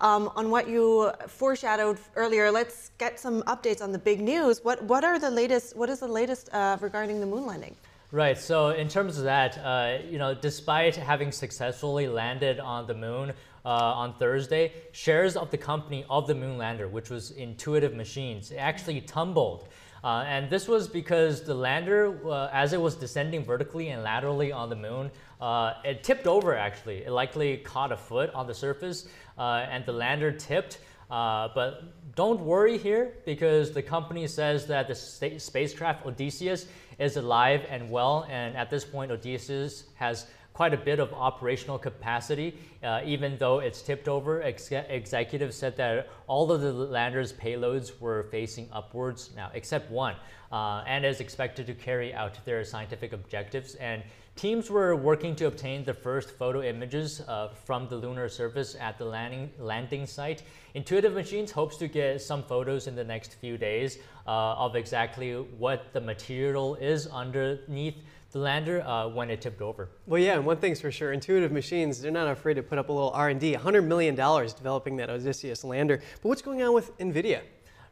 um, 0.00 0.30
on 0.36 0.50
what 0.50 0.68
you 0.68 1.12
foreshadowed 1.26 1.98
earlier, 2.14 2.50
let's 2.50 2.90
get 2.98 3.18
some 3.20 3.42
updates 3.42 3.82
on 3.82 3.92
the 3.92 3.98
big 3.98 4.20
news. 4.20 4.64
What 4.64 4.82
what 4.84 5.04
are 5.04 5.18
the 5.18 5.30
latest? 5.30 5.76
What 5.76 5.90
is 5.90 6.00
the 6.00 6.08
latest 6.08 6.48
uh, 6.52 6.78
regarding 6.80 7.20
the 7.20 7.26
moon 7.26 7.46
landing? 7.46 7.76
Right. 8.12 8.38
So 8.38 8.68
in 8.68 8.88
terms 8.88 9.18
of 9.18 9.24
that, 9.24 9.58
uh, 9.58 9.98
you 10.08 10.18
know, 10.18 10.32
despite 10.32 10.94
having 10.94 11.32
successfully 11.32 12.06
landed 12.06 12.60
on 12.60 12.86
the 12.86 12.94
moon 12.94 13.32
uh, 13.66 13.68
on 13.68 14.14
Thursday, 14.14 14.72
shares 14.92 15.36
of 15.36 15.50
the 15.50 15.58
company 15.58 16.06
of 16.08 16.28
the 16.28 16.34
moon 16.34 16.56
lander, 16.56 16.86
which 16.86 17.10
was 17.10 17.32
Intuitive 17.32 17.94
Machines, 17.94 18.52
actually 18.56 19.00
tumbled. 19.00 19.68
Uh, 20.04 20.24
and 20.28 20.48
this 20.48 20.68
was 20.68 20.86
because 20.86 21.42
the 21.42 21.54
lander, 21.54 22.16
uh, 22.30 22.48
as 22.52 22.72
it 22.72 22.80
was 22.80 22.94
descending 22.94 23.44
vertically 23.44 23.88
and 23.88 24.04
laterally 24.04 24.52
on 24.52 24.70
the 24.70 24.76
moon, 24.76 25.10
uh, 25.40 25.74
it 25.84 26.04
tipped 26.04 26.28
over 26.28 26.54
actually. 26.54 26.98
It 26.98 27.10
likely 27.10 27.56
caught 27.56 27.90
a 27.90 27.96
foot 27.96 28.32
on 28.32 28.46
the 28.46 28.54
surface, 28.54 29.08
uh, 29.36 29.66
and 29.68 29.84
the 29.84 29.92
lander 29.92 30.30
tipped. 30.30 30.78
Uh, 31.10 31.48
but 31.54 32.14
don't 32.14 32.40
worry 32.40 32.78
here 32.78 33.14
because 33.24 33.72
the 33.72 33.82
company 33.82 34.28
says 34.28 34.66
that 34.66 34.86
the 34.86 34.94
spacecraft 34.94 36.06
Odysseus 36.06 36.66
is 36.98 37.16
alive 37.16 37.64
and 37.68 37.90
well, 37.90 38.26
and 38.30 38.56
at 38.56 38.70
this 38.70 38.84
point, 38.84 39.10
Odysseus 39.10 39.84
has 39.94 40.26
quite 40.56 40.72
a 40.72 40.78
bit 40.78 40.98
of 40.98 41.12
operational 41.12 41.78
capacity, 41.78 42.56
uh, 42.82 43.02
even 43.04 43.36
though 43.36 43.58
it's 43.58 43.82
tipped 43.82 44.08
over. 44.08 44.42
Ex 44.42 44.72
executives 44.72 45.54
said 45.54 45.76
that 45.76 46.08
all 46.26 46.50
of 46.50 46.62
the 46.62 46.72
lander's 46.72 47.30
payloads 47.30 48.00
were 48.00 48.22
facing 48.30 48.66
upwards 48.72 49.32
now, 49.36 49.50
except 49.52 49.90
one, 49.90 50.16
uh, 50.50 50.82
and 50.86 51.04
is 51.04 51.20
expected 51.20 51.66
to 51.66 51.74
carry 51.74 52.14
out 52.14 52.42
their 52.46 52.64
scientific 52.64 53.12
objectives. 53.12 53.74
And 53.74 54.02
teams 54.34 54.70
were 54.70 54.96
working 54.96 55.36
to 55.36 55.46
obtain 55.46 55.84
the 55.84 55.92
first 55.92 56.30
photo 56.30 56.62
images 56.62 57.20
uh, 57.20 57.48
from 57.66 57.86
the 57.88 57.96
lunar 57.96 58.30
surface 58.30 58.74
at 58.80 58.96
the 58.96 59.04
landing, 59.04 59.50
landing 59.58 60.06
site. 60.06 60.42
Intuitive 60.72 61.12
Machines 61.12 61.50
hopes 61.50 61.76
to 61.76 61.86
get 61.86 62.22
some 62.22 62.42
photos 62.42 62.86
in 62.86 62.96
the 62.96 63.04
next 63.04 63.34
few 63.34 63.58
days 63.58 63.98
uh, 64.26 64.64
of 64.64 64.74
exactly 64.74 65.34
what 65.34 65.92
the 65.92 66.00
material 66.00 66.76
is 66.76 67.06
underneath 67.08 67.96
the 68.32 68.38
lander 68.38 68.82
uh, 68.82 69.08
when 69.08 69.30
it 69.30 69.40
tipped 69.40 69.62
over. 69.62 69.88
Well, 70.06 70.20
yeah, 70.20 70.34
and 70.34 70.44
one 70.44 70.58
thing's 70.58 70.80
for 70.80 70.90
sure, 70.90 71.12
Intuitive 71.12 71.52
Machines, 71.52 72.00
they're 72.00 72.10
not 72.10 72.28
afraid 72.28 72.54
to 72.54 72.62
put 72.62 72.78
up 72.78 72.88
a 72.88 72.92
little 72.92 73.10
R&D, 73.10 73.54
$100 73.54 73.84
million 73.86 74.14
developing 74.14 74.96
that 74.96 75.10
Odysseus 75.10 75.64
lander. 75.64 76.02
But 76.22 76.28
what's 76.28 76.42
going 76.42 76.62
on 76.62 76.74
with 76.74 76.96
NVIDIA? 76.98 77.42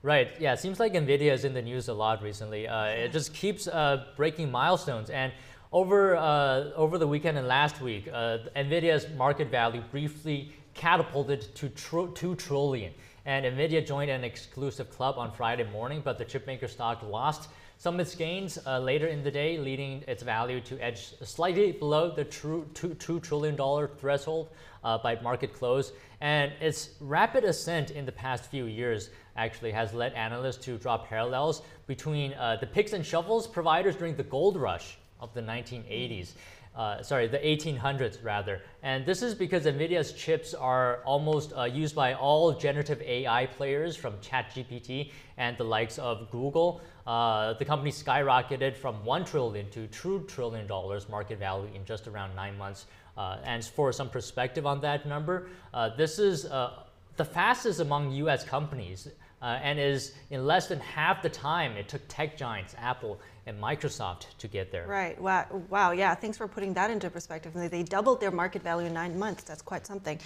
Right, 0.03 0.32
yeah, 0.39 0.53
it 0.53 0.59
seems 0.59 0.78
like 0.78 0.93
NVIDIA 0.93 1.32
is 1.32 1.45
in 1.45 1.55
the 1.55 1.62
news 1.62 1.89
a 1.89 1.95
lot 1.95 2.22
recently. 2.22 2.68
Uh, 2.68 2.85
it 2.85 3.11
just 3.11 3.32
keeps 3.32 3.66
uh, 3.66 4.05
breaking 4.16 4.51
milestones. 4.51 5.09
And 5.09 5.32
over, 5.72 6.14
uh, 6.16 6.72
over 6.76 6.99
the 6.99 7.07
weekend 7.09 7.39
and 7.39 7.49
last 7.49 7.80
week, 7.80 8.09
uh, 8.12 8.39
NVIDIA's 8.55 9.09
market 9.16 9.51
value 9.51 9.82
briefly 9.91 10.53
catapulted 10.74 11.55
to 11.55 11.70
tr 11.70 12.03
2 12.14 12.35
trillion. 12.35 12.93
And 13.24 13.47
NVIDIA 13.47 13.87
joined 13.87 14.11
an 14.11 14.24
exclusive 14.24 14.91
club 14.91 15.16
on 15.16 15.32
Friday 15.32 15.64
morning, 15.70 16.03
but 16.05 16.18
the 16.18 16.24
chipmaker 16.24 16.68
stock 16.68 17.03
lost 17.03 17.49
some 17.77 17.95
of 17.95 18.01
its 18.01 18.14
gains 18.14 18.59
uh, 18.66 18.79
later 18.79 19.07
in 19.09 19.22
the 19.22 19.31
day, 19.31 19.59
leading 19.59 20.05
its 20.09 20.22
value 20.22 20.61
to 20.62 20.79
edge 20.81 21.12
slightly 21.22 21.72
below 21.72 22.11
the 22.11 22.25
true 22.25 22.66
2, 22.75 22.91
$2 22.91 23.22
trillion 23.22 23.89
threshold 23.99 24.49
uh, 24.85 24.99
by 24.99 25.20
market 25.20 25.53
close. 25.53 25.93
And 26.20 26.53
its 26.61 26.91
rapid 27.01 27.45
ascent 27.45 27.91
in 27.91 28.07
the 28.07 28.12
past 28.12 28.51
few 28.51 28.66
years 28.66 29.11
actually 29.37 29.72
has 29.72 29.93
led 29.93 30.12
analysts 30.14 30.64
to 30.64 30.79
draw 30.79 30.99
parallels 30.99 31.62
between 31.87 32.33
uh, 32.35 32.57
the 32.61 32.66
picks 32.66 32.93
and 32.93 33.05
shovels 33.05 33.47
providers 33.47 33.97
during 33.97 34.16
the 34.16 34.22
gold 34.22 34.57
rush 34.57 34.97
of 35.20 35.35
the 35.35 35.43
1980s. 35.43 36.33
Uh, 36.75 37.01
sorry, 37.03 37.29
the 37.29 37.39
1800s 37.39 38.18
rather. 38.25 38.61
And 38.83 39.07
this 39.07 39.22
is 39.22 39.33
because 39.33 39.64
NVIDIA's 39.64 40.12
chips 40.12 40.55
are 40.55 41.03
almost 41.05 41.53
uh, 41.57 41.64
used 41.64 41.95
by 41.95 42.14
all 42.14 42.53
generative 42.53 43.01
AI 43.03 43.47
players 43.47 43.97
from 43.97 44.14
ChatGPT 44.14 45.12
and 45.37 45.57
the 45.57 45.64
likes 45.64 46.01
of 46.01 46.29
Google. 46.33 46.81
Uh, 47.07 47.53
the 47.55 47.65
company 47.65 47.91
skyrocketed 47.91 48.77
from 48.77 49.05
1 49.05 49.25
trillion 49.27 49.69
to 49.71 49.87
$2 49.89 50.27
trillion 50.27 50.67
market 51.11 51.39
value 51.39 51.69
in 51.75 51.85
just 51.85 52.09
around 52.09 52.35
nine 52.35 52.57
months. 52.57 52.87
Uh, 53.17 53.39
and 53.45 53.65
for 53.65 53.93
some 53.93 54.09
perspective 54.09 54.67
on 54.67 54.81
that 54.81 55.07
number, 55.07 55.49
uh, 55.73 55.95
this 55.97 56.19
is 56.19 56.47
uh, 56.47 56.83
the 57.17 57.25
fastest 57.25 57.81
among 57.81 58.11
US 58.13 58.43
companies 58.43 59.09
uh, 59.43 59.59
and 59.63 59.79
is 59.79 60.13
in 60.31 60.47
less 60.47 60.69
than 60.69 60.81
half 60.81 61.23
the 61.23 61.29
time 61.29 61.73
it 61.73 61.87
took 61.87 62.01
tech 62.09 62.37
giants 62.37 62.75
Apple 62.79 63.21
and 63.47 63.61
Microsoft 63.63 64.25
to 64.39 64.49
get 64.49 64.73
there. 64.73 64.87
Right. 64.87 65.21
Wow. 65.21 65.63
Wow. 65.69 65.91
Yeah. 65.91 66.15
Thanks 66.15 66.39
for 66.39 66.49
putting 66.49 66.73
that 66.75 66.91
into 66.91 67.11
perspective. 67.11 67.53
They 67.53 67.83
doubled 67.83 68.21
their 68.21 68.31
market 68.31 68.63
value 68.63 68.87
in 68.87 68.95
nine 68.95 69.19
months. 69.19 69.43
That's 69.43 69.61
quite 69.61 69.87
something. 69.87 70.19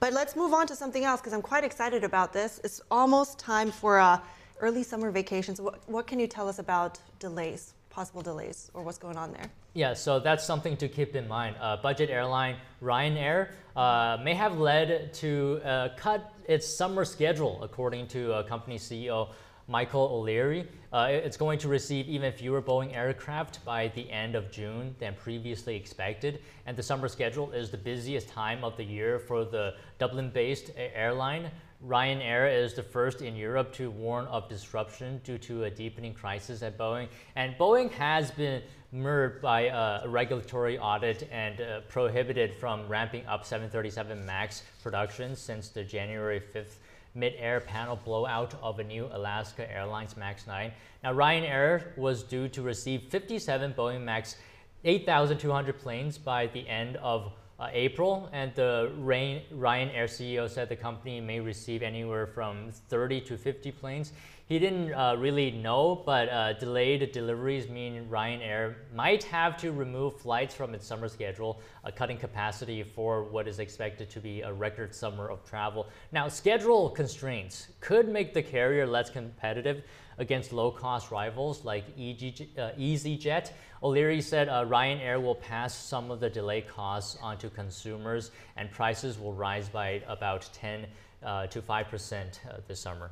But 0.00 0.14
let's 0.14 0.34
move 0.36 0.54
on 0.54 0.66
to 0.68 0.74
something 0.74 1.04
else 1.04 1.20
because 1.20 1.34
I'm 1.34 1.42
quite 1.42 1.64
excited 1.64 2.02
about 2.02 2.32
this. 2.32 2.62
It's 2.64 2.80
almost 2.90 3.38
time 3.38 3.70
for 3.70 3.98
a 3.98 4.22
early 4.62 4.84
summer 4.84 5.10
vacations. 5.10 5.60
What, 5.60 5.80
what 5.86 6.06
can 6.06 6.18
you 6.18 6.26
tell 6.26 6.48
us 6.48 6.58
about 6.58 6.98
delays, 7.18 7.74
possible 7.90 8.22
delays, 8.22 8.70
or 8.72 8.82
what's 8.82 8.96
going 8.96 9.16
on 9.16 9.32
there? 9.32 9.50
Yeah, 9.74 9.92
so 9.92 10.20
that's 10.20 10.44
something 10.44 10.76
to 10.78 10.88
keep 10.88 11.16
in 11.16 11.26
mind. 11.26 11.56
Uh, 11.60 11.76
budget 11.76 12.08
airline 12.08 12.56
Ryanair 12.80 13.48
uh, 13.74 14.18
may 14.22 14.34
have 14.34 14.58
led 14.58 15.12
to 15.14 15.60
uh, 15.64 15.88
cut 15.96 16.32
its 16.46 16.66
summer 16.66 17.04
schedule, 17.04 17.62
according 17.62 18.06
to 18.08 18.32
uh, 18.32 18.42
company 18.44 18.78
CEO 18.78 19.28
Michael 19.68 20.08
O'Leary. 20.12 20.68
Uh, 20.92 21.08
it's 21.10 21.36
going 21.36 21.58
to 21.58 21.68
receive 21.68 22.08
even 22.08 22.32
fewer 22.32 22.60
Boeing 22.60 22.94
aircraft 22.94 23.64
by 23.64 23.88
the 23.94 24.10
end 24.10 24.34
of 24.34 24.50
June 24.50 24.94
than 24.98 25.14
previously 25.14 25.74
expected. 25.74 26.40
And 26.66 26.76
the 26.76 26.82
summer 26.82 27.08
schedule 27.08 27.52
is 27.52 27.70
the 27.70 27.78
busiest 27.78 28.28
time 28.28 28.64
of 28.64 28.76
the 28.76 28.84
year 28.84 29.18
for 29.18 29.44
the 29.44 29.74
Dublin 29.98 30.30
based 30.30 30.72
airline. 30.76 31.50
Ryanair 31.86 32.52
is 32.62 32.74
the 32.74 32.82
first 32.82 33.22
in 33.22 33.34
Europe 33.34 33.72
to 33.74 33.90
warn 33.90 34.26
of 34.26 34.48
disruption 34.48 35.20
due 35.24 35.38
to 35.38 35.64
a 35.64 35.70
deepening 35.70 36.14
crisis 36.14 36.62
at 36.62 36.78
Boeing. 36.78 37.08
And 37.34 37.56
Boeing 37.58 37.90
has 37.92 38.30
been 38.30 38.62
mirrored 38.92 39.42
by 39.42 39.62
a 39.62 40.06
regulatory 40.08 40.78
audit 40.78 41.28
and 41.32 41.60
uh, 41.60 41.80
prohibited 41.88 42.54
from 42.54 42.86
ramping 42.86 43.26
up 43.26 43.44
737 43.44 44.24
MAX 44.24 44.62
production 44.82 45.34
since 45.34 45.70
the 45.70 45.82
January 45.82 46.40
5th 46.40 46.76
mid-air 47.14 47.60
panel 47.60 47.96
blowout 47.96 48.54
of 48.62 48.78
a 48.78 48.84
new 48.84 49.08
Alaska 49.12 49.70
Airlines 49.70 50.16
MAX 50.16 50.46
9. 50.46 50.70
Now, 51.02 51.12
Ryanair 51.12 51.96
was 51.98 52.22
due 52.22 52.48
to 52.48 52.62
receive 52.62 53.02
57 53.10 53.74
Boeing 53.74 54.02
MAX 54.02 54.36
8,200 54.84 55.78
planes 55.78 56.16
by 56.16 56.46
the 56.48 56.66
end 56.68 56.96
of 56.96 57.26
uh, 57.26 57.30
April, 57.72 58.28
and 58.32 58.54
the 58.54 58.92
Rain, 58.98 59.42
Ryanair 59.54 60.04
CEO 60.04 60.48
said 60.48 60.68
the 60.68 60.76
company 60.76 61.20
may 61.20 61.40
receive 61.40 61.82
anywhere 61.82 62.26
from 62.26 62.72
30 62.88 63.20
to 63.22 63.36
50 63.36 63.72
planes. 63.72 64.12
He 64.46 64.58
didn't 64.58 64.92
uh, 64.92 65.16
really 65.18 65.50
know, 65.50 66.02
but 66.04 66.28
uh, 66.28 66.52
delayed 66.54 67.10
deliveries 67.12 67.68
mean 67.68 68.06
Ryanair 68.10 68.74
might 68.94 69.22
have 69.24 69.56
to 69.58 69.72
remove 69.72 70.20
flights 70.20 70.54
from 70.54 70.74
its 70.74 70.86
summer 70.86 71.08
schedule, 71.08 71.60
uh, 71.84 71.90
cutting 71.90 72.18
capacity 72.18 72.82
for 72.82 73.24
what 73.24 73.48
is 73.48 73.60
expected 73.60 74.10
to 74.10 74.20
be 74.20 74.42
a 74.42 74.52
record 74.52 74.94
summer 74.94 75.30
of 75.30 75.44
travel. 75.44 75.88
Now, 76.10 76.28
schedule 76.28 76.90
constraints 76.90 77.68
could 77.80 78.08
make 78.08 78.34
the 78.34 78.42
carrier 78.42 78.86
less 78.86 79.08
competitive 79.08 79.84
against 80.22 80.52
low-cost 80.52 81.10
rivals 81.10 81.64
like 81.64 81.84
EG, 81.98 82.48
uh, 82.56 82.70
EasyJet. 82.78 83.50
O'Leary 83.82 84.22
said 84.22 84.48
uh, 84.48 84.64
Ryanair 84.64 85.20
will 85.20 85.34
pass 85.34 85.74
some 85.74 86.10
of 86.10 86.20
the 86.20 86.30
delay 86.30 86.62
costs 86.62 87.18
onto 87.20 87.50
consumers 87.50 88.30
and 88.56 88.70
prices 88.70 89.18
will 89.18 89.34
rise 89.34 89.68
by 89.68 90.00
about 90.08 90.48
10 90.54 90.86
uh, 91.24 91.46
to 91.48 91.60
5% 91.60 92.22
uh, 92.22 92.56
this 92.68 92.80
summer. 92.80 93.10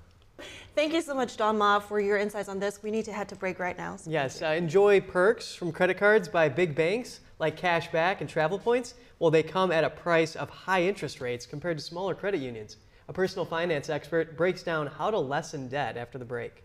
Thank 0.74 0.94
you 0.94 1.02
so 1.02 1.14
much, 1.14 1.36
Don 1.36 1.58
Ma, 1.58 1.80
for 1.80 2.00
your 2.00 2.16
insights 2.16 2.48
on 2.48 2.58
this. 2.58 2.82
We 2.82 2.90
need 2.90 3.04
to 3.04 3.12
head 3.12 3.28
to 3.28 3.36
break 3.36 3.58
right 3.58 3.76
now. 3.76 3.96
So 3.96 4.10
yes, 4.10 4.40
uh, 4.40 4.46
enjoy 4.46 5.00
perks 5.00 5.54
from 5.54 5.72
credit 5.72 5.98
cards 5.98 6.28
by 6.28 6.48
big 6.48 6.74
banks 6.74 7.20
like 7.40 7.56
cash 7.56 7.90
back 7.90 8.20
and 8.20 8.30
travel 8.30 8.58
points. 8.58 8.94
Well, 9.18 9.30
they 9.30 9.42
come 9.42 9.72
at 9.72 9.84
a 9.84 9.90
price 9.90 10.36
of 10.36 10.48
high 10.48 10.84
interest 10.84 11.20
rates 11.20 11.44
compared 11.44 11.76
to 11.78 11.84
smaller 11.84 12.14
credit 12.14 12.40
unions. 12.40 12.76
A 13.08 13.12
personal 13.12 13.44
finance 13.44 13.90
expert 13.90 14.36
breaks 14.36 14.62
down 14.62 14.86
how 14.86 15.10
to 15.10 15.18
lessen 15.18 15.68
debt 15.68 15.96
after 15.96 16.16
the 16.16 16.24
break. 16.24 16.62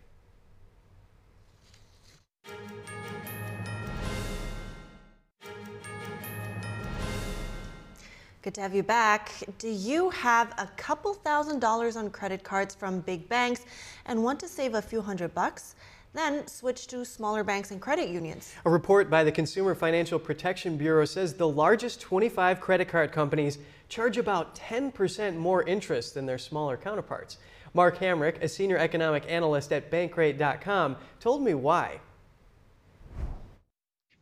Good 8.45 8.53
to 8.53 8.61
have 8.61 8.75
you 8.75 8.83
back. 8.83 9.31
Do 9.57 9.67
you 9.69 10.11
have 10.11 10.53
a 10.59 10.67
couple 10.77 11.15
thousand 11.15 11.61
dollars 11.61 11.95
on 11.95 12.11
credit 12.11 12.43
cards 12.43 12.75
from 12.75 12.99
big 12.99 13.27
banks 13.27 13.65
and 14.05 14.23
want 14.23 14.39
to 14.41 14.47
save 14.47 14.75
a 14.75 14.81
few 14.83 15.01
hundred 15.01 15.33
bucks? 15.33 15.73
then 16.13 16.47
switch 16.47 16.87
to 16.87 17.03
smaller 17.03 17.43
banks 17.43 17.71
and 17.71 17.81
credit 17.81 18.07
unions. 18.07 18.53
A 18.63 18.69
report 18.69 19.09
by 19.09 19.23
the 19.23 19.31
Consumer 19.31 19.75
Financial 19.75 20.17
Protection 20.17 20.77
Bureau 20.77 21.03
says 21.03 21.33
the 21.33 21.47
largest 21.47 21.99
25 21.99 22.61
credit 22.61 22.87
card 22.87 23.11
companies 23.11 23.57
charge 23.89 24.17
about 24.17 24.55
10% 24.55 25.35
more 25.35 25.63
interest 25.63 26.13
than 26.13 26.25
their 26.25 26.37
smaller 26.37 26.77
counterparts. 26.77 27.37
Mark 27.73 27.97
Hamrick, 27.97 28.41
a 28.41 28.47
senior 28.47 28.77
economic 28.77 29.25
analyst 29.27 29.73
at 29.73 29.91
Bankrate.com, 29.91 30.95
told 31.19 31.41
me 31.41 31.53
why. 31.53 31.99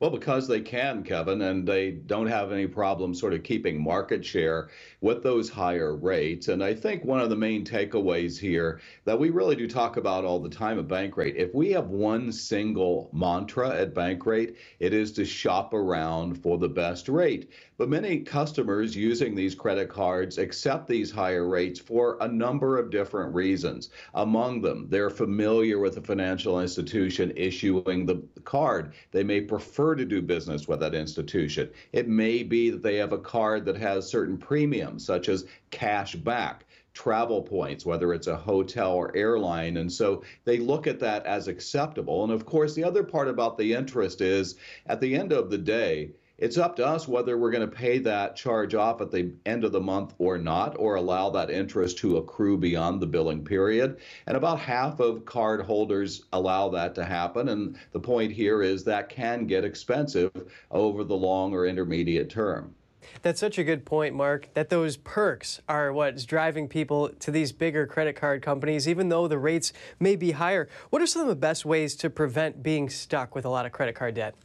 Well, 0.04 0.12
because 0.12 0.50
they 0.50 0.60
can, 0.60 1.04
Kevin, 1.04 1.44
and 1.44 1.66
they 1.66 1.92
don't 1.92 2.28
have 2.28 2.52
any 2.52 2.68
problem 2.68 3.16
sort 3.16 3.34
of 3.34 3.44
keeping 3.44 3.82
market 3.82 4.26
share 4.26 4.68
with 5.00 5.24
those 5.24 5.50
higher 5.50 5.96
rates. 5.96 6.50
And 6.50 6.62
I 6.62 6.74
think 6.74 7.06
one 7.06 7.22
of 7.22 7.30
the 7.30 7.38
main 7.38 7.64
takeaways 7.64 8.38
here 8.38 8.82
that 9.06 9.18
we 9.18 9.30
really 9.30 9.56
do 9.56 9.66
talk 9.66 9.96
about 9.96 10.26
all 10.26 10.40
the 10.40 10.50
time 10.50 10.78
at 10.78 10.90
Bankrate, 10.90 11.38
if 11.38 11.56
we 11.56 11.72
have 11.72 11.88
one 11.88 12.34
single 12.34 13.10
mantra 13.14 13.70
at 13.70 13.94
Bankrate, 13.94 14.58
it 14.80 14.94
is 14.94 15.14
to 15.14 15.24
shop 15.24 15.74
around 15.74 16.36
for 16.44 16.58
the 16.58 16.68
best 16.68 17.08
rate. 17.08 17.50
But 17.78 17.88
many 17.90 18.20
customers 18.20 18.96
using 18.96 19.34
these 19.34 19.56
credit 19.56 19.90
cards 19.90 20.38
accept 20.38 20.88
these 20.88 21.12
higher 21.12 21.48
rates 21.48 21.80
for 21.80 22.18
a 22.22 22.28
number 22.28 22.78
of 22.78 22.92
different 22.92 23.34
reasons. 23.34 23.90
Among 24.14 24.62
them, 24.62 24.88
they're 24.90 25.10
familiar 25.10 25.80
with 25.80 25.96
the 25.96 26.02
financial 26.02 26.60
institution 26.60 27.34
issuing 27.36 28.06
the 28.06 28.22
card. 28.44 28.94
They 29.12 29.24
may 29.24 29.42
prefer 29.42 29.93
to 29.96 30.06
do 30.06 30.22
business 30.22 30.68
with 30.68 30.80
that 30.82 30.96
institution. 30.96 31.70
It 31.92 32.08
may 32.08 32.44
be 32.44 32.70
that 32.70 32.84
they 32.84 32.96
have 32.98 33.14
a 33.14 33.18
card 33.18 33.66
that 33.66 33.78
has 33.78 34.08
certain 34.08 34.38
premiums, 34.38 35.06
such 35.06 35.30
as 35.30 35.46
cash 35.72 36.16
back 36.16 36.66
travel 36.94 37.42
points, 37.42 37.86
whether 37.86 38.14
it's 38.14 38.28
a 38.28 38.36
hotel 38.36 38.94
or 38.94 39.16
airline. 39.16 39.78
And 39.78 39.92
so 39.92 40.24
they 40.46 40.58
look 40.60 40.86
at 40.88 41.00
that 41.00 41.26
as 41.26 41.48
acceptable. 41.48 42.24
And 42.24 42.32
of 42.32 42.46
course, 42.46 42.76
the 42.76 42.84
other 42.84 43.04
part 43.04 43.28
about 43.28 43.58
the 43.58 43.74
interest 43.74 44.22
is 44.22 44.56
at 44.86 45.02
the 45.02 45.16
end 45.16 45.32
of 45.32 45.50
the 45.50 45.58
day, 45.58 46.12
it's 46.44 46.58
up 46.58 46.76
to 46.76 46.86
us 46.86 47.08
whether 47.08 47.38
we're 47.38 47.52
going 47.52 47.68
to 47.68 47.76
pay 47.76 48.00
that 48.00 48.36
charge 48.36 48.76
off 48.76 49.02
at 49.02 49.12
the 49.12 49.32
end 49.46 49.64
of 49.64 49.72
the 49.72 49.80
month 49.80 50.14
or 50.18 50.38
not, 50.38 50.76
or 50.78 50.96
allow 50.96 51.30
that 51.30 51.50
interest 51.50 52.00
to 52.00 52.18
accrue 52.18 52.58
beyond 52.58 53.02
the 53.02 53.08
billing 53.08 53.46
period. 53.46 53.98
And 54.28 54.36
about 54.36 54.60
half 54.60 55.00
of 55.00 55.26
card 55.26 55.62
holders 55.62 56.24
allow 56.34 56.70
that 56.70 56.96
to 56.96 57.06
happen. 57.06 57.50
And 57.50 57.78
the 57.92 58.00
point 58.00 58.34
here 58.34 58.62
is 58.62 58.84
that 58.84 59.10
can 59.10 59.46
get 59.46 59.64
expensive 59.64 60.32
over 60.72 61.04
the 61.04 61.16
long 61.16 61.54
or 61.54 61.66
intermediate 61.66 62.30
term. 62.30 62.76
That's 63.22 63.40
such 63.40 63.58
a 63.58 63.64
good 63.64 63.86
point, 63.86 64.16
Mark, 64.16 64.50
that 64.54 64.70
those 64.70 64.98
perks 64.98 65.62
are 65.70 65.94
what's 65.94 66.26
driving 66.26 66.68
people 66.68 67.10
to 67.20 67.32
these 67.32 67.52
bigger 67.52 67.86
credit 67.86 68.16
card 68.16 68.42
companies, 68.42 68.88
even 68.88 69.10
though 69.10 69.28
the 69.28 69.38
rates 69.38 69.72
may 70.00 70.16
be 70.16 70.32
higher. 70.32 70.68
What 70.90 71.02
are 71.02 71.08
some 71.08 71.22
of 71.22 71.28
the 71.28 71.36
best 71.36 71.64
ways 71.64 71.96
to 71.98 72.10
prevent 72.10 72.64
being 72.64 72.90
stuck 72.90 73.36
with 73.36 73.46
a 73.46 73.50
lot 73.50 73.66
of 73.66 73.72
credit 73.72 73.96
card 73.96 74.16
debt? 74.16 74.36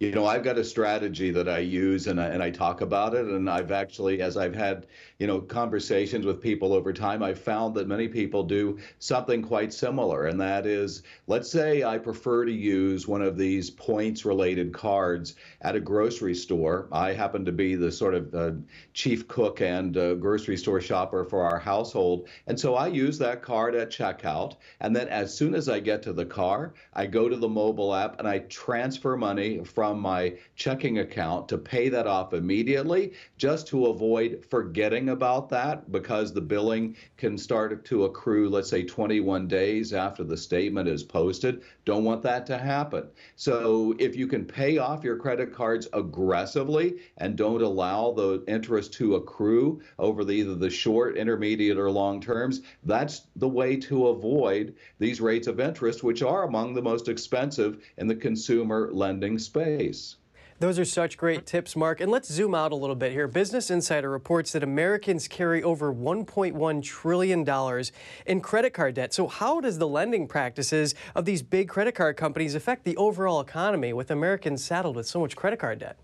You 0.00 0.12
know 0.12 0.26
i've 0.26 0.42
got 0.44 0.58
a 0.58 0.64
strategy 0.64 1.30
that 1.30 1.48
i 1.48 1.58
use 1.58 2.06
and 2.06 2.20
I, 2.20 2.26
and 2.26 2.42
I 2.42 2.50
talk 2.50 2.80
about 2.80 3.14
it. 3.14 3.26
And 3.26 3.48
i've 3.50 3.72
actually 3.72 4.20
as 4.22 4.36
i've 4.36 4.54
had 4.54 4.86
you 5.18 5.26
know 5.26 5.40
conversations 5.40 6.24
with 6.24 6.40
people 6.40 6.72
over 6.72 6.92
time 6.92 7.22
i've 7.22 7.40
found 7.40 7.74
that 7.74 7.88
many 7.88 8.06
people 8.06 8.44
do 8.44 8.78
something 9.00 9.42
quite 9.42 9.72
similar 9.72 10.26
and 10.26 10.40
that 10.40 10.64
is 10.64 11.02
let's 11.26 11.50
say 11.50 11.82
i 11.82 11.98
prefer 11.98 12.44
to 12.44 12.52
use 12.52 13.08
one 13.08 13.20
of 13.20 13.36
these 13.36 13.68
points 13.68 14.24
related 14.24 14.72
cards 14.72 15.34
at 15.62 15.74
a 15.74 15.80
grocery 15.80 16.34
store. 16.34 16.88
I 16.92 17.12
happen 17.12 17.44
to 17.44 17.52
be 17.52 17.74
the 17.74 17.90
sort 17.90 18.14
of 18.14 18.34
uh, 18.34 18.52
chief 18.92 19.26
cook 19.26 19.60
and 19.60 19.96
uh, 19.96 20.14
grocery 20.14 20.56
store 20.56 20.80
shopper 20.80 21.24
for 21.24 21.42
our 21.42 21.58
household 21.58 22.28
and 22.46 22.58
so 22.58 22.76
i 22.76 22.86
use 22.86 23.18
that 23.18 23.42
card 23.42 23.74
at 23.74 23.90
checkout 23.90 24.56
and 24.80 24.94
then 24.94 25.08
as 25.08 25.36
soon 25.36 25.54
as 25.54 25.68
i 25.68 25.80
get 25.80 26.02
to 26.02 26.12
the 26.12 26.24
car 26.24 26.74
i 26.94 27.06
go 27.06 27.28
to 27.28 27.36
the 27.36 27.48
mobile 27.48 27.94
app 27.94 28.18
and 28.18 28.28
i 28.28 28.38
transfer 28.40 29.16
money 29.16 29.64
from 29.64 29.88
from 29.88 30.02
my 30.02 30.34
checking 30.54 30.98
account 30.98 31.48
to 31.48 31.56
pay 31.56 31.88
that 31.88 32.06
off 32.06 32.34
immediately 32.34 33.10
just 33.38 33.66
to 33.66 33.86
avoid 33.86 34.44
forgetting 34.50 35.07
about 35.08 35.48
that 35.50 35.90
because 35.90 36.32
the 36.32 36.40
billing 36.40 36.96
can 37.16 37.38
start 37.38 37.84
to 37.86 38.04
accrue, 38.04 38.48
let's 38.48 38.68
say 38.68 38.84
21 38.84 39.48
days 39.48 39.92
after 39.92 40.22
the 40.22 40.36
statement 40.36 40.88
is 40.88 41.02
posted. 41.02 41.62
Don't 41.84 42.04
want 42.04 42.22
that 42.22 42.46
to 42.46 42.58
happen. 42.58 43.08
So 43.36 43.94
if 43.98 44.14
you 44.14 44.26
can 44.26 44.44
pay 44.44 44.78
off 44.78 45.02
your 45.02 45.16
credit 45.16 45.52
cards 45.52 45.88
aggressively 45.92 46.98
and 47.16 47.36
don't 47.36 47.62
allow 47.62 48.12
the 48.12 48.44
interest 48.46 48.92
to 48.94 49.16
accrue 49.16 49.80
over 49.98 50.24
the, 50.24 50.34
either 50.34 50.54
the 50.54 50.70
short, 50.70 51.16
intermediate, 51.16 51.78
or 51.78 51.90
long 51.90 52.20
terms, 52.20 52.60
that's 52.84 53.22
the 53.36 53.48
way 53.48 53.76
to 53.76 54.08
avoid 54.08 54.74
these 54.98 55.20
rates 55.20 55.46
of 55.46 55.60
interest, 55.60 56.04
which 56.04 56.22
are 56.22 56.44
among 56.44 56.74
the 56.74 56.82
most 56.82 57.08
expensive 57.08 57.82
in 57.96 58.06
the 58.06 58.14
consumer 58.14 58.90
lending 58.92 59.38
space. 59.38 60.17
Those 60.60 60.80
are 60.80 60.84
such 60.84 61.16
great 61.16 61.46
tips, 61.46 61.76
Mark. 61.76 62.00
And 62.00 62.10
let's 62.10 62.28
zoom 62.28 62.52
out 62.52 62.72
a 62.72 62.74
little 62.74 62.96
bit 62.96 63.12
here. 63.12 63.28
Business 63.28 63.70
Insider 63.70 64.10
reports 64.10 64.50
that 64.52 64.64
Americans 64.64 65.28
carry 65.28 65.62
over 65.62 65.94
$1.1 65.94 66.82
trillion 66.82 67.84
in 68.26 68.40
credit 68.40 68.70
card 68.74 68.94
debt. 68.94 69.14
So, 69.14 69.28
how 69.28 69.60
does 69.60 69.78
the 69.78 69.86
lending 69.86 70.26
practices 70.26 70.96
of 71.14 71.26
these 71.26 71.42
big 71.42 71.68
credit 71.68 71.94
card 71.94 72.16
companies 72.16 72.56
affect 72.56 72.82
the 72.82 72.96
overall 72.96 73.40
economy 73.40 73.92
with 73.92 74.10
Americans 74.10 74.64
saddled 74.64 74.96
with 74.96 75.06
so 75.06 75.20
much 75.20 75.36
credit 75.36 75.60
card 75.60 75.78
debt? 75.78 75.96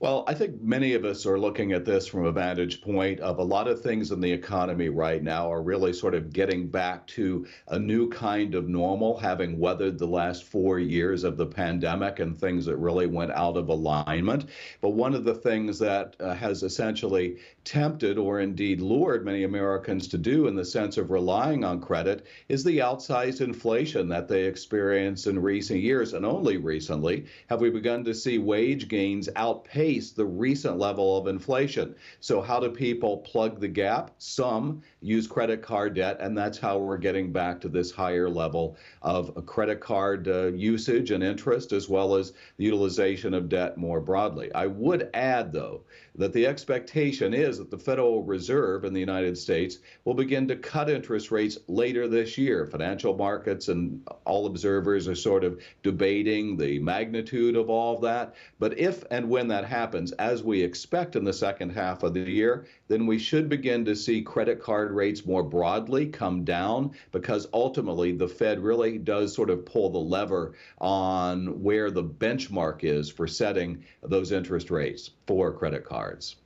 Well, 0.00 0.22
I 0.28 0.34
think 0.34 0.62
many 0.62 0.94
of 0.94 1.04
us 1.04 1.26
are 1.26 1.40
looking 1.40 1.72
at 1.72 1.84
this 1.84 2.06
from 2.06 2.24
a 2.24 2.30
vantage 2.30 2.82
point 2.82 3.18
of 3.18 3.40
a 3.40 3.42
lot 3.42 3.66
of 3.66 3.80
things 3.80 4.12
in 4.12 4.20
the 4.20 4.30
economy 4.30 4.90
right 4.90 5.20
now 5.20 5.52
are 5.52 5.60
really 5.60 5.92
sort 5.92 6.14
of 6.14 6.32
getting 6.32 6.68
back 6.68 7.04
to 7.08 7.44
a 7.66 7.80
new 7.80 8.08
kind 8.08 8.54
of 8.54 8.68
normal, 8.68 9.18
having 9.18 9.58
weathered 9.58 9.98
the 9.98 10.06
last 10.06 10.44
four 10.44 10.78
years 10.78 11.24
of 11.24 11.36
the 11.36 11.46
pandemic 11.46 12.20
and 12.20 12.38
things 12.38 12.64
that 12.66 12.76
really 12.76 13.08
went 13.08 13.32
out 13.32 13.56
of 13.56 13.70
alignment. 13.70 14.46
But 14.80 14.90
one 14.90 15.16
of 15.16 15.24
the 15.24 15.34
things 15.34 15.80
that 15.80 16.14
uh, 16.20 16.32
has 16.32 16.62
essentially 16.62 17.38
tempted 17.64 18.18
or 18.18 18.38
indeed 18.38 18.80
lured 18.80 19.24
many 19.24 19.42
Americans 19.42 20.06
to 20.08 20.18
do 20.18 20.46
in 20.46 20.54
the 20.54 20.64
sense 20.64 20.96
of 20.96 21.10
relying 21.10 21.64
on 21.64 21.80
credit 21.80 22.24
is 22.48 22.62
the 22.62 22.78
outsized 22.78 23.40
inflation 23.40 24.08
that 24.10 24.28
they 24.28 24.44
experienced 24.44 25.26
in 25.26 25.42
recent 25.42 25.80
years. 25.80 26.12
And 26.12 26.24
only 26.24 26.56
recently 26.56 27.26
have 27.48 27.60
we 27.60 27.70
begun 27.70 28.04
to 28.04 28.14
see 28.14 28.38
wage 28.38 28.86
gains 28.86 29.28
outpace 29.34 29.87
outpace 29.88 30.10
the 30.10 30.24
recent 30.24 30.78
level 30.78 31.16
of 31.16 31.26
inflation. 31.26 31.94
So, 32.20 32.40
how 32.40 32.60
do 32.60 32.70
people 32.70 33.18
plug 33.18 33.60
the 33.60 33.68
gap? 33.68 34.10
Some 34.18 34.82
use 35.00 35.26
credit 35.26 35.62
card 35.62 35.94
debt, 35.94 36.18
and 36.20 36.36
that's 36.36 36.58
how 36.58 36.78
we're 36.78 36.98
getting 36.98 37.32
back 37.32 37.60
to 37.62 37.68
this 37.68 37.90
higher 37.90 38.28
level 38.28 38.76
of 39.02 39.46
credit 39.46 39.80
card 39.80 40.28
uh, 40.28 40.48
usage 40.48 41.10
and 41.10 41.22
interest, 41.22 41.72
as 41.72 41.88
well 41.88 42.14
as 42.14 42.32
the 42.56 42.64
utilization 42.64 43.34
of 43.34 43.48
debt 43.48 43.76
more 43.78 44.00
broadly. 44.00 44.52
I 44.54 44.66
would 44.66 45.08
add, 45.14 45.52
though, 45.52 45.82
that 46.18 46.32
the 46.32 46.46
expectation 46.46 47.32
is 47.32 47.58
that 47.58 47.70
the 47.70 47.78
Federal 47.78 48.24
Reserve 48.24 48.84
in 48.84 48.92
the 48.92 49.00
United 49.00 49.38
States 49.38 49.78
will 50.04 50.14
begin 50.14 50.48
to 50.48 50.56
cut 50.56 50.90
interest 50.90 51.30
rates 51.30 51.56
later 51.68 52.08
this 52.08 52.36
year. 52.36 52.66
Financial 52.66 53.16
markets 53.16 53.68
and 53.68 54.06
all 54.24 54.46
observers 54.46 55.06
are 55.06 55.14
sort 55.14 55.44
of 55.44 55.62
debating 55.82 56.56
the 56.56 56.80
magnitude 56.80 57.56
of 57.56 57.70
all 57.70 57.94
of 57.94 58.02
that. 58.02 58.34
But 58.58 58.78
if 58.78 59.04
and 59.10 59.30
when 59.30 59.48
that 59.48 59.64
happens, 59.64 60.10
as 60.12 60.42
we 60.42 60.60
expect 60.60 61.14
in 61.14 61.24
the 61.24 61.32
second 61.32 61.70
half 61.70 62.02
of 62.02 62.14
the 62.14 62.20
year, 62.20 62.66
then 62.88 63.06
we 63.06 63.18
should 63.18 63.48
begin 63.48 63.84
to 63.84 63.94
see 63.94 64.22
credit 64.22 64.60
card 64.60 64.90
rates 64.90 65.24
more 65.24 65.42
broadly 65.42 66.06
come 66.06 66.44
down 66.44 66.90
because 67.12 67.46
ultimately 67.52 68.12
the 68.12 68.28
Fed 68.28 68.60
really 68.60 68.98
does 68.98 69.34
sort 69.34 69.50
of 69.50 69.64
pull 69.64 69.90
the 69.90 69.98
lever 69.98 70.54
on 70.78 71.62
where 71.62 71.90
the 71.90 72.04
benchmark 72.04 72.84
is 72.84 73.10
for 73.10 73.26
setting 73.26 73.84
those 74.02 74.32
interest 74.32 74.70
rates 74.70 75.10
for 75.26 75.52
credit 75.52 75.84
cards. 75.84 76.36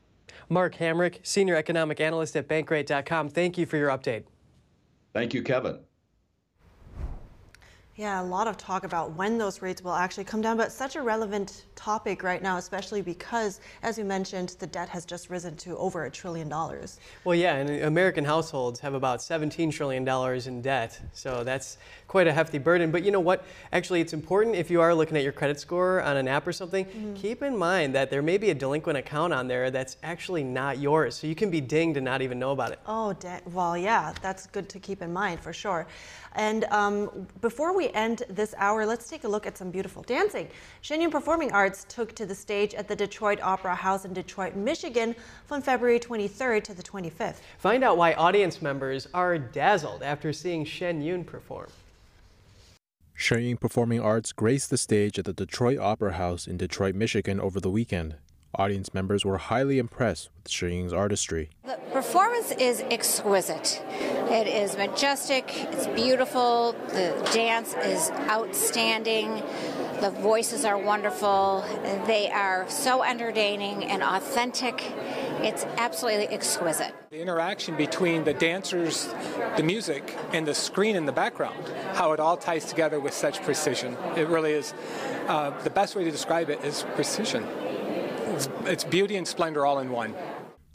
Mark 0.49 0.75
Hamrick, 0.75 1.19
Senior 1.23 1.57
Economic 1.57 2.01
Analyst 2.01 2.37
at 2.37 2.49
Bankrate.com, 2.49 3.29
thank 3.31 3.57
you 3.57 3.65
for 3.65 3.77
your 3.77 3.89
update. 3.89 4.25
Thank 5.15 5.35
you, 5.35 5.43
Kevin. 5.43 5.79
Yeah, 7.97 8.23
a 8.23 8.25
lot 8.25 8.47
of 8.47 8.57
talk 8.57 8.85
about 8.85 9.13
when 9.17 9.37
those 9.37 9.61
rates 9.61 9.85
will 9.85 9.93
actually 9.93 10.25
come 10.25 10.41
down, 10.41 10.57
but 10.57 10.73
such 10.73 10.97
a 10.97 11.03
relevant 11.03 11.67
topic 11.77 12.23
right 12.23 12.43
now, 12.43 12.57
especially 12.57 13.03
because, 13.03 13.61
as 13.83 13.99
you 13.99 14.05
mentioned, 14.05 14.57
the 14.61 14.67
debt 14.67 14.89
has 14.89 15.05
just 15.05 15.29
risen 15.29 15.57
to 15.57 15.77
over 15.77 16.07
a 16.07 16.11
trillion 16.11 16.49
dollars. 16.49 16.99
Well, 17.25 17.35
yeah, 17.35 17.57
and 17.57 17.83
American 17.83 18.25
households 18.25 18.81
have 18.81 18.95
about 18.95 19.19
$17 19.19 19.71
trillion 19.71 20.09
in 20.49 20.63
debt, 20.63 20.99
so 21.13 21.45
that's 21.45 21.77
quite 22.09 22.27
a 22.27 22.33
hefty 22.33 22.57
burden. 22.57 22.91
But 22.91 23.05
you 23.05 23.11
know 23.11 23.21
what? 23.21 23.45
Actually, 23.75 24.01
it's 24.01 24.15
important 24.15 24.57
if 24.57 24.71
you 24.71 24.81
are 24.81 24.95
looking 24.95 25.19
at 25.19 25.23
your 25.23 25.33
credit 25.33 25.61
score 25.61 26.01
on 26.01 26.17
an 26.17 26.29
app 26.29 26.47
or 26.47 26.53
something, 26.53 26.87
mm 26.87 26.93
-hmm. 26.93 27.21
keep 27.21 27.43
in 27.43 27.59
mind 27.59 27.95
that 27.95 28.09
there 28.09 28.23
may 28.23 28.39
be 28.39 28.51
a 28.51 28.55
delinquent 28.55 28.99
account 28.99 29.35
on 29.35 29.49
there 29.49 29.71
that's 29.71 29.97
actually 30.03 30.45
not 30.45 30.79
yours, 30.79 31.15
so 31.19 31.27
you 31.27 31.35
can 31.35 31.51
be 31.51 31.61
dinged 31.61 31.97
and 31.99 32.07
not 32.07 32.23
even 32.23 32.39
know 32.39 32.53
about 32.53 32.71
it. 32.71 32.79
Oh, 32.87 33.15
well, 33.53 33.77
yeah, 33.77 34.15
that's 34.23 34.47
good 34.53 34.69
to 34.69 34.79
keep 34.79 35.03
in 35.03 35.13
mind 35.13 35.41
for 35.41 35.53
sure. 35.53 35.87
And 36.35 36.65
um, 36.65 37.27
before 37.41 37.77
we 37.77 37.82
end 37.91 38.23
this 38.29 38.55
hour, 38.59 38.87
let's 38.87 39.09
take 39.09 39.25
a 39.25 39.29
look 39.29 39.47
at 39.47 39.59
some 39.59 39.71
beautiful 39.71 40.03
dancing. 40.03 40.49
Shen 40.81 41.01
Yun 41.01 41.11
Performing 41.11 41.53
Arts 41.53 41.85
took 41.89 42.15
to 42.15 42.27
the 42.27 42.35
stage 42.35 42.75
at 42.75 42.89
the 42.89 42.97
Detroit 42.97 43.41
Opera 43.43 43.75
House 43.75 44.05
in 44.05 44.13
Detroit, 44.13 44.55
Michigan 44.55 45.15
from 45.47 45.63
February 45.63 46.01
23rd 46.01 46.63
to 46.65 46.75
the 46.75 46.83
25th. 46.83 47.37
Find 47.59 47.85
out 47.85 47.97
why 47.97 48.15
audience 48.15 48.63
members 48.63 49.09
are 49.13 49.39
dazzled 49.39 50.03
after 50.03 50.33
seeing 50.33 50.65
Shen 50.65 51.03
Yun 51.03 51.25
perform. 51.25 51.69
Shen 53.15 53.43
Yun 53.43 53.57
Performing 53.57 54.01
Arts 54.01 54.33
graced 54.33 54.71
the 54.71 54.77
stage 54.77 55.19
at 55.19 55.25
the 55.25 55.33
Detroit 55.33 55.79
Opera 55.79 56.15
House 56.15 56.47
in 56.47 56.57
Detroit, 56.57 56.95
Michigan 56.95 57.39
over 57.39 57.61
the 57.61 57.71
weekend. 57.71 58.17
Audience 58.55 58.93
members 58.93 59.25
were 59.25 59.39
highly 59.39 59.79
impressed 59.79 60.29
with 60.37 60.51
Shen 60.51 60.73
Yun's 60.73 60.93
artistry. 60.93 61.51
The 61.65 61.79
performance 62.03 62.51
is 62.59 62.81
exquisite. 62.91 63.81
It 64.29 64.49
is 64.49 64.77
majestic, 64.77 65.45
it's 65.71 65.87
beautiful, 65.87 66.73
the 66.89 67.31
dance 67.33 67.75
is 67.75 68.11
outstanding, 68.29 69.41
the 70.01 70.11
voices 70.11 70.65
are 70.65 70.77
wonderful, 70.77 71.65
they 72.09 72.29
are 72.29 72.69
so 72.69 73.05
entertaining 73.05 73.85
and 73.85 74.03
authentic. 74.03 74.83
It's 75.43 75.65
absolutely 75.77 76.27
exquisite. 76.27 76.93
The 77.11 77.21
interaction 77.21 77.77
between 77.77 78.25
the 78.25 78.35
dancers, 78.35 79.09
the 79.57 79.63
music, 79.63 80.17
and 80.33 80.45
the 80.45 80.57
screen 80.57 80.97
in 80.97 81.07
the 81.07 81.13
background, 81.13 81.69
how 81.93 82.11
it 82.11 82.19
all 82.19 82.37
ties 82.37 82.65
together 82.65 82.99
with 82.99 83.15
such 83.15 83.41
precision. 83.45 83.97
It 84.17 84.27
really 84.27 84.55
is, 84.55 84.75
uh, 85.29 85.51
the 85.63 85.71
best 85.71 85.95
way 85.95 86.03
to 86.03 86.11
describe 86.11 86.51
it 86.51 86.65
is 86.65 86.85
precision. 86.97 87.45
It's, 88.35 88.49
it's 88.65 88.83
beauty 88.83 89.15
and 89.15 89.29
splendor 89.29 89.65
all 89.65 89.79
in 89.79 89.91
one. 89.93 90.17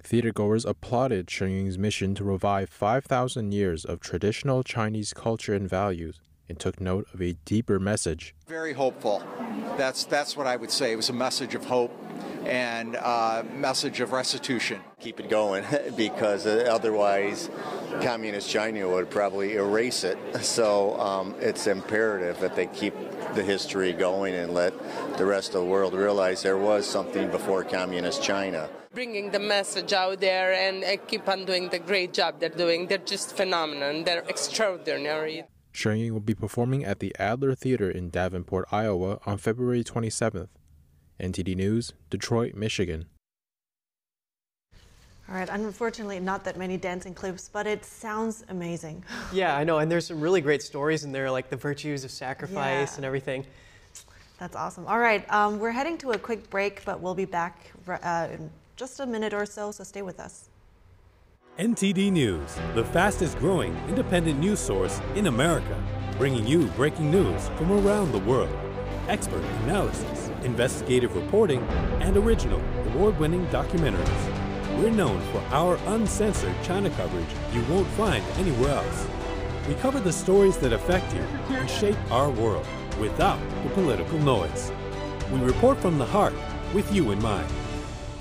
Theatergoers 0.10 0.66
applauded 0.66 1.30
Shen 1.30 1.50
Yun's 1.50 1.78
mission 1.78 2.16
to 2.16 2.24
revive 2.24 2.70
5,000 2.70 3.52
years 3.52 3.84
of 3.84 4.00
traditional 4.00 4.64
Chinese 4.64 5.12
culture 5.12 5.54
and 5.54 5.68
values 5.68 6.22
and 6.48 6.58
took 6.58 6.80
note 6.80 7.08
of 7.14 7.22
a 7.22 7.34
deeper 7.44 7.78
message. 7.78 8.34
Very 8.48 8.72
hopeful. 8.72 9.22
That's, 9.76 10.06
that's 10.06 10.38
what 10.38 10.48
I 10.48 10.56
would 10.56 10.72
say. 10.72 10.94
It 10.94 10.96
was 10.96 11.10
a 11.10 11.14
message 11.14 11.56
of 11.56 11.66
hope 11.66 11.94
and 12.46 12.96
a 12.96 13.46
message 13.54 14.00
of 14.00 14.14
restitution. 14.14 14.80
Keep 15.02 15.20
it 15.20 15.30
going 15.30 15.66
because 15.98 16.48
otherwise, 16.48 17.50
communist 18.02 18.50
China 18.50 18.88
would 18.88 19.10
probably 19.10 19.56
erase 19.56 20.06
it. 20.06 20.18
So 20.42 20.98
um, 21.02 21.36
it's 21.42 21.68
imperative 21.68 22.40
that 22.40 22.56
they 22.56 22.68
keep 22.68 22.94
the 23.36 23.44
history 23.44 23.92
going 23.92 24.36
and 24.36 24.54
let 24.54 24.74
the 25.18 25.26
rest 25.26 25.50
of 25.50 25.62
the 25.62 25.66
world 25.66 25.94
realize 25.94 26.44
there 26.44 26.58
was 26.58 26.88
something 26.88 27.30
before 27.30 27.66
communist 27.66 28.24
China. 28.24 28.70
Bringing 28.94 29.32
the 29.32 29.40
message 29.40 29.94
out 29.94 30.20
there 30.22 30.54
and 30.54 30.84
uh, 30.84 30.98
keep 31.08 31.28
on 31.28 31.46
doing 31.46 31.70
the 31.70 31.78
great 31.80 32.14
job 32.14 32.40
they're 32.40 32.50
doing. 32.50 32.88
They're 32.88 32.98
just 32.98 33.36
phenomenal. 33.36 34.04
They're 34.04 34.24
extraordinary. 34.28 35.44
Shen 35.72 35.98
Yun 35.98 36.14
will 36.14 36.22
be 36.22 36.34
performing 36.34 36.84
at 36.86 37.00
the 37.00 37.14
Adler 37.20 37.54
Theater 37.54 37.92
in 37.92 38.10
Davenport, 38.10 38.66
Iowa 38.72 39.20
on 39.26 39.38
February 39.38 39.84
27th. 39.84 40.48
NTD 41.20 41.56
News, 41.56 41.94
Detroit, 42.10 42.54
Michigan. 42.56 43.06
All 45.30 45.36
right, 45.36 45.50
unfortunately, 45.50 46.20
not 46.22 46.46
that 46.46 46.58
many 46.58 46.78
dancing 46.78 47.14
clips, 47.14 47.50
but 47.52 47.68
it 47.68 47.84
sounds 47.84 48.46
amazing. 48.50 49.04
Yeah, 49.34 49.56
I 49.58 49.66
know, 49.66 49.80
and 49.80 49.92
there's 49.92 50.08
some 50.08 50.22
really 50.22 50.40
great 50.40 50.62
stories 50.64 51.04
in 51.04 51.12
there, 51.12 51.30
like 51.30 51.50
the 51.50 51.58
virtues 51.58 52.06
of 52.06 52.12
sacrifice 52.12 52.92
Yeah. 52.92 52.96
and 52.96 53.06
everything. 53.06 53.46
That's 54.40 54.56
awesome. 54.56 54.88
All 54.88 55.00
right, 55.00 55.30
um, 55.32 55.60
we're 55.60 55.72
heading 55.72 55.98
to 56.00 56.12
a 56.12 56.18
quick 56.18 56.50
break, 56.50 56.86
but 56.86 57.02
we'll 57.02 57.16
be 57.16 57.26
back 57.26 57.72
uh, 57.88 58.30
in 58.32 58.50
just 58.78 59.00
a 59.00 59.06
minute 59.06 59.34
or 59.34 59.46
so, 59.46 59.72
so 59.72 59.84
stay 59.84 60.04
with 60.04 60.20
us. 60.20 60.50
NTD 61.58 62.12
News, 62.12 62.56
the 62.76 62.86
fastest 62.86 63.40
growing 63.40 63.76
independent 63.90 64.40
news 64.40 64.60
source 64.60 65.02
in 65.16 65.26
America, 65.26 65.84
bringing 66.20 66.46
you 66.46 66.68
breaking 66.78 67.10
news 67.10 67.50
from 67.58 67.72
around 67.72 68.12
the 68.12 68.20
world. 68.20 68.56
Expert 69.08 69.44
analysis, 69.64 70.30
investigative 70.44 71.16
reporting, 71.16 71.62
and 72.02 72.16
original 72.16 72.62
award 72.86 73.20
winning 73.20 73.48
documentaries. 73.48 74.78
We're 74.78 74.92
known 74.92 75.20
for 75.32 75.40
our 75.50 75.80
uncensored 75.88 76.54
China 76.62 76.92
coverage 76.92 77.26
you 77.52 77.64
won't 77.64 77.88
find 77.90 78.24
anywhere 78.38 78.76
else. 78.76 79.08
We 79.68 79.74
cover 79.76 80.00
the 80.00 80.14
stories 80.14 80.58
that 80.58 80.74
affect 80.74 81.12
you 81.16 81.22
and 81.56 81.68
shape 81.68 81.98
our 82.12 82.30
world 82.30 82.68
without 83.00 83.40
the 83.64 83.70
political 83.72 84.20
noise. 84.20 84.72
We 85.32 85.40
report 85.40 85.80
from 85.80 85.98
the 85.98 86.06
heart 86.06 86.36
with 86.76 86.94
you 86.94 87.10
in 87.10 87.22
mind. 87.24 87.52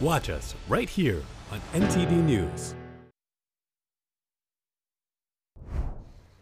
Watch 0.01 0.29
us 0.29 0.55
right 0.69 0.91
here 0.91 1.23
on 1.51 1.59
NTD 1.73 2.23
News. 2.23 2.75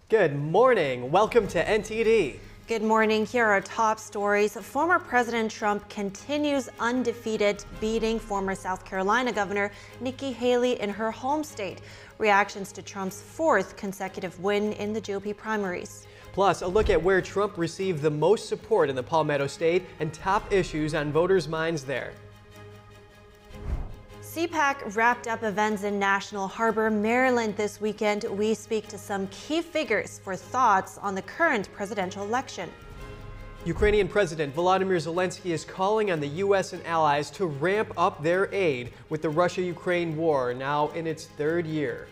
Good 0.09 0.35
morning. 0.35 1.13
Welcome 1.13 1.47
to 1.49 1.65
NTD. 1.65 2.41
Good 2.67 2.83
morning. 2.83 3.25
Here 3.25 3.47
are 3.47 3.61
top 3.61 4.01
stories. 4.01 4.57
Former 4.57 4.99
President 4.99 5.53
Trump 5.53 5.89
continues 5.89 6.69
undefeated, 6.81 7.65
beating 7.81 8.19
former 8.19 8.57
South 8.57 8.85
Carolina 8.85 9.33
Governor 9.33 9.71
Nikki 10.01 10.33
Haley 10.33 10.81
in 10.81 10.91
her 10.91 11.13
home 11.13 11.45
state. 11.45 11.81
Reactions 12.19 12.73
to 12.73 12.83
Trump's 12.83 13.23
fourth 13.23 13.77
consecutive 13.77 14.41
win 14.41 14.73
in 14.73 14.93
the 14.93 15.01
GOP 15.01 15.37
primaries. 15.37 16.09
Plus, 16.33 16.63
a 16.63 16.67
look 16.67 16.91
at 16.91 17.01
where 17.01 17.23
Trump 17.23 17.57
received 17.57 18.03
the 18.03 18.11
most 18.11 18.49
support 18.49 18.91
in 18.91 18.97
the 18.97 19.03
Palmetto 19.03 19.47
State 19.47 19.85
and 20.01 20.13
top 20.13 20.53
issues 20.53 20.93
on 20.93 21.13
voters' 21.13 21.47
minds 21.47 21.85
there. 21.85 22.15
CPAC 24.35 24.97
wrapped 24.97 25.29
up 25.29 25.45
events 25.45 25.85
in 25.85 25.97
National 25.97 26.49
Harbor, 26.49 26.91
Maryland 26.91 27.57
this 27.57 27.81
weekend. 27.81 28.25
We 28.25 28.53
speak 28.53 28.89
to 28.89 28.99
some 28.99 29.29
key 29.29 29.63
figures 29.63 30.21
for 30.25 30.35
thoughts 30.35 30.99
on 30.99 31.15
the 31.15 31.23
current 31.23 31.73
presidential 31.73 32.25
election. 32.25 32.69
Ukrainian 33.65 34.09
President 34.09 34.53
Volodymyr 34.53 34.97
Zelensky 34.97 35.53
is 35.53 35.65
calling 35.65 36.11
on 36.11 36.19
the 36.19 36.27
U.S. 36.27 36.73
and 36.73 36.85
allies 36.85 37.31
to 37.31 37.47
ramp 37.47 37.93
up 37.97 38.25
their 38.25 38.53
aid 38.53 38.93
with 39.09 39.23
the 39.23 39.29
Russia 39.31 39.63
Ukraine 39.63 40.17
war 40.17 40.53
now 40.53 40.89
in 40.97 41.07
its 41.07 41.27
third 41.27 41.65
year. 41.65 42.09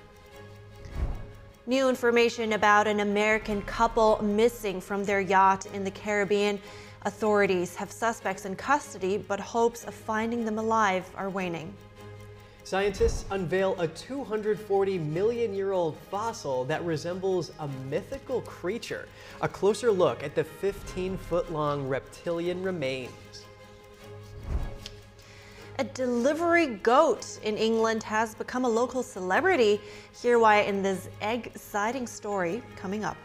New 1.67 1.89
information 1.89 2.53
about 2.53 2.87
an 2.87 3.01
American 3.01 3.63
couple 3.63 4.23
missing 4.23 4.81
from 4.81 5.03
their 5.03 5.21
yacht 5.21 5.67
in 5.75 5.83
the 5.83 5.91
Caribbean. 5.91 6.61
Authorities 7.05 7.75
have 7.75 7.91
suspects 7.91 8.45
in 8.45 8.55
custody, 8.55 9.19
but 9.19 9.41
hopes 9.41 9.83
of 9.83 9.93
finding 9.93 10.45
them 10.45 10.61
alive 10.61 11.11
are 11.17 11.29
waning. 11.29 11.75
Scientists 12.65 13.25
unveil 13.33 13.79
a 13.81 13.89
240 13.89 14.99
million 14.99 15.53
year 15.53 15.73
old 15.73 15.97
fossil 16.11 16.65
that 16.65 16.85
resembles 16.85 17.51
a 17.59 17.69
mythical 17.91 18.41
creature. 18.43 19.09
A 19.41 19.49
closer 19.49 19.91
look 19.91 20.23
at 20.23 20.37
the 20.37 20.45
15 20.45 21.17
foot 21.17 21.51
long 21.53 21.89
reptilian 21.89 22.63
remains. 22.63 23.11
A 25.79 25.85
delivery 25.85 26.67
goat 26.67 27.41
in 27.43 27.57
England 27.57 28.05
has 28.05 28.37
become 28.37 28.65
a 28.65 28.69
local 28.69 29.03
celebrity. 29.03 29.81
Hear 30.21 30.39
why 30.39 30.61
in 30.61 30.83
this 30.83 31.09
exciting 31.21 32.07
story 32.07 32.63
coming 32.77 33.05
up. 33.05 33.17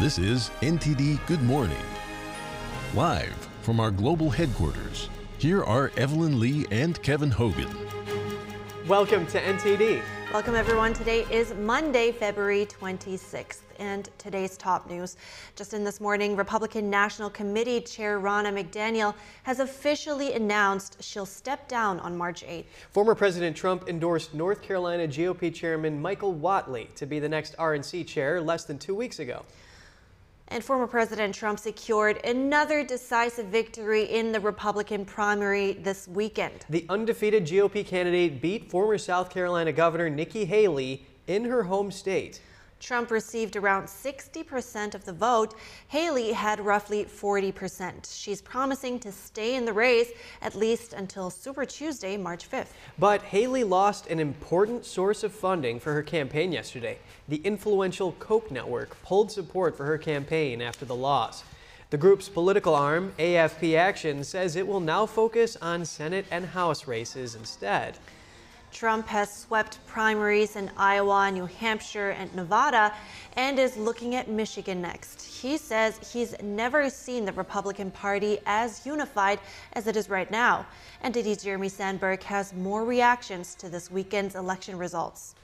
This 0.00 0.18
is 0.18 0.50
NTD 0.62 1.26
Good 1.26 1.42
Morning. 1.42 1.76
Live 2.94 3.36
from 3.60 3.80
our 3.80 3.90
global 3.90 4.30
headquarters, 4.30 5.10
here 5.36 5.62
are 5.62 5.92
Evelyn 5.98 6.40
Lee 6.40 6.64
and 6.70 7.00
Kevin 7.02 7.30
Hogan. 7.30 7.68
Welcome 8.88 9.26
to 9.26 9.38
NTD. 9.38 10.00
Welcome, 10.32 10.54
everyone. 10.54 10.94
Today 10.94 11.26
is 11.30 11.52
Monday, 11.52 12.12
February 12.12 12.64
26th, 12.64 13.58
and 13.78 14.08
today's 14.16 14.56
top 14.56 14.88
news. 14.88 15.18
Just 15.54 15.74
in 15.74 15.84
this 15.84 16.00
morning, 16.00 16.34
Republican 16.34 16.88
National 16.88 17.28
Committee 17.28 17.82
Chair 17.82 18.20
Ronna 18.20 18.54
McDaniel 18.54 19.14
has 19.42 19.60
officially 19.60 20.32
announced 20.32 20.96
she'll 21.04 21.26
step 21.26 21.68
down 21.68 22.00
on 22.00 22.16
March 22.16 22.42
8th. 22.42 22.64
Former 22.90 23.14
President 23.14 23.54
Trump 23.54 23.86
endorsed 23.86 24.32
North 24.32 24.62
Carolina 24.62 25.06
GOP 25.06 25.54
Chairman 25.54 26.00
Michael 26.00 26.34
Whatley 26.34 26.94
to 26.94 27.04
be 27.04 27.18
the 27.18 27.28
next 27.28 27.54
RNC 27.58 28.06
chair 28.06 28.40
less 28.40 28.64
than 28.64 28.78
two 28.78 28.94
weeks 28.94 29.18
ago. 29.18 29.44
And 30.52 30.64
former 30.64 30.88
President 30.88 31.32
Trump 31.32 31.60
secured 31.60 32.18
another 32.24 32.82
decisive 32.82 33.46
victory 33.46 34.02
in 34.02 34.32
the 34.32 34.40
Republican 34.40 35.04
primary 35.04 35.74
this 35.74 36.08
weekend. 36.08 36.66
The 36.68 36.84
undefeated 36.88 37.46
GOP 37.46 37.86
candidate 37.86 38.42
beat 38.42 38.68
former 38.68 38.98
South 38.98 39.30
Carolina 39.30 39.72
Governor 39.72 40.10
Nikki 40.10 40.44
Haley 40.44 41.06
in 41.28 41.44
her 41.44 41.62
home 41.62 41.92
state. 41.92 42.40
Trump 42.80 43.10
received 43.10 43.56
around 43.56 43.84
60% 43.84 44.94
of 44.94 45.04
the 45.04 45.12
vote. 45.12 45.54
Haley 45.88 46.32
had 46.32 46.58
roughly 46.58 47.04
40%. 47.04 48.10
She's 48.12 48.42
promising 48.42 48.98
to 49.00 49.12
stay 49.12 49.54
in 49.54 49.64
the 49.64 49.72
race 49.72 50.10
at 50.42 50.54
least 50.54 50.94
until 50.94 51.30
Super 51.30 51.64
Tuesday, 51.64 52.16
March 52.16 52.50
5th. 52.50 52.68
But 52.98 53.22
Haley 53.22 53.64
lost 53.64 54.06
an 54.08 54.18
important 54.18 54.84
source 54.84 55.22
of 55.22 55.32
funding 55.32 55.78
for 55.78 55.92
her 55.92 56.02
campaign 56.02 56.50
yesterday. 56.52 56.98
The 57.28 57.42
influential 57.44 58.12
Koch 58.12 58.50
network 58.50 59.00
pulled 59.02 59.30
support 59.30 59.76
for 59.76 59.84
her 59.84 59.98
campaign 59.98 60.62
after 60.62 60.84
the 60.84 60.96
loss. 60.96 61.44
The 61.90 61.98
group's 61.98 62.28
political 62.28 62.74
arm, 62.74 63.12
AFP 63.18 63.76
Action, 63.76 64.22
says 64.22 64.54
it 64.54 64.66
will 64.66 64.80
now 64.80 65.06
focus 65.06 65.56
on 65.60 65.84
Senate 65.84 66.24
and 66.30 66.46
House 66.46 66.86
races 66.86 67.34
instead. 67.34 67.98
Trump 68.72 69.06
has 69.08 69.32
swept 69.34 69.84
primaries 69.86 70.56
in 70.56 70.70
Iowa, 70.76 71.30
New 71.30 71.46
Hampshire, 71.46 72.10
and 72.10 72.34
Nevada 72.34 72.94
and 73.36 73.58
is 73.58 73.76
looking 73.76 74.14
at 74.14 74.28
Michigan 74.28 74.80
next. 74.80 75.22
He 75.22 75.56
says 75.56 75.98
he's 76.12 76.34
never 76.42 76.88
seen 76.90 77.24
the 77.24 77.32
Republican 77.32 77.90
Party 77.90 78.38
as 78.46 78.84
unified 78.86 79.40
as 79.72 79.86
it 79.86 79.96
is 79.96 80.08
right 80.08 80.30
now. 80.30 80.66
And 81.02 81.14
NTD's 81.14 81.42
Jeremy 81.42 81.68
Sandberg 81.68 82.22
has 82.24 82.52
more 82.52 82.84
reactions 82.84 83.54
to 83.56 83.68
this 83.68 83.90
weekend's 83.90 84.34
election 84.34 84.78
results. 84.78 85.34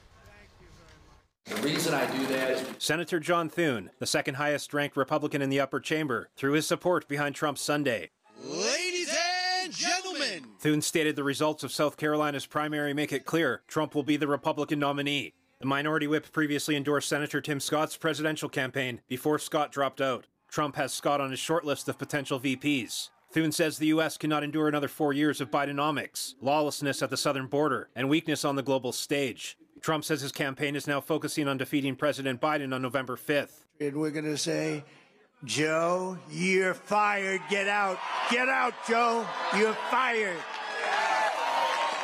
The 1.47 1.57
reason 1.63 1.95
I 1.95 2.11
do 2.11 2.27
that 2.27 2.51
is 2.51 2.65
Senator 2.79 3.21
John 3.21 3.49
Thune, 3.49 3.91
the 4.01 4.07
second 4.07 4.35
highest 4.35 4.75
ranked 4.75 4.97
Republican 4.97 5.43
in 5.43 5.49
the 5.49 5.61
upper 5.61 5.79
chamber, 5.79 6.29
threw 6.37 6.53
his 6.53 6.67
support 6.67 7.07
behind 7.07 7.37
Trump 7.37 7.57
Sunday. 7.57 8.11
Ladies 8.45 8.77
and 8.77 8.86
gentlemen, 10.37 10.59
Thune 10.59 10.83
stated 10.83 11.17
the 11.17 11.25
results 11.25 11.63
of 11.63 11.73
South 11.73 11.97
Carolina's 11.97 12.47
primary 12.47 12.93
make 12.93 13.13
it 13.13 13.25
clear 13.25 13.63
Trump 13.69 13.95
will 13.95 14.03
be 14.03 14.17
the 14.17 14.29
Republican 14.29 14.79
nominee. 14.79 15.35
The 15.61 15.67
minority 15.67 16.07
whip 16.07 16.31
previously 16.33 16.77
endorsed 16.77 17.09
Senator 17.09 17.41
Tim 17.41 17.61
Scott's 17.61 17.97
presidential 17.97 18.49
campaign 18.49 19.01
before 19.09 19.39
Scott 19.39 19.73
dropped 19.73 20.01
out. 20.01 20.27
Trump 20.51 20.77
has 20.77 20.93
Scott 20.93 21.21
on 21.21 21.31
his 21.31 21.41
short 21.41 21.65
list 21.65 21.89
of 21.89 21.99
potential 21.99 22.39
VPs. 22.39 23.09
Thune 23.33 23.53
says 23.53 23.79
the 23.79 23.87
U.S. 23.87 24.17
cannot 24.17 24.45
endure 24.45 24.69
another 24.69 24.89
four 24.89 25.13
years 25.13 25.41
of 25.41 25.51
Bidenomics, 25.51 26.35
lawlessness 26.41 27.03
at 27.03 27.11
the 27.11 27.17
southern 27.17 27.47
border, 27.47 27.89
and 27.97 28.09
weakness 28.09 28.45
on 28.45 28.57
the 28.57 28.63
global 28.63 28.93
stage. 28.93 29.57
Trump 29.81 30.05
says 30.05 30.21
his 30.21 30.33
campaign 30.33 30.77
is 30.77 30.87
now 30.87 31.01
focusing 31.01 31.49
on 31.49 31.59
defeating 31.59 31.97
President 31.97 32.41
Biden 32.41 32.75
on 32.75 32.83
November 32.83 33.17
5th. 33.17 33.65
And 33.81 33.97
we're 33.97 34.11
going 34.11 34.25
to 34.25 34.39
say, 34.39 34.85
Joe, 35.45 36.19
you're 36.31 36.75
fired. 36.75 37.41
Get 37.51 37.69
out. 37.69 37.99
Get 38.31 38.49
out, 38.49 38.75
Joe. 38.89 39.27
You're 39.57 39.77
fired. 39.91 40.39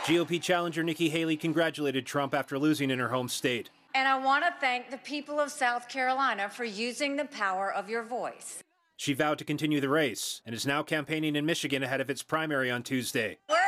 GOP 0.05 0.43
challenger 0.43 0.83
Nikki 0.83 1.09
Haley 1.09 1.37
congratulated 1.37 2.05
Trump 2.05 2.35
after 2.35 2.59
losing 2.59 2.91
in 2.91 2.99
her 2.99 3.09
home 3.09 3.29
state. 3.29 3.71
And 3.95 4.09
I 4.09 4.19
want 4.19 4.45
to 4.45 4.53
thank 4.61 4.91
the 4.91 4.99
people 4.99 5.39
of 5.39 5.51
South 5.51 5.89
Carolina 5.89 6.49
for 6.49 6.65
using 6.65 7.17
the 7.17 7.25
power 7.25 7.73
of 7.73 7.89
your 7.89 8.03
voice. 8.03 8.63
She 8.97 9.13
vowed 9.13 9.39
to 9.39 9.45
continue 9.45 9.81
the 9.81 9.89
race 9.89 10.43
and 10.47 10.55
is 10.55 10.67
now 10.67 10.83
campaigning 10.83 11.37
in 11.37 11.47
Michigan 11.47 11.83
ahead 11.83 12.01
of 12.01 12.11
its 12.11 12.23
primary 12.23 12.71
on 12.71 12.83
Tuesday. 12.83 13.39
We're 13.49 13.57
headed 13.57 13.62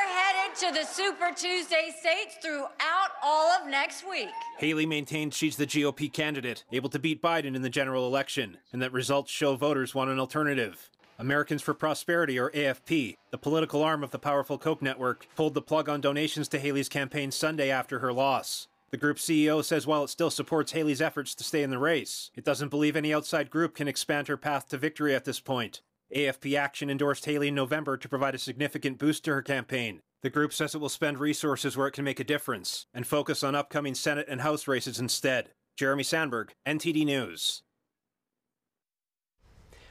to 0.56 0.70
the 0.70 0.84
Super 0.84 1.32
Tuesday 1.34 1.92
states 1.98 2.36
throughout 2.40 3.10
all 3.22 3.50
of 3.50 3.68
next 3.68 4.08
week. 4.08 4.28
Haley 4.58 4.86
maintains 4.86 5.36
she's 5.36 5.56
the 5.56 5.66
GOP 5.66 6.12
candidate, 6.12 6.62
able 6.70 6.88
to 6.90 7.00
beat 7.00 7.20
Biden 7.20 7.56
in 7.56 7.62
the 7.62 7.70
general 7.70 8.06
election, 8.06 8.58
and 8.72 8.80
that 8.80 8.92
results 8.92 9.32
show 9.32 9.56
voters 9.56 9.96
want 9.96 10.10
an 10.10 10.20
alternative. 10.20 10.90
Americans 11.18 11.60
for 11.60 11.74
Prosperity, 11.74 12.38
or 12.38 12.50
AFP, 12.50 13.16
the 13.32 13.38
political 13.38 13.82
arm 13.82 14.04
of 14.04 14.12
the 14.12 14.18
powerful 14.18 14.56
Koch 14.56 14.80
network, 14.80 15.26
pulled 15.34 15.54
the 15.54 15.62
plug 15.62 15.88
on 15.88 16.00
donations 16.00 16.46
to 16.48 16.60
Haley's 16.60 16.88
campaign 16.88 17.32
Sunday 17.32 17.70
after 17.70 17.98
her 17.98 18.12
loss. 18.12 18.68
The 18.90 18.96
group's 18.96 19.24
CEO 19.24 19.64
says 19.64 19.88
while 19.88 20.04
it 20.04 20.10
still 20.10 20.30
supports 20.30 20.70
Haley's 20.70 21.02
efforts 21.02 21.34
to 21.34 21.42
stay 21.42 21.64
in 21.64 21.70
the 21.70 21.78
race, 21.78 22.30
it 22.36 22.44
doesn't 22.44 22.68
believe 22.68 22.94
any 22.94 23.12
outside 23.12 23.50
group 23.50 23.74
can 23.74 23.88
expand 23.88 24.28
her 24.28 24.36
path 24.36 24.68
to 24.68 24.78
victory 24.78 25.16
at 25.16 25.24
this 25.24 25.40
point. 25.40 25.82
AFP 26.14 26.56
Action 26.56 26.90
endorsed 26.90 27.24
Haley 27.24 27.48
in 27.48 27.56
November 27.56 27.96
to 27.96 28.08
provide 28.08 28.36
a 28.36 28.38
significant 28.38 28.98
boost 28.98 29.24
to 29.24 29.32
her 29.32 29.42
campaign. 29.42 30.00
The 30.24 30.30
group 30.30 30.54
says 30.54 30.74
it 30.74 30.78
will 30.78 30.88
spend 30.88 31.18
resources 31.18 31.76
where 31.76 31.86
it 31.86 31.92
can 31.92 32.02
make 32.02 32.18
a 32.18 32.24
difference 32.24 32.86
and 32.94 33.06
focus 33.06 33.44
on 33.44 33.54
upcoming 33.54 33.94
Senate 33.94 34.24
and 34.26 34.40
House 34.40 34.66
races 34.66 34.98
instead. 34.98 35.50
Jeremy 35.76 36.02
Sandberg, 36.02 36.54
NTD 36.66 37.04
News. 37.04 37.62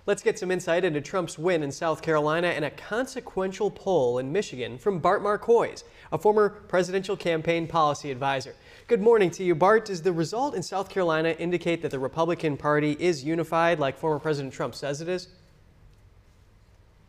Let's 0.07 0.23
get 0.23 0.39
some 0.39 0.49
insight 0.49 0.86
into 0.86 1.01
Trump's 1.01 1.38
win 1.38 1.61
in 1.61 1.71
South 1.71 2.01
Carolina 2.01 2.47
and 2.47 2.65
a 2.65 2.71
consequential 2.71 3.69
poll 3.69 4.17
in 4.17 4.31
Michigan 4.31 4.79
from 4.79 4.97
Bart 4.97 5.21
Marcois, 5.21 5.84
a 6.11 6.17
former 6.17 6.49
presidential 6.49 7.15
campaign 7.15 7.67
policy 7.67 8.09
advisor. 8.09 8.55
Good 8.88 9.01
morning 9.01 9.29
to 9.29 9.43
you, 9.43 9.53
Bart. 9.53 9.86
Does 9.86 10.01
the 10.01 10.13
result 10.13 10.55
in 10.55 10.63
South 10.63 10.89
Carolina 10.89 11.36
indicate 11.38 11.84
that 11.84 11.91
the 11.91 11.99
Republican 11.99 12.57
Party 12.57 12.97
is 12.99 13.23
unified 13.23 13.77
like 13.77 13.99
former 13.99 14.17
President 14.17 14.51
Trump 14.51 14.73
says 14.73 14.99
it 14.99 15.07
is? 15.07 15.27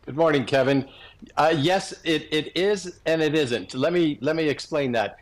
Good 0.05 0.17
morning, 0.17 0.45
Kevin. 0.45 0.87
Uh, 1.35 1.51
yes, 1.57 1.91
it, 2.03 2.27
it 2.31 2.55
is 2.55 2.99
and 3.07 3.23
it 3.23 3.33
isn't. 3.33 3.73
Let 3.73 3.91
me 3.91 4.19
let 4.21 4.35
me 4.35 4.47
explain 4.47 4.91
that. 4.91 5.17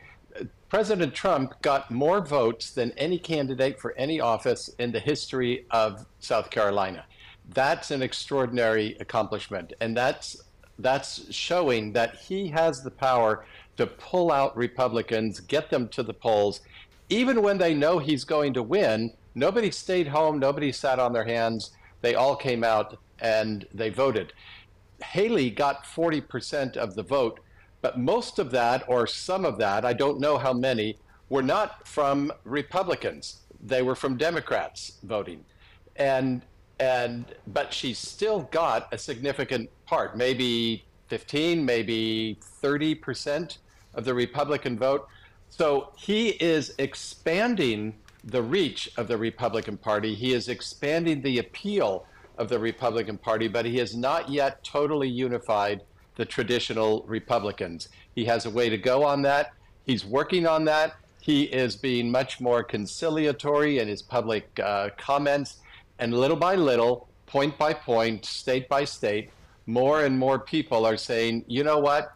President 0.68 1.14
Trump 1.14 1.54
got 1.62 1.90
more 1.90 2.20
votes 2.20 2.72
than 2.72 2.92
any 2.98 3.18
candidate 3.18 3.80
for 3.80 3.94
any 3.94 4.20
office 4.20 4.70
in 4.80 4.92
the 4.92 5.00
history 5.00 5.66
of 5.72 6.06
South 6.20 6.50
Carolina. 6.50 7.06
That's 7.54 7.92
an 7.92 8.02
extraordinary 8.02 8.98
accomplishment, 9.00 9.72
and 9.80 9.96
that's 9.96 10.44
that's 10.80 11.34
showing 11.34 11.94
that 11.94 12.16
he 12.16 12.50
has 12.50 12.84
the 12.84 12.92
power 12.92 13.46
to 13.78 13.88
pull 13.88 14.34
out 14.34 14.58
Republicans, 14.58 15.40
get 15.40 15.70
them 15.70 15.88
to 15.90 16.04
the 16.04 16.14
polls, 16.14 16.60
even 17.08 17.42
when 17.42 17.58
they 17.58 17.74
know 17.74 18.00
he's 18.00 18.26
going 18.26 18.54
to 18.56 18.62
win. 18.62 19.14
Nobody 19.34 19.72
stayed 19.72 20.10
home. 20.10 20.40
Nobody 20.40 20.74
sat 20.74 21.00
on 21.00 21.14
their 21.14 21.24
hands. 21.24 21.72
They 22.02 22.16
all 22.16 22.36
came 22.36 22.66
out 22.66 22.98
and 23.20 23.66
they 23.74 23.90
voted. 23.90 24.34
Haley 25.04 25.50
got 25.50 25.84
40% 25.84 26.78
of 26.78 26.96
the 26.96 27.04
vote, 27.04 27.40
but 27.82 28.00
most 28.00 28.40
of 28.40 28.52
that, 28.52 28.84
or 28.88 29.06
some 29.06 29.46
of 29.46 29.58
that, 29.60 29.86
I 29.86 29.94
don't 29.94 30.20
know 30.20 30.38
how 30.38 30.54
many, 30.54 30.98
were 31.30 31.44
not 31.44 31.88
from 31.88 32.32
Republicans. 32.44 33.42
They 33.62 33.82
were 33.82 33.96
from 33.96 34.18
Democrats 34.18 35.00
voting. 35.04 35.44
And 35.96 36.42
and 36.80 37.26
but 37.48 37.72
she 37.74 37.94
still 37.94 38.42
got 38.52 38.92
a 38.92 38.98
significant 38.98 39.70
part, 39.86 40.18
maybe 40.18 40.84
15, 41.08 41.64
maybe 41.64 42.38
30 42.42 42.96
percent 42.96 43.60
of 43.94 44.06
the 44.06 44.14
Republican 44.14 44.78
vote. 44.78 45.08
So 45.50 45.92
he 45.96 46.30
is 46.30 46.74
expanding 46.80 47.94
the 48.24 48.42
reach 48.42 48.90
of 48.98 49.08
the 49.08 49.18
Republican 49.18 49.78
Party. 49.78 50.16
He 50.16 50.34
is 50.34 50.50
expanding 50.50 51.22
the 51.22 51.40
appeal 51.40 52.06
of 52.38 52.50
the 52.50 52.60
Republican 52.60 53.18
Party, 53.18 53.48
but 53.48 53.66
he 53.66 53.78
has 53.78 53.96
not 53.96 54.30
yet 54.30 54.64
totally 54.64 55.10
unified 55.10 55.82
the 56.16 56.26
traditional 56.26 57.04
Republicans. 57.08 57.90
He 58.16 58.26
has 58.26 58.46
a 58.46 58.50
way 58.50 58.70
to 58.70 58.78
go 58.78 59.04
on 59.04 59.22
that. 59.24 59.54
He's 59.86 60.06
working 60.06 60.48
on 60.48 60.66
that. 60.66 60.96
He 61.22 61.44
is 61.44 61.76
being 61.76 62.12
much 62.12 62.42
more 62.42 62.64
conciliatory 62.64 63.80
in 63.80 63.88
his 63.88 64.02
public 64.02 64.60
uh, 64.60 64.90
comments. 64.98 65.58
And 66.00 66.14
little 66.14 66.38
by 66.38 66.56
little, 66.56 67.08
point 67.28 67.58
by 67.58 67.74
point, 67.74 68.26
state 68.26 68.68
by 68.68 68.86
state, 68.86 69.30
more 69.66 70.06
and 70.06 70.18
more 70.18 70.40
people 70.40 70.86
are 70.86 70.98
saying, 70.98 71.46
you 71.48 71.64
know 71.64 71.80
what? 71.80 72.16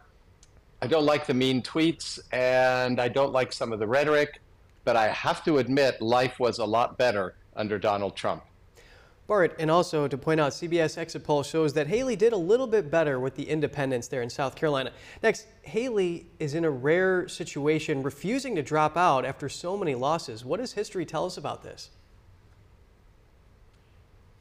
I 0.80 0.86
don't 0.86 1.04
like 1.04 1.26
the 1.26 1.34
mean 1.34 1.62
tweets 1.62 2.20
and 2.32 3.00
I 3.00 3.08
don't 3.08 3.32
like 3.32 3.52
some 3.52 3.72
of 3.72 3.78
the 3.78 3.86
rhetoric, 3.86 4.40
but 4.84 4.96
I 4.96 5.08
have 5.08 5.44
to 5.44 5.58
admit 5.58 6.00
life 6.00 6.38
was 6.38 6.58
a 6.58 6.64
lot 6.64 6.98
better 6.98 7.34
under 7.56 7.78
Donald 7.78 8.14
Trump. 8.14 8.44
Bart, 9.28 9.54
and 9.58 9.70
also 9.70 10.08
to 10.08 10.16
point 10.16 10.40
out, 10.40 10.52
CBS 10.52 10.96
exit 10.96 11.22
poll 11.22 11.42
shows 11.42 11.74
that 11.74 11.86
Haley 11.86 12.16
did 12.16 12.32
a 12.32 12.36
little 12.36 12.66
bit 12.66 12.90
better 12.90 13.20
with 13.20 13.36
the 13.36 13.46
independents 13.46 14.08
there 14.08 14.22
in 14.22 14.30
South 14.30 14.56
Carolina. 14.56 14.90
Next, 15.22 15.46
Haley 15.60 16.26
is 16.38 16.54
in 16.54 16.64
a 16.64 16.70
rare 16.70 17.28
situation, 17.28 18.02
refusing 18.02 18.56
to 18.56 18.62
drop 18.62 18.96
out 18.96 19.26
after 19.26 19.50
so 19.50 19.76
many 19.76 19.94
losses. 19.94 20.46
What 20.46 20.60
does 20.60 20.72
history 20.72 21.04
tell 21.04 21.26
us 21.26 21.36
about 21.36 21.62
this? 21.62 21.90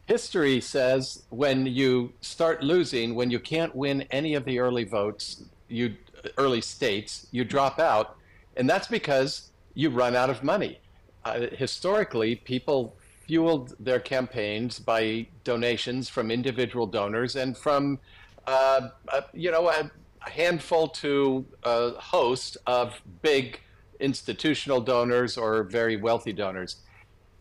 History 0.05 0.61
says 0.61 1.23
when 1.31 1.65
you 1.65 2.13
start 2.21 2.63
losing, 2.63 3.13
when 3.13 3.29
you 3.29 3.41
can't 3.41 3.75
win 3.75 4.03
any 4.09 4.35
of 4.35 4.45
the 4.45 4.57
early 4.57 4.85
votes, 4.85 5.43
you 5.67 5.97
early 6.37 6.61
states, 6.61 7.27
you 7.31 7.43
drop 7.43 7.77
out, 7.77 8.15
and 8.55 8.69
that's 8.69 8.87
because 8.87 9.51
you 9.73 9.89
run 9.89 10.15
out 10.15 10.29
of 10.29 10.43
money. 10.43 10.79
Uh, 11.25 11.47
historically, 11.51 12.35
people 12.35 12.95
fueled 13.27 13.75
their 13.79 13.99
campaigns 13.99 14.79
by 14.79 15.27
donations 15.43 16.07
from 16.09 16.31
individual 16.31 16.87
donors 16.87 17.35
and 17.35 17.57
from, 17.57 17.99
uh, 18.47 18.89
uh, 19.09 19.21
you 19.33 19.51
know, 19.51 19.67
a, 19.69 19.91
handful 20.29 20.87
to 20.89 21.45
a 21.63 21.91
host 21.91 22.57
of 22.67 22.99
big 23.21 23.61
institutional 23.99 24.81
donors 24.81 25.37
or 25.37 25.63
very 25.63 25.95
wealthy 25.95 26.33
donors. 26.33 26.77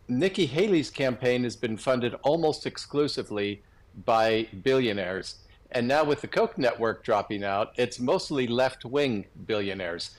Nikki 0.07 0.45
Haley's 0.45 0.89
campaign 0.89 1.43
has 1.43 1.55
been 1.55 1.77
funded 1.77 2.15
almost 2.23 2.65
exclusively 2.65 3.61
by 4.05 4.47
billionaires. 4.63 5.35
And 5.71 5.87
now 5.87 6.03
with 6.05 6.21
the 6.21 6.27
Koch 6.27 6.57
network 6.57 7.03
dropping 7.03 7.43
out, 7.43 7.73
it's 7.75 7.99
mostly 7.99 8.47
left 8.47 8.85
wing 8.85 9.25
billionaires. 9.45 10.11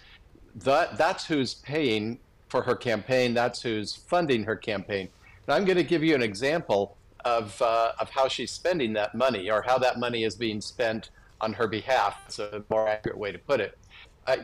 That, 0.55 0.99
that's 0.99 1.25
who's 1.25 1.55
paying 1.55 2.19
for 2.49 2.63
her 2.63 2.75
campaign, 2.75 3.35
that's 3.35 3.63
who's 3.63 3.95
funding 3.95 4.45
her 4.45 4.57
campaign. 4.57 5.09
And 5.49 5.55
I'm 5.55 5.65
going 5.65 5.79
to 5.79 5.83
give 5.85 6.05
you 6.05 6.15
an 6.15 6.23
example 6.23 6.99
of, 7.25 7.61
uh, 7.63 7.93
of 7.99 8.11
how 8.11 8.29
she's 8.29 8.51
spending 8.51 8.93
that 8.93 9.15
money 9.15 9.51
or 9.51 9.63
how 9.63 9.79
that 9.79 9.99
money 9.99 10.25
is 10.25 10.37
being 10.37 10.61
spent 10.61 11.09
on 11.41 11.55
her 11.55 11.67
behalf. 11.67 12.21
It's 12.27 12.39
a 12.39 12.63
more 12.69 12.87
accurate 12.87 13.17
way 13.17 13.33
to 13.33 13.39
put 13.39 13.59
it. 13.61 13.79
I, 14.27 14.41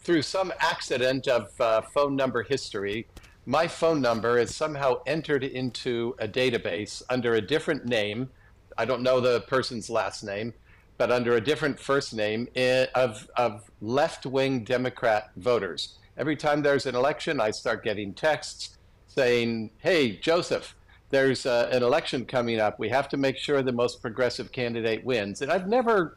through 0.00 0.20
some 0.20 0.52
accident 0.60 1.26
of 1.26 1.58
uh, 1.58 1.80
phone 1.94 2.16
number 2.16 2.42
history, 2.42 3.06
my 3.46 3.66
phone 3.66 4.02
number 4.02 4.38
is 4.38 4.54
somehow 4.54 4.96
entered 5.06 5.42
into 5.42 6.14
a 6.18 6.28
database 6.28 7.02
under 7.08 7.34
a 7.34 7.40
different 7.40 7.86
name. 7.86 8.28
I 8.76 8.84
don't 8.84 9.02
know 9.02 9.20
the 9.20 9.40
person's 9.42 9.88
last 9.88 10.22
name, 10.22 10.52
but 10.98 11.10
under 11.10 11.36
a 11.36 11.40
different 11.40 11.80
first 11.80 12.12
name 12.12 12.46
eh, 12.56 12.86
of, 12.94 13.26
of 13.38 13.70
left 13.80 14.26
wing 14.26 14.64
Democrat 14.64 15.30
voters. 15.36 15.96
Every 16.18 16.36
time 16.36 16.60
there's 16.60 16.84
an 16.84 16.94
election, 16.94 17.40
I 17.40 17.52
start 17.52 17.82
getting 17.82 18.12
texts 18.12 18.76
saying, 19.14 19.70
hey, 19.78 20.16
Joseph, 20.16 20.74
there's 21.10 21.44
uh, 21.44 21.68
an 21.70 21.82
election 21.82 22.24
coming 22.24 22.58
up. 22.58 22.78
We 22.78 22.88
have 22.88 23.08
to 23.10 23.16
make 23.16 23.36
sure 23.36 23.62
the 23.62 23.72
most 23.72 24.00
progressive 24.00 24.50
candidate 24.52 25.04
wins. 25.04 25.42
And 25.42 25.52
I've 25.52 25.68
never, 25.68 26.16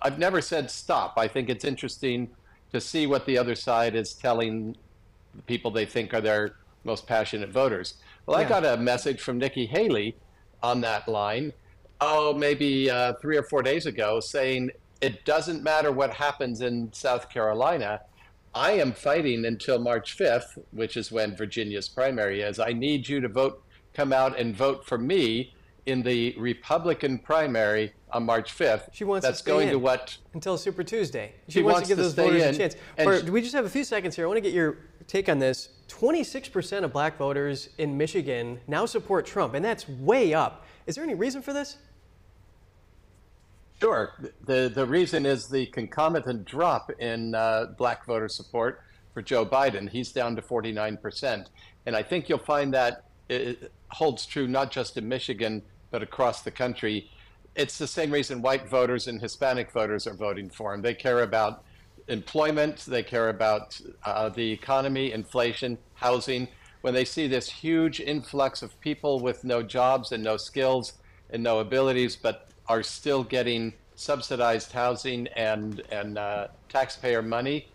I've 0.00 0.18
never 0.18 0.40
said 0.40 0.70
stop. 0.70 1.14
I 1.16 1.28
think 1.28 1.50
it's 1.50 1.64
interesting 1.64 2.30
to 2.72 2.80
see 2.80 3.06
what 3.06 3.26
the 3.26 3.36
other 3.36 3.54
side 3.54 3.94
is 3.94 4.14
telling 4.14 4.76
the 5.34 5.42
people 5.42 5.70
they 5.70 5.84
think 5.84 6.14
are 6.14 6.20
their 6.20 6.56
most 6.84 7.06
passionate 7.06 7.50
voters. 7.50 7.94
Well, 8.26 8.40
yeah. 8.40 8.46
I 8.46 8.48
got 8.48 8.64
a 8.64 8.76
message 8.76 9.20
from 9.20 9.38
Nikki 9.38 9.66
Haley 9.66 10.16
on 10.62 10.80
that 10.80 11.08
line, 11.08 11.52
oh, 12.00 12.32
maybe 12.32 12.90
uh, 12.90 13.14
three 13.20 13.36
or 13.36 13.42
four 13.42 13.62
days 13.62 13.86
ago, 13.86 14.20
saying 14.20 14.70
it 15.00 15.24
doesn't 15.24 15.62
matter 15.62 15.92
what 15.92 16.12
happens 16.14 16.60
in 16.60 16.92
South 16.92 17.28
Carolina. 17.28 18.00
I 18.54 18.72
am 18.72 18.92
fighting 18.92 19.46
until 19.46 19.78
March 19.78 20.16
5th, 20.16 20.58
which 20.72 20.96
is 20.96 21.10
when 21.10 21.34
Virginia's 21.34 21.88
primary 21.88 22.42
is. 22.42 22.58
I 22.58 22.72
need 22.72 23.08
you 23.08 23.20
to 23.20 23.28
vote, 23.28 23.62
come 23.94 24.12
out 24.12 24.38
and 24.38 24.54
vote 24.54 24.84
for 24.84 24.98
me 24.98 25.54
in 25.86 26.02
the 26.02 26.34
Republican 26.38 27.18
primary 27.18 27.92
on 28.12 28.24
March 28.24 28.56
5th. 28.56 28.90
She 28.92 29.04
wants 29.04 29.26
That's 29.26 29.40
to 29.40 29.46
going 29.46 29.68
in 29.68 29.72
to 29.72 29.78
what? 29.78 30.16
Until 30.34 30.58
Super 30.58 30.84
Tuesday. 30.84 31.32
She, 31.48 31.54
she 31.54 31.62
wants, 31.62 31.74
wants, 31.76 31.88
to 31.88 31.94
give 31.94 31.98
to 31.98 32.02
those 32.02 32.14
voters 32.14 32.42
in, 32.42 32.54
a 32.54 32.58
chance. 32.58 32.76
Or, 32.98 33.22
do 33.22 33.32
we 33.32 33.40
just 33.40 33.54
have 33.54 33.64
a 33.64 33.70
few 33.70 33.84
seconds 33.84 34.14
here? 34.14 34.26
I 34.26 34.28
want 34.28 34.36
to 34.36 34.42
get 34.42 34.52
your 34.52 34.78
take 35.06 35.28
on 35.28 35.38
this. 35.38 35.70
26% 35.88 36.84
of 36.84 36.92
black 36.92 37.16
voters 37.16 37.70
in 37.78 37.96
Michigan 37.96 38.60
now 38.68 38.86
support 38.86 39.26
Trump, 39.26 39.54
and 39.54 39.64
that's 39.64 39.88
way 39.88 40.34
up. 40.34 40.66
Is 40.86 40.94
there 40.94 41.04
any 41.04 41.14
reason 41.14 41.42
for 41.42 41.52
this? 41.52 41.78
Sure. 43.82 44.12
The, 44.44 44.70
the 44.72 44.86
reason 44.86 45.26
is 45.26 45.48
the 45.48 45.66
concomitant 45.66 46.44
drop 46.44 46.92
in 47.00 47.34
uh, 47.34 47.66
black 47.76 48.06
voter 48.06 48.28
support 48.28 48.80
for 49.12 49.22
Joe 49.22 49.44
Biden. 49.44 49.90
He's 49.90 50.12
down 50.12 50.36
to 50.36 50.42
49%. 50.42 51.46
And 51.86 51.96
I 51.96 52.04
think 52.04 52.28
you'll 52.28 52.38
find 52.38 52.72
that 52.74 53.06
it 53.28 53.72
holds 53.88 54.24
true 54.24 54.46
not 54.46 54.70
just 54.70 54.96
in 54.96 55.08
Michigan, 55.08 55.62
but 55.90 56.00
across 56.00 56.42
the 56.42 56.50
country. 56.52 57.10
It's 57.56 57.76
the 57.76 57.88
same 57.88 58.12
reason 58.12 58.40
white 58.40 58.68
voters 58.68 59.08
and 59.08 59.20
Hispanic 59.20 59.72
voters 59.72 60.06
are 60.06 60.14
voting 60.14 60.48
for 60.48 60.72
him. 60.72 60.80
They 60.80 60.94
care 60.94 61.22
about 61.22 61.64
employment, 62.06 62.84
they 62.86 63.02
care 63.02 63.30
about 63.30 63.80
uh, 64.04 64.28
the 64.28 64.48
economy, 64.52 65.10
inflation, 65.10 65.76
housing. 65.94 66.46
When 66.82 66.94
they 66.94 67.04
see 67.04 67.26
this 67.26 67.50
huge 67.50 67.98
influx 67.98 68.62
of 68.62 68.80
people 68.80 69.18
with 69.18 69.42
no 69.42 69.60
jobs 69.60 70.12
and 70.12 70.22
no 70.22 70.36
skills 70.36 70.92
and 71.30 71.42
no 71.42 71.58
abilities, 71.58 72.14
but 72.14 72.51
are 72.72 72.82
still 72.82 73.22
getting 73.22 73.74
subsidized 73.96 74.72
housing 74.72 75.26
and, 75.36 75.82
and 75.90 76.16
uh, 76.16 76.48
taxpayer 76.70 77.20
money, 77.20 77.68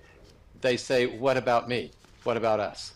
they 0.62 0.76
say, 0.76 1.06
What 1.06 1.38
about 1.38 1.70
me? 1.70 1.92
What 2.24 2.36
about 2.36 2.60
us? 2.60 2.94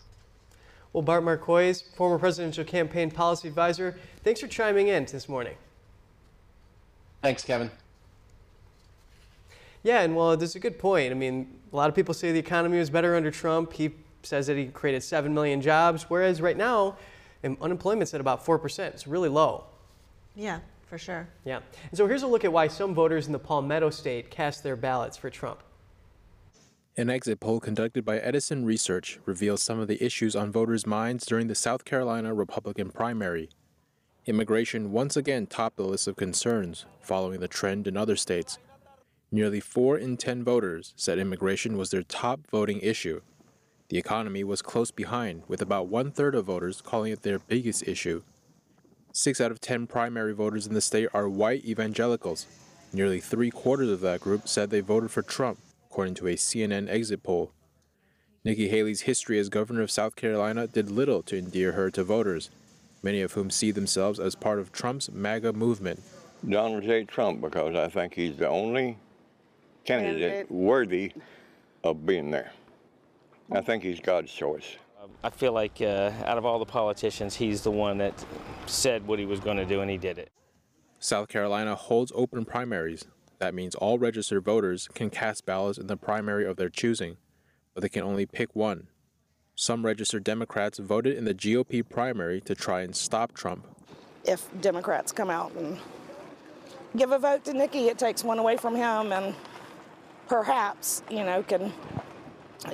Well, 0.92 1.02
Bart 1.02 1.22
Marcois, 1.22 1.74
former 1.94 2.18
presidential 2.18 2.64
campaign 2.64 3.08
policy 3.08 3.46
advisor, 3.46 3.96
thanks 4.24 4.40
for 4.40 4.48
chiming 4.48 4.88
in 4.88 5.04
this 5.04 5.28
morning. 5.28 5.54
Thanks, 7.22 7.44
Kevin. 7.44 7.70
Yeah, 9.84 10.00
and 10.00 10.16
well, 10.16 10.36
there's 10.36 10.56
a 10.56 10.60
good 10.60 10.80
point. 10.80 11.12
I 11.12 11.14
mean, 11.14 11.56
a 11.72 11.76
lot 11.76 11.88
of 11.88 11.94
people 11.94 12.14
say 12.14 12.32
the 12.32 12.38
economy 12.38 12.78
was 12.78 12.90
better 12.90 13.14
under 13.14 13.30
Trump. 13.30 13.72
He 13.72 13.92
says 14.24 14.48
that 14.48 14.56
he 14.56 14.66
created 14.66 15.04
7 15.04 15.32
million 15.32 15.60
jobs, 15.60 16.06
whereas 16.08 16.40
right 16.40 16.56
now, 16.56 16.96
unemployment's 17.44 18.12
at 18.12 18.20
about 18.20 18.44
4%. 18.44 18.78
It's 18.88 19.06
really 19.06 19.28
low. 19.28 19.64
Yeah, 20.34 20.60
for 20.92 20.98
sure. 20.98 21.26
Yeah. 21.46 21.60
And 21.90 21.96
so 21.96 22.06
here's 22.06 22.22
a 22.22 22.26
look 22.26 22.44
at 22.44 22.52
why 22.52 22.68
some 22.68 22.94
voters 22.94 23.24
in 23.24 23.32
the 23.32 23.38
Palmetto 23.38 23.88
State 23.88 24.30
cast 24.30 24.62
their 24.62 24.76
ballots 24.76 25.16
for 25.16 25.30
Trump. 25.30 25.62
An 26.98 27.08
exit 27.08 27.40
poll 27.40 27.60
conducted 27.60 28.04
by 28.04 28.18
Edison 28.18 28.66
Research 28.66 29.18
reveals 29.24 29.62
some 29.62 29.80
of 29.80 29.88
the 29.88 30.04
issues 30.04 30.36
on 30.36 30.52
voters' 30.52 30.86
minds 30.86 31.24
during 31.24 31.46
the 31.46 31.54
South 31.54 31.86
Carolina 31.86 32.34
Republican 32.34 32.90
primary. 32.90 33.48
Immigration 34.26 34.92
once 34.92 35.16
again 35.16 35.46
topped 35.46 35.78
the 35.78 35.84
list 35.84 36.08
of 36.08 36.16
concerns, 36.16 36.84
following 37.00 37.40
the 37.40 37.48
trend 37.48 37.86
in 37.86 37.96
other 37.96 38.14
states. 38.14 38.58
Nearly 39.30 39.60
4 39.60 39.96
in 39.96 40.18
10 40.18 40.44
voters 40.44 40.92
said 40.94 41.18
immigration 41.18 41.78
was 41.78 41.90
their 41.90 42.02
top 42.02 42.40
voting 42.50 42.80
issue. 42.80 43.22
The 43.88 43.96
economy 43.96 44.44
was 44.44 44.60
close 44.60 44.90
behind, 44.90 45.44
with 45.48 45.62
about 45.62 45.88
one 45.88 46.10
third 46.10 46.34
of 46.34 46.44
voters 46.44 46.82
calling 46.82 47.12
it 47.12 47.22
their 47.22 47.38
biggest 47.38 47.88
issue. 47.88 48.22
Six 49.14 49.42
out 49.42 49.50
of 49.50 49.60
10 49.60 49.88
primary 49.88 50.32
voters 50.32 50.66
in 50.66 50.72
the 50.72 50.80
state 50.80 51.08
are 51.12 51.28
white 51.28 51.66
evangelicals. 51.66 52.46
Nearly 52.94 53.20
three 53.20 53.50
quarters 53.50 53.90
of 53.90 54.00
that 54.00 54.22
group 54.22 54.48
said 54.48 54.70
they 54.70 54.80
voted 54.80 55.10
for 55.10 55.20
Trump, 55.20 55.58
according 55.90 56.14
to 56.14 56.28
a 56.28 56.34
CNN 56.34 56.88
exit 56.88 57.22
poll. 57.22 57.52
Nikki 58.42 58.68
Haley's 58.68 59.02
history 59.02 59.38
as 59.38 59.50
governor 59.50 59.82
of 59.82 59.90
South 59.90 60.16
Carolina 60.16 60.66
did 60.66 60.90
little 60.90 61.22
to 61.24 61.36
endear 61.36 61.72
her 61.72 61.90
to 61.90 62.02
voters, 62.02 62.48
many 63.02 63.20
of 63.20 63.32
whom 63.32 63.50
see 63.50 63.70
themselves 63.70 64.18
as 64.18 64.34
part 64.34 64.58
of 64.58 64.72
Trump's 64.72 65.10
MAGA 65.10 65.52
movement. 65.52 66.00
Donald 66.48 66.82
J. 66.82 67.04
Trump, 67.04 67.42
because 67.42 67.76
I 67.76 67.88
think 67.88 68.14
he's 68.14 68.36
the 68.36 68.48
only 68.48 68.96
candidate 69.84 70.50
worthy 70.50 71.12
of 71.84 72.06
being 72.06 72.30
there. 72.30 72.52
I 73.50 73.60
think 73.60 73.82
he's 73.82 74.00
God's 74.00 74.32
choice. 74.32 74.76
I 75.24 75.30
feel 75.30 75.52
like 75.52 75.80
uh, 75.80 76.12
out 76.24 76.38
of 76.38 76.44
all 76.44 76.58
the 76.58 76.66
politicians, 76.66 77.34
he's 77.36 77.62
the 77.62 77.70
one 77.70 77.98
that 77.98 78.24
said 78.66 79.06
what 79.06 79.18
he 79.18 79.24
was 79.24 79.40
going 79.40 79.56
to 79.56 79.64
do 79.64 79.80
and 79.80 79.90
he 79.90 79.96
did 79.96 80.18
it. 80.18 80.30
South 80.98 81.28
Carolina 81.28 81.74
holds 81.74 82.12
open 82.14 82.44
primaries. 82.44 83.04
That 83.38 83.54
means 83.54 83.74
all 83.74 83.98
registered 83.98 84.44
voters 84.44 84.88
can 84.94 85.10
cast 85.10 85.44
ballots 85.44 85.78
in 85.78 85.88
the 85.88 85.96
primary 85.96 86.46
of 86.46 86.56
their 86.56 86.68
choosing, 86.68 87.16
but 87.74 87.82
they 87.82 87.88
can 87.88 88.02
only 88.02 88.26
pick 88.26 88.54
one. 88.54 88.86
Some 89.56 89.84
registered 89.84 90.24
Democrats 90.24 90.78
voted 90.78 91.16
in 91.16 91.24
the 91.24 91.34
GOP 91.34 91.88
primary 91.88 92.40
to 92.42 92.54
try 92.54 92.82
and 92.82 92.94
stop 92.94 93.32
Trump. 93.34 93.66
If 94.24 94.48
Democrats 94.60 95.10
come 95.10 95.28
out 95.28 95.52
and 95.54 95.78
give 96.96 97.10
a 97.10 97.18
vote 97.18 97.44
to 97.46 97.52
Nikki, 97.52 97.88
it 97.88 97.98
takes 97.98 98.22
one 98.22 98.38
away 98.38 98.56
from 98.56 98.76
him, 98.76 99.12
and 99.12 99.34
perhaps, 100.28 101.02
you 101.10 101.24
know, 101.24 101.42
can 101.42 101.72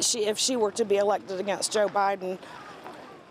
she 0.01 0.27
if 0.27 0.39
she 0.39 0.57
were 0.57 0.73
to 0.73 0.85
be 0.85 0.97
elected 0.97 1.41
against 1.41 1.73
Joe 1.73 1.89
Biden, 1.89 2.39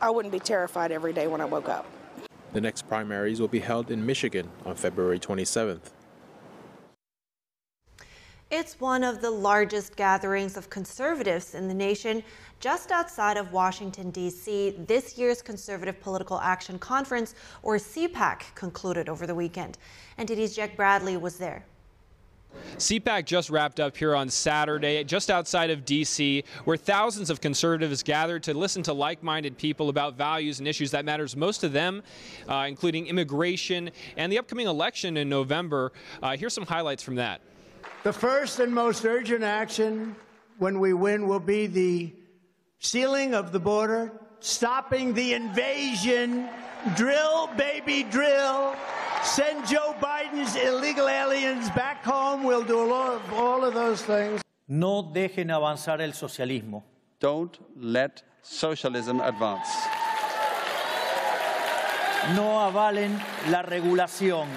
I 0.01 0.09
wouldn't 0.09 0.31
be 0.31 0.39
terrified 0.39 0.91
every 0.91 1.13
day 1.13 1.27
when 1.27 1.41
I 1.41 1.45
woke 1.45 1.69
up. 1.69 1.85
The 2.53 2.61
next 2.61 2.87
primaries 2.87 3.39
will 3.39 3.47
be 3.47 3.59
held 3.59 3.91
in 3.91 4.05
Michigan 4.05 4.49
on 4.65 4.75
February 4.75 5.19
27th. 5.19 5.91
It's 8.49 8.79
one 8.79 9.03
of 9.03 9.19
the 9.19 9.29
largest 9.29 9.97
gatherings 9.97 10.55
of 10.55 10.69
conservatives 10.69 11.53
in 11.53 11.67
the 11.67 11.73
nation 11.73 12.23
just 12.61 12.91
outside 12.91 13.35
of 13.35 13.51
Washington, 13.51 14.09
D.C. 14.09 14.75
This 14.87 15.17
year's 15.17 15.41
Conservative 15.41 15.99
Political 15.99 16.39
Action 16.39 16.79
Conference, 16.79 17.35
or 17.61 17.75
CPAC, 17.75 18.55
concluded 18.55 19.09
over 19.09 19.27
the 19.27 19.35
weekend. 19.35 19.77
And 20.17 20.29
NTD's 20.29 20.55
Jack 20.55 20.77
Bradley 20.77 21.17
was 21.17 21.37
there. 21.37 21.65
CPAC 22.77 23.25
just 23.25 23.49
wrapped 23.49 23.79
up 23.79 23.97
here 23.97 24.15
on 24.15 24.29
Saturday, 24.29 25.03
just 25.03 25.31
outside 25.31 25.69
of 25.69 25.83
D.C., 25.83 26.43
where 26.65 26.77
thousands 26.77 27.29
of 27.29 27.41
conservatives 27.41 28.03
gathered 28.03 28.43
to 28.43 28.53
listen 28.53 28.83
to 28.83 28.93
like-minded 28.93 29.57
people 29.57 29.89
about 29.89 30.15
values 30.15 30.59
and 30.59 30.67
issues 30.67 30.91
that 30.91 31.03
matters 31.03 31.35
most 31.35 31.59
to 31.59 31.69
them, 31.69 32.03
uh, 32.47 32.65
including 32.67 33.07
immigration 33.07 33.89
and 34.15 34.31
the 34.31 34.37
upcoming 34.37 34.67
election 34.67 35.17
in 35.17 35.27
November. 35.27 35.91
Uh, 36.21 36.37
here's 36.37 36.53
some 36.53 36.65
highlights 36.65 37.01
from 37.01 37.15
that. 37.15 37.41
The 38.03 38.13
first 38.13 38.59
and 38.59 38.73
most 38.73 39.05
urgent 39.05 39.43
action 39.43 40.15
when 40.59 40.79
we 40.79 40.93
win 40.93 41.27
will 41.27 41.39
be 41.39 41.67
the 41.67 42.13
sealing 42.79 43.33
of 43.33 43.51
the 43.51 43.59
border, 43.59 44.11
stopping 44.39 45.13
the 45.13 45.33
invasion, 45.33 46.47
drill, 46.95 47.47
baby, 47.57 48.03
drill. 48.03 48.75
Send 49.23 49.67
Joe 49.67 49.95
Biden's 50.27 50.55
illegal 50.55 51.07
aliens 51.07 51.69
back 51.69 52.03
home. 52.03 52.43
We'll 52.43 52.63
do 52.63 52.79
all 52.79 53.15
of, 53.15 53.33
all 53.33 53.63
of 53.63 53.73
those 53.73 54.01
things. 54.01 54.41
No 54.67 55.03
dejen 55.03 55.49
avanzar 55.49 56.01
el 56.01 56.11
socialismo. 56.11 56.83
Don't 57.19 57.57
let 57.77 58.23
socialism 58.41 59.21
advance. 59.21 59.69
No 62.35 62.57
avalen 62.69 63.17
la 63.49 63.63
regulación. 63.63 64.47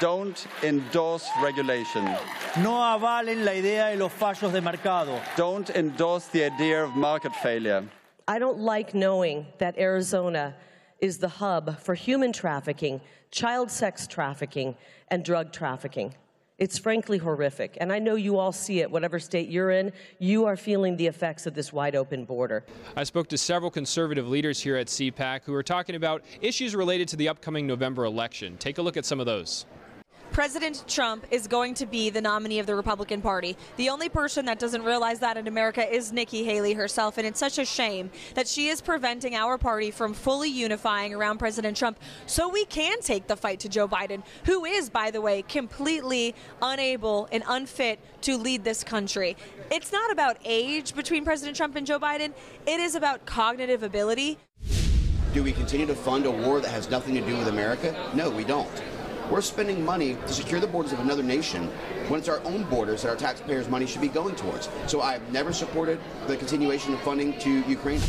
Don't 0.00 0.46
endorse 0.64 1.28
regulation. 1.42 2.04
No 2.62 2.80
avalen 2.80 3.44
la 3.44 3.52
idea 3.52 3.90
de 3.90 3.96
los 3.96 4.12
fallos 4.12 4.52
de 4.52 4.60
mercado. 4.60 5.20
Don't 5.36 5.70
endorse 5.70 6.26
the 6.28 6.44
idea 6.44 6.82
of 6.82 6.96
market 6.96 7.34
failure. 7.36 7.84
I 8.26 8.38
don't 8.38 8.58
like 8.58 8.94
knowing 8.94 9.46
that 9.58 9.78
Arizona 9.78 10.56
is 11.00 11.18
the 11.18 11.28
hub 11.28 11.78
for 11.78 11.94
human 11.94 12.32
trafficking, 12.32 13.00
child 13.30 13.70
sex 13.70 14.06
trafficking, 14.06 14.76
and 15.10 15.24
drug 15.24 15.52
trafficking. 15.52 16.14
It's 16.58 16.78
frankly 16.78 17.16
horrific. 17.16 17.78
And 17.80 17.90
I 17.90 17.98
know 17.98 18.16
you 18.16 18.38
all 18.38 18.52
see 18.52 18.80
it, 18.80 18.90
whatever 18.90 19.18
state 19.18 19.48
you're 19.48 19.70
in, 19.70 19.92
you 20.18 20.44
are 20.44 20.58
feeling 20.58 20.94
the 20.96 21.06
effects 21.06 21.46
of 21.46 21.54
this 21.54 21.72
wide 21.72 21.96
open 21.96 22.26
border. 22.26 22.66
I 22.94 23.04
spoke 23.04 23.28
to 23.28 23.38
several 23.38 23.70
conservative 23.70 24.28
leaders 24.28 24.60
here 24.60 24.76
at 24.76 24.88
CPAC 24.88 25.44
who 25.44 25.54
are 25.54 25.62
talking 25.62 25.94
about 25.94 26.22
issues 26.42 26.76
related 26.76 27.08
to 27.08 27.16
the 27.16 27.30
upcoming 27.30 27.66
November 27.66 28.04
election. 28.04 28.58
Take 28.58 28.76
a 28.76 28.82
look 28.82 28.98
at 28.98 29.06
some 29.06 29.20
of 29.20 29.26
those. 29.26 29.64
President 30.32 30.84
Trump 30.86 31.26
is 31.32 31.48
going 31.48 31.74
to 31.74 31.86
be 31.86 32.08
the 32.08 32.20
nominee 32.20 32.60
of 32.60 32.66
the 32.66 32.74
Republican 32.74 33.20
Party. 33.20 33.56
The 33.76 33.88
only 33.88 34.08
person 34.08 34.44
that 34.46 34.60
doesn't 34.60 34.84
realize 34.84 35.18
that 35.20 35.36
in 35.36 35.48
America 35.48 35.92
is 35.92 36.12
Nikki 36.12 36.44
Haley 36.44 36.72
herself, 36.72 37.18
and 37.18 37.26
it's 37.26 37.40
such 37.40 37.58
a 37.58 37.64
shame 37.64 38.10
that 38.34 38.46
she 38.46 38.68
is 38.68 38.80
preventing 38.80 39.34
our 39.34 39.58
party 39.58 39.90
from 39.90 40.14
fully 40.14 40.48
unifying 40.48 41.12
around 41.12 41.38
President 41.38 41.76
Trump 41.76 41.98
so 42.26 42.48
we 42.48 42.64
can 42.64 43.00
take 43.00 43.26
the 43.26 43.36
fight 43.36 43.58
to 43.60 43.68
Joe 43.68 43.88
Biden, 43.88 44.22
who 44.44 44.64
is, 44.64 44.88
by 44.88 45.10
the 45.10 45.20
way, 45.20 45.42
completely 45.42 46.34
unable 46.62 47.28
and 47.32 47.42
unfit 47.48 47.98
to 48.22 48.36
lead 48.36 48.62
this 48.62 48.84
country. 48.84 49.36
It's 49.70 49.90
not 49.90 50.12
about 50.12 50.36
age 50.44 50.94
between 50.94 51.24
President 51.24 51.56
Trump 51.56 51.74
and 51.74 51.86
Joe 51.86 51.98
Biden, 51.98 52.32
it 52.66 52.78
is 52.78 52.94
about 52.94 53.26
cognitive 53.26 53.82
ability. 53.82 54.38
Do 55.34 55.42
we 55.42 55.52
continue 55.52 55.86
to 55.86 55.94
fund 55.94 56.26
a 56.26 56.30
war 56.30 56.60
that 56.60 56.70
has 56.70 56.88
nothing 56.88 57.14
to 57.14 57.20
do 57.20 57.36
with 57.36 57.48
America? 57.48 58.10
No, 58.14 58.30
we 58.30 58.44
don't. 58.44 58.70
We're 59.30 59.42
spending 59.42 59.84
money 59.84 60.16
to 60.26 60.32
secure 60.32 60.58
the 60.58 60.66
borders 60.66 60.92
of 60.92 60.98
another 60.98 61.22
nation 61.22 61.68
when 62.08 62.18
it's 62.18 62.28
our 62.28 62.40
own 62.44 62.64
borders 62.64 63.02
that 63.02 63.10
our 63.10 63.16
taxpayers' 63.16 63.68
money 63.68 63.86
should 63.86 64.00
be 64.00 64.08
going 64.08 64.34
towards. 64.34 64.68
So 64.88 65.02
I've 65.02 65.22
never 65.32 65.52
supported 65.52 66.00
the 66.26 66.36
continuation 66.36 66.94
of 66.94 67.00
funding 67.02 67.38
to 67.38 67.60
Ukraine. 67.68 68.00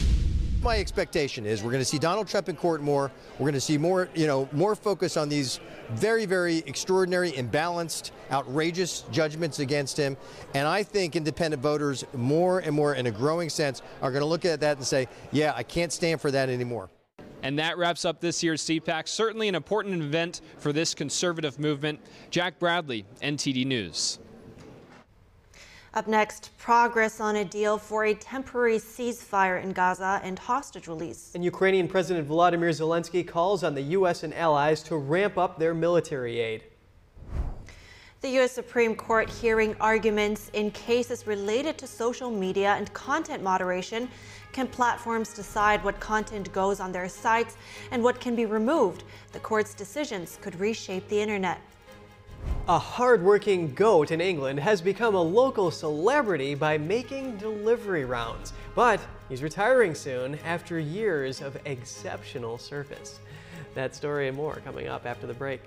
My 0.63 0.79
expectation 0.79 1.45
is 1.45 1.61
we're 1.61 1.69
going 1.69 1.81
to 1.81 1.85
see 1.85 1.99
Donald 1.99 2.27
Trump 2.27 2.49
in 2.49 2.55
court 2.55 2.81
more. 2.81 3.11
We're 3.37 3.45
going 3.45 3.53
to 3.53 3.61
see 3.61 3.77
more, 3.77 4.09
you 4.15 4.25
know, 4.25 4.49
more 4.51 4.75
focus 4.75 5.15
on 5.15 5.29
these 5.29 5.59
very, 5.91 6.25
very 6.25 6.57
extraordinary, 6.65 7.31
imbalanced, 7.33 8.09
outrageous 8.31 9.03
judgments 9.11 9.59
against 9.59 9.97
him. 9.97 10.17
And 10.55 10.67
I 10.67 10.81
think 10.81 11.15
independent 11.15 11.61
voters, 11.61 12.03
more 12.13 12.59
and 12.59 12.75
more 12.75 12.95
in 12.95 13.05
a 13.05 13.11
growing 13.11 13.49
sense, 13.49 13.83
are 14.01 14.09
going 14.11 14.21
to 14.21 14.27
look 14.27 14.45
at 14.45 14.59
that 14.61 14.77
and 14.77 14.85
say, 14.85 15.07
yeah, 15.31 15.53
I 15.55 15.61
can't 15.61 15.93
stand 15.93 16.19
for 16.19 16.31
that 16.31 16.49
anymore. 16.49 16.89
And 17.43 17.57
that 17.59 17.77
wraps 17.77 18.05
up 18.05 18.21
this 18.21 18.43
year's 18.43 18.63
CPAC. 18.63 19.07
Certainly 19.07 19.47
an 19.47 19.55
important 19.55 20.01
event 20.01 20.41
for 20.57 20.71
this 20.71 20.93
conservative 20.93 21.59
movement. 21.59 21.99
Jack 22.29 22.59
Bradley, 22.59 23.05
NTD 23.21 23.65
News. 23.65 24.19
Up 25.93 26.07
next, 26.07 26.51
progress 26.57 27.19
on 27.19 27.35
a 27.35 27.43
deal 27.43 27.77
for 27.77 28.05
a 28.05 28.13
temporary 28.13 28.77
ceasefire 28.77 29.61
in 29.61 29.73
Gaza 29.73 30.21
and 30.23 30.39
hostage 30.39 30.87
release. 30.87 31.31
And 31.35 31.43
Ukrainian 31.43 31.89
President 31.89 32.29
Volodymyr 32.29 32.69
Zelensky 32.69 33.27
calls 33.27 33.61
on 33.65 33.75
the 33.75 33.81
U.S. 33.81 34.23
and 34.23 34.33
allies 34.33 34.81
to 34.83 34.95
ramp 34.95 35.37
up 35.37 35.59
their 35.59 35.73
military 35.73 36.39
aid. 36.39 36.63
The 38.21 38.29
U.S. 38.29 38.53
Supreme 38.53 38.95
Court 38.95 39.29
hearing 39.29 39.75
arguments 39.81 40.49
in 40.53 40.71
cases 40.71 41.27
related 41.27 41.77
to 41.79 41.87
social 41.87 42.31
media 42.31 42.75
and 42.77 42.93
content 42.93 43.43
moderation. 43.43 44.07
Can 44.51 44.67
platforms 44.67 45.33
decide 45.33 45.83
what 45.83 45.99
content 45.99 46.51
goes 46.51 46.79
on 46.79 46.91
their 46.91 47.07
sites 47.07 47.55
and 47.91 48.03
what 48.03 48.19
can 48.19 48.35
be 48.35 48.45
removed? 48.45 49.03
The 49.31 49.39
court's 49.39 49.73
decisions 49.73 50.37
could 50.41 50.59
reshape 50.59 51.07
the 51.07 51.21
internet. 51.21 51.61
A 52.67 52.77
hardworking 52.77 53.73
goat 53.73 54.11
in 54.11 54.19
England 54.19 54.59
has 54.59 54.81
become 54.81 55.15
a 55.15 55.21
local 55.21 55.71
celebrity 55.71 56.55
by 56.55 56.77
making 56.77 57.37
delivery 57.37 58.05
rounds. 58.05 58.53
But 58.75 58.99
he's 59.29 59.43
retiring 59.43 59.95
soon 59.95 60.37
after 60.45 60.79
years 60.79 61.41
of 61.41 61.57
exceptional 61.65 62.57
service. 62.57 63.19
That 63.73 63.95
story 63.95 64.27
and 64.27 64.35
more 64.35 64.61
coming 64.65 64.87
up 64.87 65.05
after 65.05 65.27
the 65.27 65.33
break. 65.33 65.61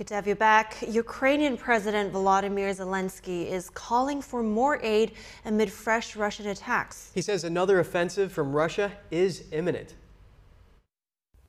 Good 0.00 0.08
to 0.08 0.14
have 0.14 0.26
you 0.26 0.34
back. 0.34 0.76
Ukrainian 0.86 1.56
President 1.56 2.12
Volodymyr 2.12 2.70
Zelensky 2.76 3.50
is 3.50 3.70
calling 3.70 4.20
for 4.20 4.42
more 4.42 4.78
aid 4.82 5.12
amid 5.46 5.72
fresh 5.72 6.16
Russian 6.16 6.48
attacks. 6.48 7.10
He 7.14 7.22
says 7.22 7.44
another 7.44 7.80
offensive 7.80 8.30
from 8.30 8.54
Russia 8.54 8.92
is 9.10 9.44
imminent. 9.52 9.94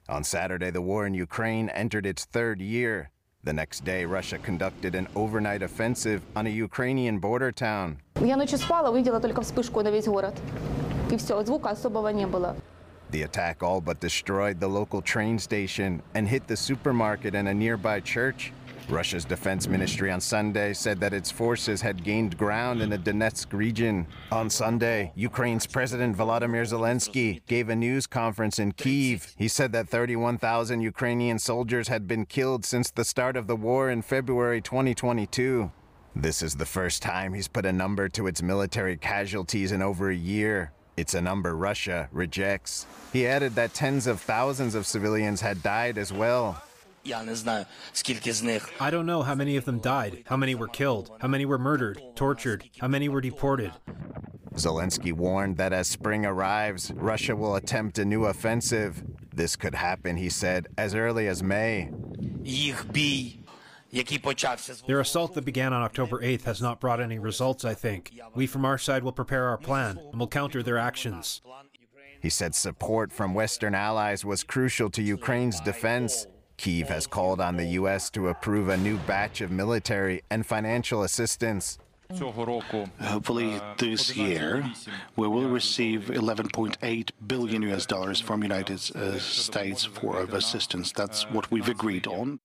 On 0.07 0.23
Saturday, 0.23 0.71
the 0.71 0.81
war 0.81 1.05
in 1.05 1.13
Ukraine 1.13 1.67
entered 1.69 2.05
its 2.05 2.23
third 2.23 2.61
year. 2.61 3.11
The 3.43 3.51
next 3.51 3.83
day, 3.83 4.05
Russia 4.05 4.37
conducted 4.37 4.95
an 4.95 5.07
overnight 5.15 5.61
offensive 5.61 6.21
on 6.35 6.47
a 6.47 6.49
Ukrainian 6.49 7.19
border 7.19 7.51
town. 7.51 7.97
Я 8.21 8.37
ночью 8.37 8.57
спала, 8.57 8.89
увидела 8.89 9.19
только 9.19 9.41
вспышку 9.41 9.81
на 9.81 9.91
весь 9.91 10.07
город. 10.07 10.35
И 11.11 11.17
все, 11.17 11.43
звука 11.43 11.71
особого 11.71 12.07
не 12.09 12.25
было. 12.25 12.55
The 13.12 13.22
attack 13.22 13.62
all 13.62 13.82
but 13.82 14.00
destroyed 14.00 14.58
the 14.58 14.68
local 14.68 15.02
train 15.02 15.38
station 15.38 16.02
and 16.14 16.26
hit 16.26 16.46
the 16.48 16.56
supermarket 16.56 17.34
and 17.34 17.46
a 17.46 17.52
nearby 17.52 18.00
church. 18.00 18.54
Russia's 18.88 19.26
defense 19.26 19.68
ministry 19.68 20.10
on 20.10 20.20
Sunday 20.20 20.72
said 20.72 20.98
that 21.00 21.12
its 21.12 21.30
forces 21.30 21.82
had 21.82 22.02
gained 22.02 22.38
ground 22.38 22.80
in 22.80 22.88
the 22.88 22.98
Donetsk 22.98 23.52
region. 23.52 24.06
On 24.32 24.48
Sunday, 24.48 25.12
Ukraine's 25.14 25.66
President 25.66 26.16
Volodymyr 26.16 26.66
Zelensky 26.66 27.42
gave 27.46 27.68
a 27.68 27.76
news 27.76 28.06
conference 28.06 28.58
in 28.58 28.72
Kyiv. 28.72 29.34
He 29.36 29.46
said 29.46 29.72
that 29.72 29.90
31,000 29.90 30.80
Ukrainian 30.80 31.38
soldiers 31.38 31.88
had 31.88 32.08
been 32.08 32.24
killed 32.24 32.64
since 32.64 32.90
the 32.90 33.04
start 33.04 33.36
of 33.36 33.46
the 33.46 33.56
war 33.56 33.90
in 33.90 34.00
February 34.00 34.62
2022. 34.62 35.70
This 36.16 36.42
is 36.42 36.54
the 36.54 36.66
first 36.66 37.02
time 37.02 37.34
he's 37.34 37.48
put 37.48 37.66
a 37.66 37.72
number 37.72 38.08
to 38.08 38.26
its 38.26 38.42
military 38.42 38.96
casualties 38.96 39.70
in 39.70 39.82
over 39.82 40.10
a 40.10 40.16
year. 40.16 40.72
It's 40.96 41.14
a 41.14 41.22
number 41.22 41.56
Russia 41.56 42.08
rejects. 42.12 42.86
He 43.12 43.26
added 43.26 43.54
that 43.54 43.72
tens 43.72 44.06
of 44.06 44.20
thousands 44.20 44.74
of 44.74 44.86
civilians 44.86 45.40
had 45.40 45.62
died 45.62 45.96
as 45.96 46.12
well. 46.12 46.62
I 48.78 48.90
don't 48.90 49.06
know 49.06 49.22
how 49.22 49.34
many 49.34 49.56
of 49.56 49.64
them 49.64 49.80
died, 49.80 50.22
how 50.26 50.36
many 50.36 50.54
were 50.54 50.68
killed, 50.68 51.10
how 51.20 51.28
many 51.28 51.44
were 51.44 51.58
murdered, 51.58 52.00
tortured, 52.14 52.68
how 52.78 52.88
many 52.88 53.08
were 53.08 53.20
deported. 53.20 53.72
Zelensky 54.54 55.12
warned 55.12 55.56
that 55.56 55.72
as 55.72 55.88
spring 55.88 56.26
arrives, 56.26 56.92
Russia 56.94 57.34
will 57.34 57.56
attempt 57.56 57.98
a 57.98 58.04
new 58.04 58.26
offensive. 58.26 59.02
This 59.34 59.56
could 59.56 59.74
happen, 59.74 60.16
he 60.16 60.28
said, 60.28 60.68
as 60.76 60.94
early 60.94 61.26
as 61.26 61.42
May. 61.42 61.90
Their 64.86 65.00
assault 65.00 65.34
that 65.34 65.44
began 65.44 65.72
on 65.74 65.82
October 65.82 66.22
8th 66.22 66.44
has 66.44 66.62
not 66.62 66.80
brought 66.80 67.00
any 67.00 67.18
results, 67.18 67.64
I 67.64 67.74
think. 67.74 68.12
We 68.34 68.46
from 68.46 68.64
our 68.64 68.78
side 68.78 69.04
will 69.04 69.12
prepare 69.12 69.46
our 69.48 69.58
plan 69.58 69.98
and 70.10 70.18
will 70.18 70.28
counter 70.28 70.62
their 70.62 70.78
actions. 70.78 71.42
He 72.20 72.30
said 72.30 72.54
support 72.54 73.12
from 73.12 73.34
Western 73.34 73.74
allies 73.74 74.24
was 74.24 74.44
crucial 74.44 74.88
to 74.90 75.02
Ukraine's 75.02 75.60
defense. 75.60 76.26
Kyiv 76.56 76.86
has 76.86 77.06
called 77.06 77.40
on 77.40 77.56
the 77.56 77.66
U.S. 77.80 78.08
to 78.10 78.28
approve 78.28 78.68
a 78.68 78.76
new 78.76 78.96
batch 78.98 79.40
of 79.40 79.50
military 79.50 80.22
and 80.30 80.46
financial 80.46 81.02
assistance. 81.02 81.78
Hopefully 83.00 83.60
this 83.78 84.16
year 84.16 84.64
we 85.16 85.26
will 85.26 85.48
receive 85.48 86.02
11.8 86.04 87.10
billion 87.26 87.62
US 87.62 87.86
dollars 87.86 88.20
from 88.20 88.42
United 88.42 88.80
uh, 88.94 89.18
States 89.18 89.84
for 89.84 90.22
assistance. 90.22 90.92
That's 90.92 91.24
what 91.30 91.50
we've 91.50 91.68
agreed 91.68 92.06
on. 92.06 92.38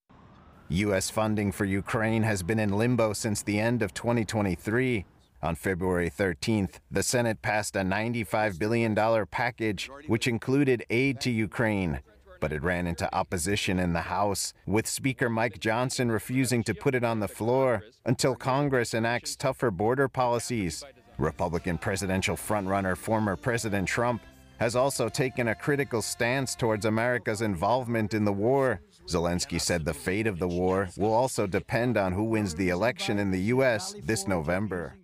U.S. 0.69 1.09
funding 1.09 1.53
for 1.53 1.63
Ukraine 1.63 2.23
has 2.23 2.43
been 2.43 2.59
in 2.59 2.77
limbo 2.77 3.13
since 3.13 3.41
the 3.41 3.57
end 3.57 3.81
of 3.81 3.93
2023. 3.93 5.05
On 5.41 5.55
February 5.55 6.09
13th, 6.09 6.79
the 6.91 7.03
Senate 7.03 7.41
passed 7.41 7.77
a 7.77 7.81
$95 7.81 8.59
billion 8.59 8.93
package, 9.27 9.89
which 10.07 10.27
included 10.27 10.83
aid 10.89 11.21
to 11.21 11.31
Ukraine. 11.31 12.01
But 12.41 12.51
it 12.51 12.63
ran 12.63 12.85
into 12.85 13.13
opposition 13.15 13.79
in 13.79 13.93
the 13.93 14.01
House, 14.01 14.53
with 14.65 14.87
Speaker 14.87 15.29
Mike 15.29 15.59
Johnson 15.59 16.11
refusing 16.11 16.63
to 16.63 16.75
put 16.75 16.95
it 16.95 17.03
on 17.03 17.21
the 17.21 17.29
floor 17.29 17.83
until 18.05 18.35
Congress 18.35 18.93
enacts 18.93 19.37
tougher 19.37 19.71
border 19.71 20.09
policies. 20.09 20.83
Republican 21.17 21.77
presidential 21.77 22.35
frontrunner 22.35 22.97
former 22.97 23.37
President 23.37 23.87
Trump 23.87 24.21
has 24.59 24.75
also 24.75 25.07
taken 25.07 25.47
a 25.47 25.55
critical 25.55 26.01
stance 26.01 26.55
towards 26.55 26.85
America's 26.85 27.41
involvement 27.41 28.13
in 28.13 28.25
the 28.25 28.33
war. 28.33 28.81
Zelensky 29.07 29.59
said 29.59 29.85
the 29.85 29.93
fate 29.93 30.27
of 30.27 30.37
the 30.37 30.47
war 30.47 30.89
will 30.97 31.13
also 31.13 31.47
depend 31.47 31.97
on 31.97 32.11
who 32.11 32.25
wins 32.25 32.53
the 32.55 32.69
election 32.69 33.19
in 33.19 33.31
the 33.31 33.41
U.S. 33.55 33.95
this 34.03 34.27
November. 34.27 34.95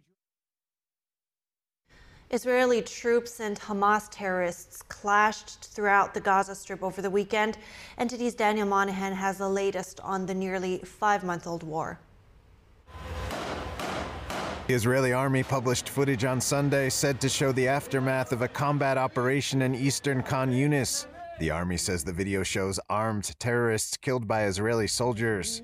Israeli 2.30 2.82
troops 2.82 3.40
and 3.40 3.60
Hamas 3.60 4.10
terrorists 4.12 4.82
clashed 4.82 5.66
throughout 5.66 6.14
the 6.14 6.20
Gaza 6.20 6.56
Strip 6.56 6.82
over 6.82 7.02
the 7.02 7.10
weekend. 7.10 7.60
NTD's 8.00 8.34
Daniel 8.34 8.68
Monahan 8.68 9.14
has 9.14 9.38
the 9.38 9.48
latest 9.48 10.00
on 10.00 10.26
the 10.26 10.34
nearly 10.34 10.80
five 10.80 11.24
month 11.24 11.46
old 11.46 11.64
war. 11.64 12.00
The 14.68 14.74
Israeli 14.74 15.14
army 15.14 15.44
published 15.44 15.90
footage 15.90 16.26
on 16.26 16.42
Sunday 16.42 16.90
said 16.90 17.22
to 17.22 17.30
show 17.30 17.52
the 17.52 17.68
aftermath 17.68 18.32
of 18.32 18.42
a 18.42 18.48
combat 18.48 18.98
operation 18.98 19.62
in 19.62 19.76
eastern 19.76 20.24
Khan 20.24 20.52
Yunis. 20.52 21.06
The 21.40 21.50
army 21.50 21.78
says 21.78 22.04
the 22.04 22.14
video 22.14 22.44
shows 22.44 22.80
armed 22.90 23.38
terrorists 23.40 23.98
killed 23.98 24.28
by 24.28 24.46
Israeli 24.46 24.88
soldiers. 24.88 25.64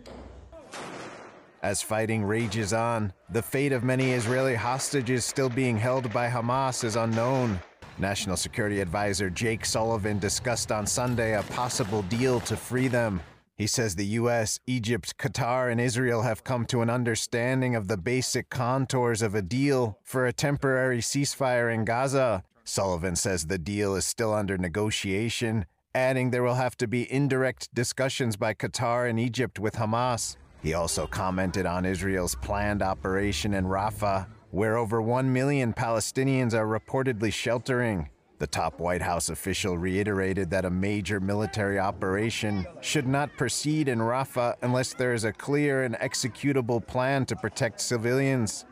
As 1.61 1.81
fighting 1.81 2.23
rages 2.23 2.73
on, 2.73 3.13
the 3.29 3.41
fate 3.41 3.71
of 3.71 3.83
many 3.83 4.11
Israeli 4.11 4.55
hostages 4.55 5.25
still 5.25 5.49
being 5.49 5.77
held 5.77 6.11
by 6.11 6.29
Hamas 6.29 6.83
is 6.83 6.95
unknown. 6.95 7.59
National 7.97 8.37
Security 8.37 8.79
Advisor 8.79 9.29
Jake 9.29 9.65
Sullivan 9.65 10.19
discussed 10.19 10.71
on 10.71 10.87
Sunday 10.87 11.35
a 11.35 11.43
possible 11.43 12.01
deal 12.03 12.39
to 12.41 12.55
free 12.55 12.87
them. 12.87 13.21
He 13.57 13.67
says 13.67 13.95
the 13.95 14.05
U.S., 14.05 14.61
Egypt, 14.67 15.17
Qatar, 15.17 15.69
and 15.69 15.81
Israel 15.81 16.21
have 16.21 16.45
come 16.45 16.65
to 16.67 16.81
an 16.81 16.89
understanding 16.89 17.75
of 17.75 17.89
the 17.89 17.97
basic 17.97 18.49
contours 18.49 19.21
of 19.21 19.35
a 19.35 19.41
deal 19.41 19.99
for 20.01 20.25
a 20.25 20.33
temporary 20.33 20.99
ceasefire 20.99 21.73
in 21.73 21.83
Gaza. 21.83 22.45
Sullivan 22.69 23.15
says 23.15 23.47
the 23.47 23.57
deal 23.57 23.95
is 23.95 24.05
still 24.05 24.31
under 24.31 24.55
negotiation, 24.55 25.65
adding 25.95 26.29
there 26.29 26.43
will 26.43 26.53
have 26.53 26.77
to 26.77 26.87
be 26.87 27.11
indirect 27.11 27.73
discussions 27.73 28.37
by 28.37 28.53
Qatar 28.53 29.09
and 29.09 29.19
Egypt 29.19 29.57
with 29.57 29.73
Hamas. 29.73 30.37
He 30.61 30.75
also 30.75 31.07
commented 31.07 31.65
on 31.65 31.83
Israel's 31.83 32.35
planned 32.35 32.83
operation 32.83 33.55
in 33.55 33.65
Rafah, 33.65 34.27
where 34.51 34.77
over 34.77 35.01
1 35.01 35.33
million 35.33 35.73
Palestinians 35.73 36.53
are 36.53 36.67
reportedly 36.67 37.33
sheltering. 37.33 38.07
The 38.37 38.45
top 38.45 38.79
White 38.79 39.01
House 39.01 39.29
official 39.29 39.75
reiterated 39.75 40.51
that 40.51 40.63
a 40.63 40.69
major 40.69 41.19
military 41.19 41.79
operation 41.79 42.67
should 42.81 43.07
not 43.07 43.35
proceed 43.35 43.87
in 43.89 43.97
Rafah 43.97 44.53
unless 44.61 44.93
there 44.93 45.15
is 45.15 45.23
a 45.23 45.33
clear 45.33 45.85
and 45.85 45.95
executable 45.95 46.85
plan 46.85 47.25
to 47.25 47.35
protect 47.35 47.81
civilians. 47.81 48.65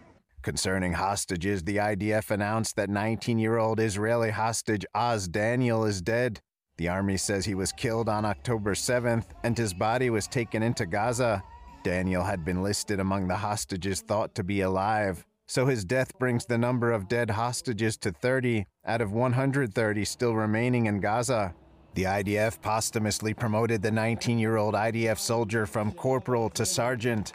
Concerning 0.48 0.94
hostages, 0.94 1.62
the 1.62 1.76
IDF 1.76 2.32
announced 2.32 2.78
that 2.78 2.90
19 2.90 3.38
year 3.38 3.58
old 3.58 3.82
Israeli 3.82 4.30
hostage 4.30 4.86
Oz 4.96 5.28
Daniel 5.28 5.84
is 5.84 6.02
dead. 6.02 6.40
The 6.78 6.88
army 6.88 7.18
says 7.18 7.44
he 7.44 7.54
was 7.54 7.74
killed 7.74 8.08
on 8.08 8.24
October 8.24 8.74
7th 8.74 9.26
and 9.44 9.58
his 9.58 9.74
body 9.74 10.10
was 10.10 10.26
taken 10.26 10.64
into 10.64 10.86
Gaza. 10.86 11.44
Daniel 11.84 12.24
had 12.24 12.46
been 12.46 12.64
listed 12.64 13.02
among 13.02 13.28
the 13.28 13.36
hostages 13.36 14.00
thought 14.00 14.34
to 14.36 14.44
be 14.46 14.62
alive, 14.62 15.26
so 15.50 15.66
his 15.66 15.84
death 15.84 16.18
brings 16.18 16.46
the 16.46 16.58
number 16.58 16.94
of 16.94 17.10
dead 17.10 17.32
hostages 17.32 17.98
to 17.98 18.14
30 18.14 18.68
out 18.86 19.02
of 19.02 19.12
130 19.12 20.06
still 20.06 20.34
remaining 20.34 20.86
in 20.86 21.02
Gaza. 21.02 21.54
The 21.96 22.04
IDF 22.04 22.62
posthumously 22.62 23.34
promoted 23.34 23.82
the 23.82 23.92
19 23.92 24.40
year 24.40 24.56
old 24.56 24.76
IDF 24.76 25.20
soldier 25.20 25.66
from 25.66 25.92
corporal 25.92 26.50
to 26.52 26.66
sergeant. 26.66 27.34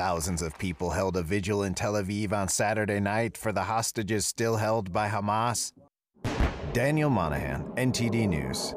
Thousands 0.00 0.40
of 0.40 0.56
people 0.56 0.88
held 0.88 1.18
a 1.18 1.22
vigil 1.22 1.62
in 1.62 1.74
Tel 1.74 1.92
Aviv 1.92 2.32
on 2.32 2.48
Saturday 2.48 3.00
night 3.00 3.36
for 3.36 3.52
the 3.52 3.64
hostages 3.64 4.24
still 4.24 4.56
held 4.56 4.94
by 4.94 5.10
Hamas. 5.10 5.72
Daniel 6.72 7.10
Monahan, 7.10 7.64
NTD 7.76 8.26
News. 8.26 8.74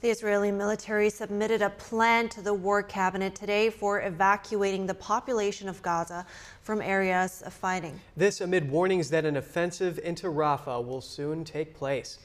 The 0.00 0.10
Israeli 0.10 0.50
military 0.50 1.08
submitted 1.08 1.62
a 1.62 1.70
plan 1.70 2.28
to 2.30 2.42
the 2.42 2.52
war 2.52 2.82
cabinet 2.82 3.36
today 3.36 3.70
for 3.70 4.02
evacuating 4.02 4.88
the 4.88 4.94
population 4.94 5.68
of 5.68 5.80
Gaza 5.82 6.26
from 6.62 6.82
areas 6.82 7.40
of 7.42 7.52
fighting. 7.52 8.00
This 8.16 8.40
amid 8.40 8.68
warnings 8.68 9.08
that 9.10 9.24
an 9.24 9.36
offensive 9.36 10.00
into 10.02 10.26
Rafah 10.26 10.84
will 10.84 11.00
soon 11.00 11.44
take 11.44 11.76
place. 11.76 12.18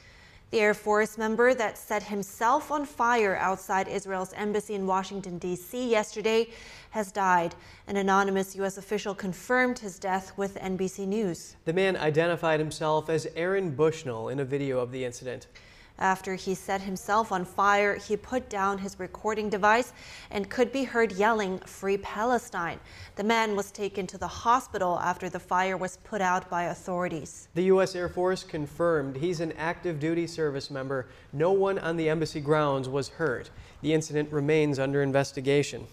The 0.52 0.62
Air 0.62 0.74
Force 0.74 1.18
member 1.18 1.54
that 1.56 1.78
set 1.78 2.04
himself 2.04 2.72
on 2.72 2.86
fire 2.86 3.36
outside 3.36 3.88
Israel's 3.88 4.32
embassy 4.34 4.76
in 4.76 4.86
Washington, 4.86 5.38
D.C. 5.40 5.90
yesterday 5.90 6.48
has 6.96 7.12
died. 7.12 7.54
An 7.88 7.98
anonymous 7.98 8.56
U.S. 8.56 8.78
official 8.78 9.14
confirmed 9.14 9.80
his 9.80 10.00
death 10.00 10.32
with 10.38 10.56
NBC 10.56 11.06
News. 11.06 11.58
The 11.66 11.74
man 11.74 11.98
identified 11.98 12.58
himself 12.62 13.10
as 13.10 13.28
Aaron 13.36 13.72
Bushnell 13.72 14.30
in 14.30 14.40
a 14.40 14.46
video 14.46 14.80
of 14.80 14.94
the 14.94 15.04
incident. 15.04 15.48
After 16.00 16.36
he 16.36 16.56
set 16.56 16.80
himself 16.82 17.34
on 17.34 17.44
fire, 17.44 17.96
he 17.96 18.16
put 18.16 18.50
down 18.50 18.78
his 18.78 18.98
recording 18.98 19.50
device 19.50 19.92
and 20.32 20.50
could 20.50 20.72
be 20.72 20.86
heard 20.86 21.12
yelling, 21.12 21.60
Free 21.60 21.98
Palestine. 21.98 22.80
The 23.18 23.26
man 23.26 23.58
was 23.58 23.72
taken 23.72 24.08
to 24.08 24.18
the 24.18 24.28
hospital 24.28 24.98
after 25.00 25.30
the 25.30 25.40
fire 25.40 25.76
was 25.76 25.98
put 25.98 26.22
out 26.22 26.50
by 26.50 26.64
authorities. 26.64 27.50
The 27.56 27.64
U.S. 27.64 27.94
Air 27.94 28.08
Force 28.08 28.46
confirmed 28.46 29.18
he's 29.18 29.42
an 29.42 29.52
active 29.58 30.00
duty 30.00 30.28
service 30.28 30.72
member. 30.72 31.08
No 31.34 31.52
one 31.52 31.78
on 31.80 31.98
the 31.98 32.08
embassy 32.08 32.40
grounds 32.40 32.88
was 32.88 33.10
hurt. 33.10 33.50
The 33.82 33.94
incident 33.94 34.32
remains 34.32 34.80
under 34.80 35.02
investigation. 35.02 35.88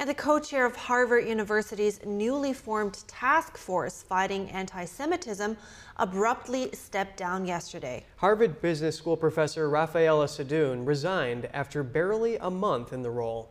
And 0.00 0.08
the 0.08 0.14
co 0.14 0.38
chair 0.38 0.64
of 0.64 0.74
Harvard 0.74 1.28
University's 1.28 2.02
newly 2.06 2.54
formed 2.54 3.06
task 3.06 3.58
force 3.58 4.02
fighting 4.02 4.48
anti 4.48 4.86
Semitism 4.86 5.58
abruptly 5.98 6.70
stepped 6.72 7.18
down 7.18 7.44
yesterday. 7.44 8.06
Harvard 8.16 8.62
Business 8.62 8.96
School 8.96 9.14
professor 9.14 9.68
Raffaella 9.68 10.26
Sadun 10.26 10.86
resigned 10.86 11.50
after 11.52 11.82
barely 11.82 12.38
a 12.38 12.50
month 12.50 12.94
in 12.94 13.02
the 13.02 13.10
role. 13.10 13.50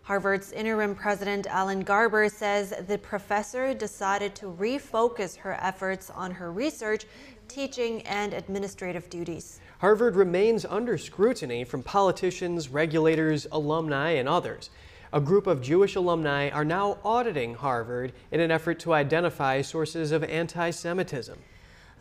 Harvard's 0.00 0.50
interim 0.52 0.94
president 0.94 1.46
Alan 1.46 1.80
Garber 1.80 2.30
says 2.30 2.72
the 2.88 2.96
professor 2.96 3.74
decided 3.74 4.34
to 4.36 4.46
refocus 4.46 5.36
her 5.36 5.58
efforts 5.60 6.08
on 6.08 6.30
her 6.30 6.52
research, 6.52 7.04
teaching, 7.48 8.00
and 8.06 8.32
administrative 8.32 9.10
duties. 9.10 9.60
Harvard 9.80 10.16
remains 10.16 10.64
under 10.64 10.96
scrutiny 10.96 11.64
from 11.64 11.82
politicians, 11.82 12.70
regulators, 12.70 13.46
alumni, 13.52 14.12
and 14.12 14.26
others. 14.26 14.70
A 15.12 15.20
group 15.20 15.46
of 15.46 15.62
Jewish 15.62 15.94
alumni 15.94 16.50
are 16.50 16.64
now 16.64 16.98
auditing 17.04 17.54
Harvard 17.54 18.12
in 18.32 18.40
an 18.40 18.50
effort 18.50 18.80
to 18.80 18.92
identify 18.92 19.62
sources 19.62 20.10
of 20.10 20.24
anti 20.24 20.70
Semitism. 20.70 21.38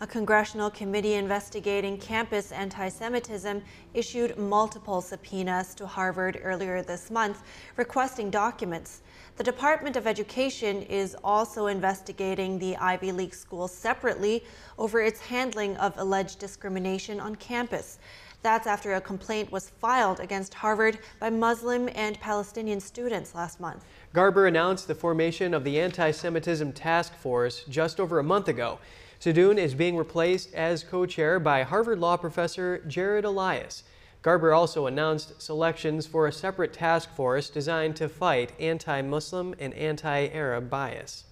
A 0.01 0.07
congressional 0.07 0.71
committee 0.71 1.13
investigating 1.13 1.99
campus 1.99 2.51
anti 2.51 2.89
Semitism 2.89 3.61
issued 3.93 4.37
multiple 4.39 5.01
subpoenas 5.01 5.75
to 5.75 5.85
Harvard 5.85 6.41
earlier 6.43 6.81
this 6.81 7.11
month, 7.11 7.43
requesting 7.77 8.31
documents. 8.31 9.01
The 9.37 9.43
Department 9.43 9.95
of 9.95 10.07
Education 10.07 10.81
is 10.81 11.15
also 11.23 11.67
investigating 11.67 12.57
the 12.57 12.75
Ivy 12.77 13.11
League 13.11 13.35
school 13.35 13.67
separately 13.67 14.43
over 14.79 14.99
its 14.99 15.21
handling 15.21 15.77
of 15.77 15.95
alleged 15.97 16.39
discrimination 16.39 17.19
on 17.19 17.35
campus. 17.35 17.99
That's 18.45 18.67
after 18.67 18.93
a 18.93 19.01
complaint 19.01 19.51
was 19.51 19.71
filed 19.71 20.19
against 20.19 20.53
Harvard 20.53 20.99
by 21.19 21.31
Muslim 21.31 21.89
and 21.95 22.19
Palestinian 22.19 22.79
students 22.79 23.33
last 23.33 23.59
month. 23.59 23.83
Garber 24.13 24.45
announced 24.45 24.87
the 24.87 24.93
formation 24.93 25.51
of 25.51 25.63
the 25.63 25.81
Anti 25.81 26.11
Semitism 26.11 26.71
Task 26.73 27.15
Force 27.15 27.63
just 27.67 27.99
over 27.99 28.19
a 28.19 28.23
month 28.23 28.47
ago. 28.47 28.77
Sadun 29.19 29.57
is 29.57 29.73
being 29.73 29.97
replaced 29.97 30.53
as 30.53 30.83
co 30.83 31.07
chair 31.07 31.39
by 31.39 31.63
Harvard 31.63 31.97
Law 31.97 32.17
professor 32.17 32.83
Jared 32.87 33.25
Ellias. 33.25 33.81
Garber 34.21 34.53
also 34.53 34.85
announced 34.85 35.41
selections 35.41 36.05
for 36.05 36.27
a 36.27 36.31
separate 36.31 36.71
task 36.71 37.09
force 37.15 37.49
designed 37.49 37.95
to 37.95 38.07
fight 38.07 38.51
anti 38.59 39.01
Muslim 39.01 39.55
and 39.57 39.73
anti 39.73 40.27
Arab 40.27 40.69
bias. 40.69 41.23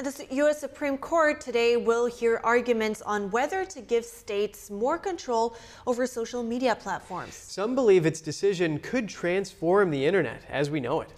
And 0.00 0.06
the 0.06 0.34
U.S. 0.36 0.58
Supreme 0.58 0.96
Court 0.96 1.42
today 1.42 1.76
will 1.76 2.06
hear 2.06 2.40
arguments 2.42 3.02
on 3.02 3.30
whether 3.30 3.66
to 3.66 3.82
give 3.82 4.02
states 4.02 4.70
more 4.70 4.96
control 4.96 5.54
over 5.86 6.06
social 6.06 6.42
media 6.42 6.74
platforms. 6.74 7.34
Some 7.34 7.74
believe 7.74 8.06
its 8.06 8.22
decision 8.22 8.78
could 8.78 9.10
transform 9.10 9.90
the 9.90 10.06
internet 10.06 10.42
as 10.48 10.70
we 10.70 10.80
know 10.80 11.02
it. 11.02 11.10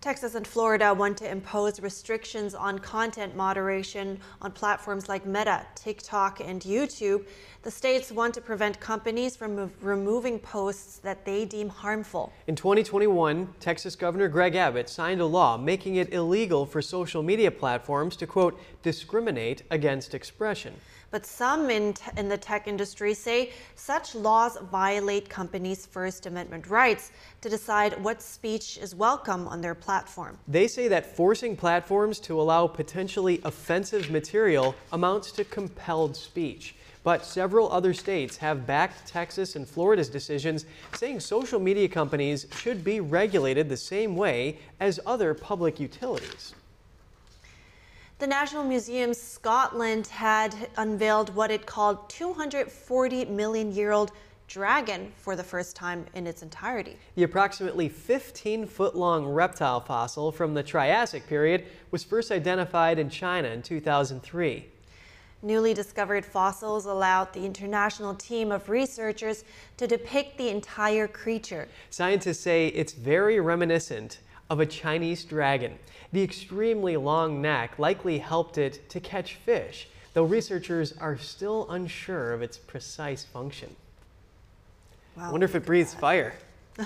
Texas 0.00 0.36
and 0.36 0.46
Florida 0.46 0.94
want 0.94 1.18
to 1.18 1.28
impose 1.28 1.80
restrictions 1.80 2.54
on 2.54 2.78
content 2.78 3.34
moderation 3.34 4.20
on 4.40 4.52
platforms 4.52 5.08
like 5.08 5.26
Meta, 5.26 5.66
TikTok, 5.74 6.38
and 6.38 6.62
YouTube. 6.62 7.26
The 7.62 7.70
states 7.72 8.12
want 8.12 8.32
to 8.34 8.40
prevent 8.40 8.78
companies 8.78 9.34
from 9.34 9.72
removing 9.80 10.38
posts 10.38 10.98
that 10.98 11.24
they 11.24 11.44
deem 11.44 11.68
harmful. 11.68 12.32
In 12.46 12.54
2021, 12.54 13.48
Texas 13.58 13.96
Governor 13.96 14.28
Greg 14.28 14.54
Abbott 14.54 14.88
signed 14.88 15.20
a 15.20 15.26
law 15.26 15.56
making 15.56 15.96
it 15.96 16.12
illegal 16.12 16.64
for 16.64 16.80
social 16.80 17.24
media 17.24 17.50
platforms 17.50 18.14
to, 18.18 18.26
quote, 18.28 18.56
discriminate 18.84 19.64
against 19.68 20.14
expression. 20.14 20.74
But 21.10 21.24
some 21.24 21.70
in, 21.70 21.94
in 22.16 22.28
the 22.28 22.36
tech 22.36 22.68
industry 22.68 23.14
say 23.14 23.52
such 23.76 24.14
laws 24.14 24.58
violate 24.70 25.28
companies' 25.28 25.86
First 25.86 26.26
Amendment 26.26 26.68
rights 26.68 27.12
to 27.40 27.48
decide 27.48 28.02
what 28.02 28.20
speech 28.20 28.76
is 28.76 28.94
welcome 28.94 29.48
on 29.48 29.62
their 29.62 29.74
platform. 29.74 30.38
They 30.46 30.68
say 30.68 30.88
that 30.88 31.16
forcing 31.16 31.56
platforms 31.56 32.20
to 32.20 32.38
allow 32.40 32.66
potentially 32.66 33.40
offensive 33.44 34.10
material 34.10 34.74
amounts 34.92 35.32
to 35.32 35.44
compelled 35.44 36.14
speech. 36.14 36.74
But 37.04 37.24
several 37.24 37.72
other 37.72 37.94
states 37.94 38.36
have 38.38 38.66
backed 38.66 39.06
Texas 39.06 39.56
and 39.56 39.66
Florida's 39.66 40.10
decisions, 40.10 40.66
saying 40.94 41.20
social 41.20 41.58
media 41.58 41.88
companies 41.88 42.46
should 42.54 42.84
be 42.84 43.00
regulated 43.00 43.68
the 43.68 43.78
same 43.78 44.14
way 44.14 44.58
as 44.78 45.00
other 45.06 45.32
public 45.32 45.80
utilities. 45.80 46.54
The 48.18 48.26
National 48.26 48.64
Museum 48.64 49.14
Scotland 49.14 50.08
had 50.08 50.52
unveiled 50.76 51.32
what 51.36 51.52
it 51.52 51.66
called 51.66 52.10
240 52.10 53.26
million 53.26 53.70
year 53.70 53.92
old 53.92 54.10
dragon 54.48 55.12
for 55.16 55.36
the 55.36 55.44
first 55.44 55.76
time 55.76 56.04
in 56.14 56.26
its 56.26 56.42
entirety. 56.42 56.96
The 57.14 57.22
approximately 57.22 57.88
15 57.88 58.66
foot 58.66 58.96
long 58.96 59.24
reptile 59.24 59.78
fossil 59.78 60.32
from 60.32 60.54
the 60.54 60.64
Triassic 60.64 61.28
period 61.28 61.66
was 61.92 62.02
first 62.02 62.32
identified 62.32 62.98
in 62.98 63.08
China 63.08 63.50
in 63.50 63.62
2003. 63.62 64.66
Newly 65.42 65.72
discovered 65.72 66.24
fossils 66.24 66.86
allowed 66.86 67.32
the 67.32 67.44
international 67.44 68.16
team 68.16 68.50
of 68.50 68.68
researchers 68.68 69.44
to 69.76 69.86
depict 69.86 70.38
the 70.38 70.48
entire 70.48 71.06
creature. 71.06 71.68
Scientists 71.90 72.40
say 72.40 72.66
it's 72.66 72.94
very 72.94 73.38
reminiscent 73.38 74.18
of 74.50 74.60
a 74.60 74.66
Chinese 74.66 75.24
dragon. 75.24 75.78
The 76.12 76.22
extremely 76.22 76.96
long 76.96 77.42
neck 77.42 77.78
likely 77.78 78.18
helped 78.18 78.58
it 78.58 78.88
to 78.90 79.00
catch 79.00 79.34
fish, 79.34 79.88
though 80.14 80.24
researchers 80.24 80.92
are 80.92 81.18
still 81.18 81.70
unsure 81.70 82.32
of 82.32 82.42
its 82.42 82.56
precise 82.56 83.24
function. 83.24 83.76
Wow, 85.16 85.28
I 85.28 85.30
wonder 85.32 85.44
if 85.44 85.54
it 85.54 85.66
breathes 85.66 85.94
fire. 85.94 86.34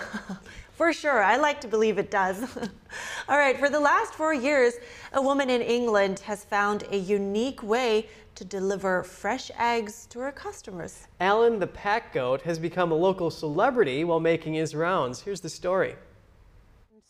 For 0.73 0.93
sure. 0.93 1.23
I 1.23 1.37
like 1.37 1.61
to 1.61 1.69
believe 1.69 1.99
it 1.99 2.11
does. 2.11 2.43
All 3.29 3.37
right. 3.37 3.59
For 3.59 3.69
the 3.69 3.79
last 3.79 4.15
four 4.15 4.35
years, 4.35 4.75
a 5.13 5.23
woman 5.23 5.51
in 5.51 5.61
England 5.61 6.21
has 6.21 6.45
found 6.45 6.85
a 6.91 6.97
unique 6.97 7.63
way 7.63 8.09
to 8.35 8.45
deliver 8.45 9.03
fresh 9.03 9.51
eggs 9.59 10.07
to 10.07 10.19
her 10.21 10.33
customers. 10.33 11.07
Alan 11.21 11.59
the 11.59 11.67
pack 11.67 12.15
goat 12.15 12.41
has 12.43 12.59
become 12.59 12.91
a 12.91 12.95
local 12.95 13.31
celebrity 13.31 14.03
while 14.05 14.21
making 14.21 14.55
his 14.55 14.75
rounds. 14.75 15.21
Here's 15.21 15.43
the 15.43 15.51
story. 15.51 15.95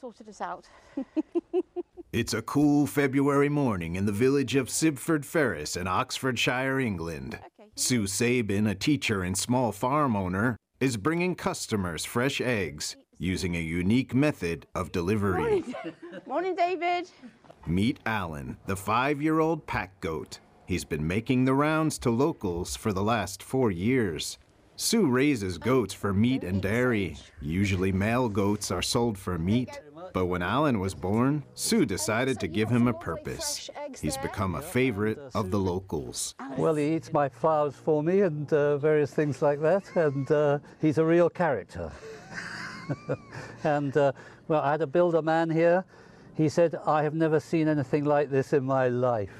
Sorted 0.02 0.28
us 0.28 0.40
out. 0.40 0.68
It's 2.12 2.34
a 2.34 2.42
cool 2.42 2.86
February 2.86 3.48
morning 3.48 3.96
in 3.96 4.04
the 4.04 4.12
village 4.12 4.54
of 4.54 4.68
Sibford 4.68 5.24
Ferris 5.24 5.78
in 5.78 5.86
Oxfordshire, 5.86 6.78
England. 6.78 7.38
Sue 7.74 8.06
Sabin, 8.06 8.66
a 8.66 8.74
teacher 8.74 9.22
and 9.22 9.38
small 9.38 9.72
farm 9.72 10.14
owner, 10.14 10.58
is 10.78 10.98
bringing 10.98 11.34
customers 11.34 12.04
fresh 12.04 12.38
eggs 12.42 12.96
using 13.16 13.56
a 13.56 13.60
unique 13.60 14.12
method 14.12 14.66
of 14.74 14.92
delivery. 14.92 15.40
Morning, 15.40 15.74
Morning 16.26 16.54
David. 16.54 17.08
Meet 17.66 18.00
Alan, 18.04 18.58
the 18.66 18.76
five 18.76 19.22
year 19.22 19.40
old 19.40 19.66
pack 19.66 19.98
goat. 20.00 20.38
He's 20.66 20.84
been 20.84 21.06
making 21.06 21.46
the 21.46 21.54
rounds 21.54 21.96
to 22.00 22.10
locals 22.10 22.76
for 22.76 22.92
the 22.92 23.02
last 23.02 23.42
four 23.42 23.70
years. 23.70 24.36
Sue 24.76 25.06
raises 25.06 25.58
goats 25.58 25.94
for 25.94 26.12
meat 26.12 26.42
and 26.44 26.60
dairy. 26.60 27.16
Usually, 27.40 27.92
male 27.92 28.28
goats 28.28 28.70
are 28.70 28.82
sold 28.82 29.16
for 29.16 29.38
meat. 29.38 29.80
But 30.12 30.26
when 30.26 30.42
Alan 30.42 30.78
was 30.78 30.94
born, 30.94 31.42
Sue 31.54 31.86
decided 31.86 32.38
to 32.40 32.48
give 32.48 32.68
him 32.68 32.86
a 32.86 32.92
purpose. 32.92 33.70
He's 34.00 34.18
become 34.18 34.54
a 34.56 34.62
favorite 34.62 35.18
of 35.34 35.50
the 35.50 35.58
locals. 35.58 36.34
Well, 36.56 36.74
he 36.74 36.94
eats 36.94 37.12
my 37.12 37.28
flowers 37.28 37.74
for 37.74 38.02
me 38.02 38.20
and 38.20 38.52
uh, 38.52 38.76
various 38.76 39.12
things 39.12 39.40
like 39.40 39.60
that, 39.62 39.84
and 39.96 40.30
uh, 40.30 40.58
he's 40.80 40.98
a 40.98 41.04
real 41.04 41.30
character. 41.30 41.90
and, 43.64 43.96
uh, 43.96 44.12
well, 44.48 44.60
I 44.60 44.72
had 44.72 44.82
a 44.82 44.86
builder 44.86 45.22
man 45.22 45.48
here. 45.48 45.84
He 46.36 46.48
said, 46.48 46.74
I 46.86 47.02
have 47.02 47.14
never 47.14 47.40
seen 47.40 47.68
anything 47.68 48.04
like 48.04 48.30
this 48.30 48.52
in 48.52 48.64
my 48.64 48.88
life. 48.88 49.32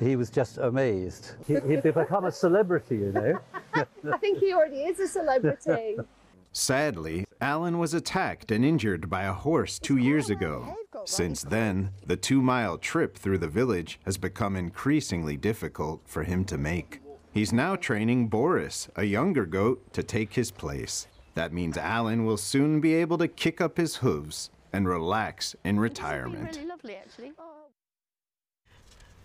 He 0.00 0.16
was 0.16 0.28
just 0.28 0.58
amazed. 0.58 1.32
He, 1.46 1.54
he'd 1.66 1.82
become 1.82 2.24
a 2.24 2.32
celebrity, 2.32 2.96
you 2.96 3.12
know. 3.12 3.38
I 4.12 4.18
think 4.18 4.38
he 4.38 4.52
already 4.52 4.80
is 4.80 4.98
a 5.00 5.08
celebrity. 5.08 5.96
Sadly, 6.56 7.26
Alan 7.40 7.80
was 7.80 7.94
attacked 7.94 8.52
and 8.52 8.64
injured 8.64 9.10
by 9.10 9.24
a 9.24 9.32
horse 9.32 9.80
two 9.80 9.96
years 9.96 10.30
ago. 10.30 10.76
Since 11.04 11.42
then, 11.42 11.90
the 12.06 12.16
two 12.16 12.40
mile 12.40 12.78
trip 12.78 13.18
through 13.18 13.38
the 13.38 13.48
village 13.48 13.98
has 14.04 14.16
become 14.16 14.54
increasingly 14.54 15.36
difficult 15.36 16.02
for 16.04 16.22
him 16.22 16.44
to 16.44 16.56
make. 16.56 17.00
He's 17.32 17.52
now 17.52 17.74
training 17.74 18.28
Boris, 18.28 18.88
a 18.94 19.02
younger 19.02 19.46
goat, 19.46 19.92
to 19.94 20.04
take 20.04 20.34
his 20.34 20.52
place. 20.52 21.08
That 21.34 21.52
means 21.52 21.76
Alan 21.76 22.24
will 22.24 22.36
soon 22.36 22.80
be 22.80 22.94
able 22.94 23.18
to 23.18 23.26
kick 23.26 23.60
up 23.60 23.76
his 23.76 23.96
hooves 23.96 24.50
and 24.72 24.86
relax 24.88 25.56
in 25.64 25.80
retirement. 25.80 26.54
Really 26.54 26.68
lovely, 26.68 26.94
actually. 26.94 27.32
Oh. 27.36 27.50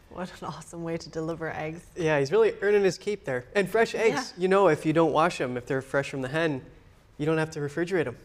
What 0.09 0.31
an 0.41 0.47
awesome 0.47 0.83
way 0.83 0.97
to 0.97 1.09
deliver 1.09 1.51
eggs. 1.51 1.85
Yeah, 1.95 2.17
he's 2.17 2.31
really 2.31 2.55
earning 2.61 2.83
his 2.83 2.97
keep 2.97 3.23
there. 3.23 3.45
And 3.53 3.69
fresh 3.69 3.93
eggs, 3.93 4.33
you 4.35 4.47
know, 4.47 4.67
if 4.69 4.83
you 4.83 4.93
don't 4.93 5.13
wash 5.13 5.37
them, 5.37 5.57
if 5.57 5.67
they're 5.67 5.83
fresh 5.83 6.09
from 6.09 6.23
the 6.23 6.27
hen, 6.27 6.63
you 7.19 7.25
don't 7.25 7.37
have 7.37 7.51
to 7.51 7.59
refrigerate 7.59 8.05
them. 8.05 8.17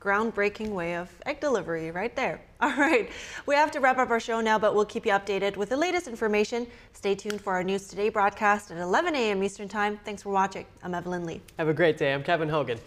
Groundbreaking 0.00 0.70
way 0.70 0.96
of 0.96 1.08
egg 1.26 1.40
delivery 1.40 1.92
right 1.92 2.16
there. 2.16 2.40
All 2.60 2.74
right, 2.74 3.08
we 3.46 3.54
have 3.54 3.70
to 3.70 3.78
wrap 3.78 3.98
up 3.98 4.10
our 4.10 4.18
show 4.18 4.40
now, 4.40 4.58
but 4.58 4.74
we'll 4.74 4.84
keep 4.84 5.06
you 5.06 5.12
updated 5.12 5.56
with 5.56 5.68
the 5.68 5.76
latest 5.76 6.08
information. 6.08 6.66
Stay 6.92 7.14
tuned 7.14 7.40
for 7.40 7.52
our 7.52 7.62
News 7.62 7.86
Today 7.86 8.08
broadcast 8.08 8.72
at 8.72 8.78
11 8.78 9.14
a.m. 9.14 9.44
Eastern 9.44 9.68
Time. 9.68 10.00
Thanks 10.04 10.22
for 10.22 10.30
watching. 10.30 10.66
I'm 10.82 10.94
Evelyn 10.94 11.24
Lee. 11.24 11.40
Have 11.58 11.68
a 11.68 11.74
great 11.74 11.98
day. 11.98 12.12
I'm 12.12 12.24
Kevin 12.24 12.48
Hogan. 12.48 12.80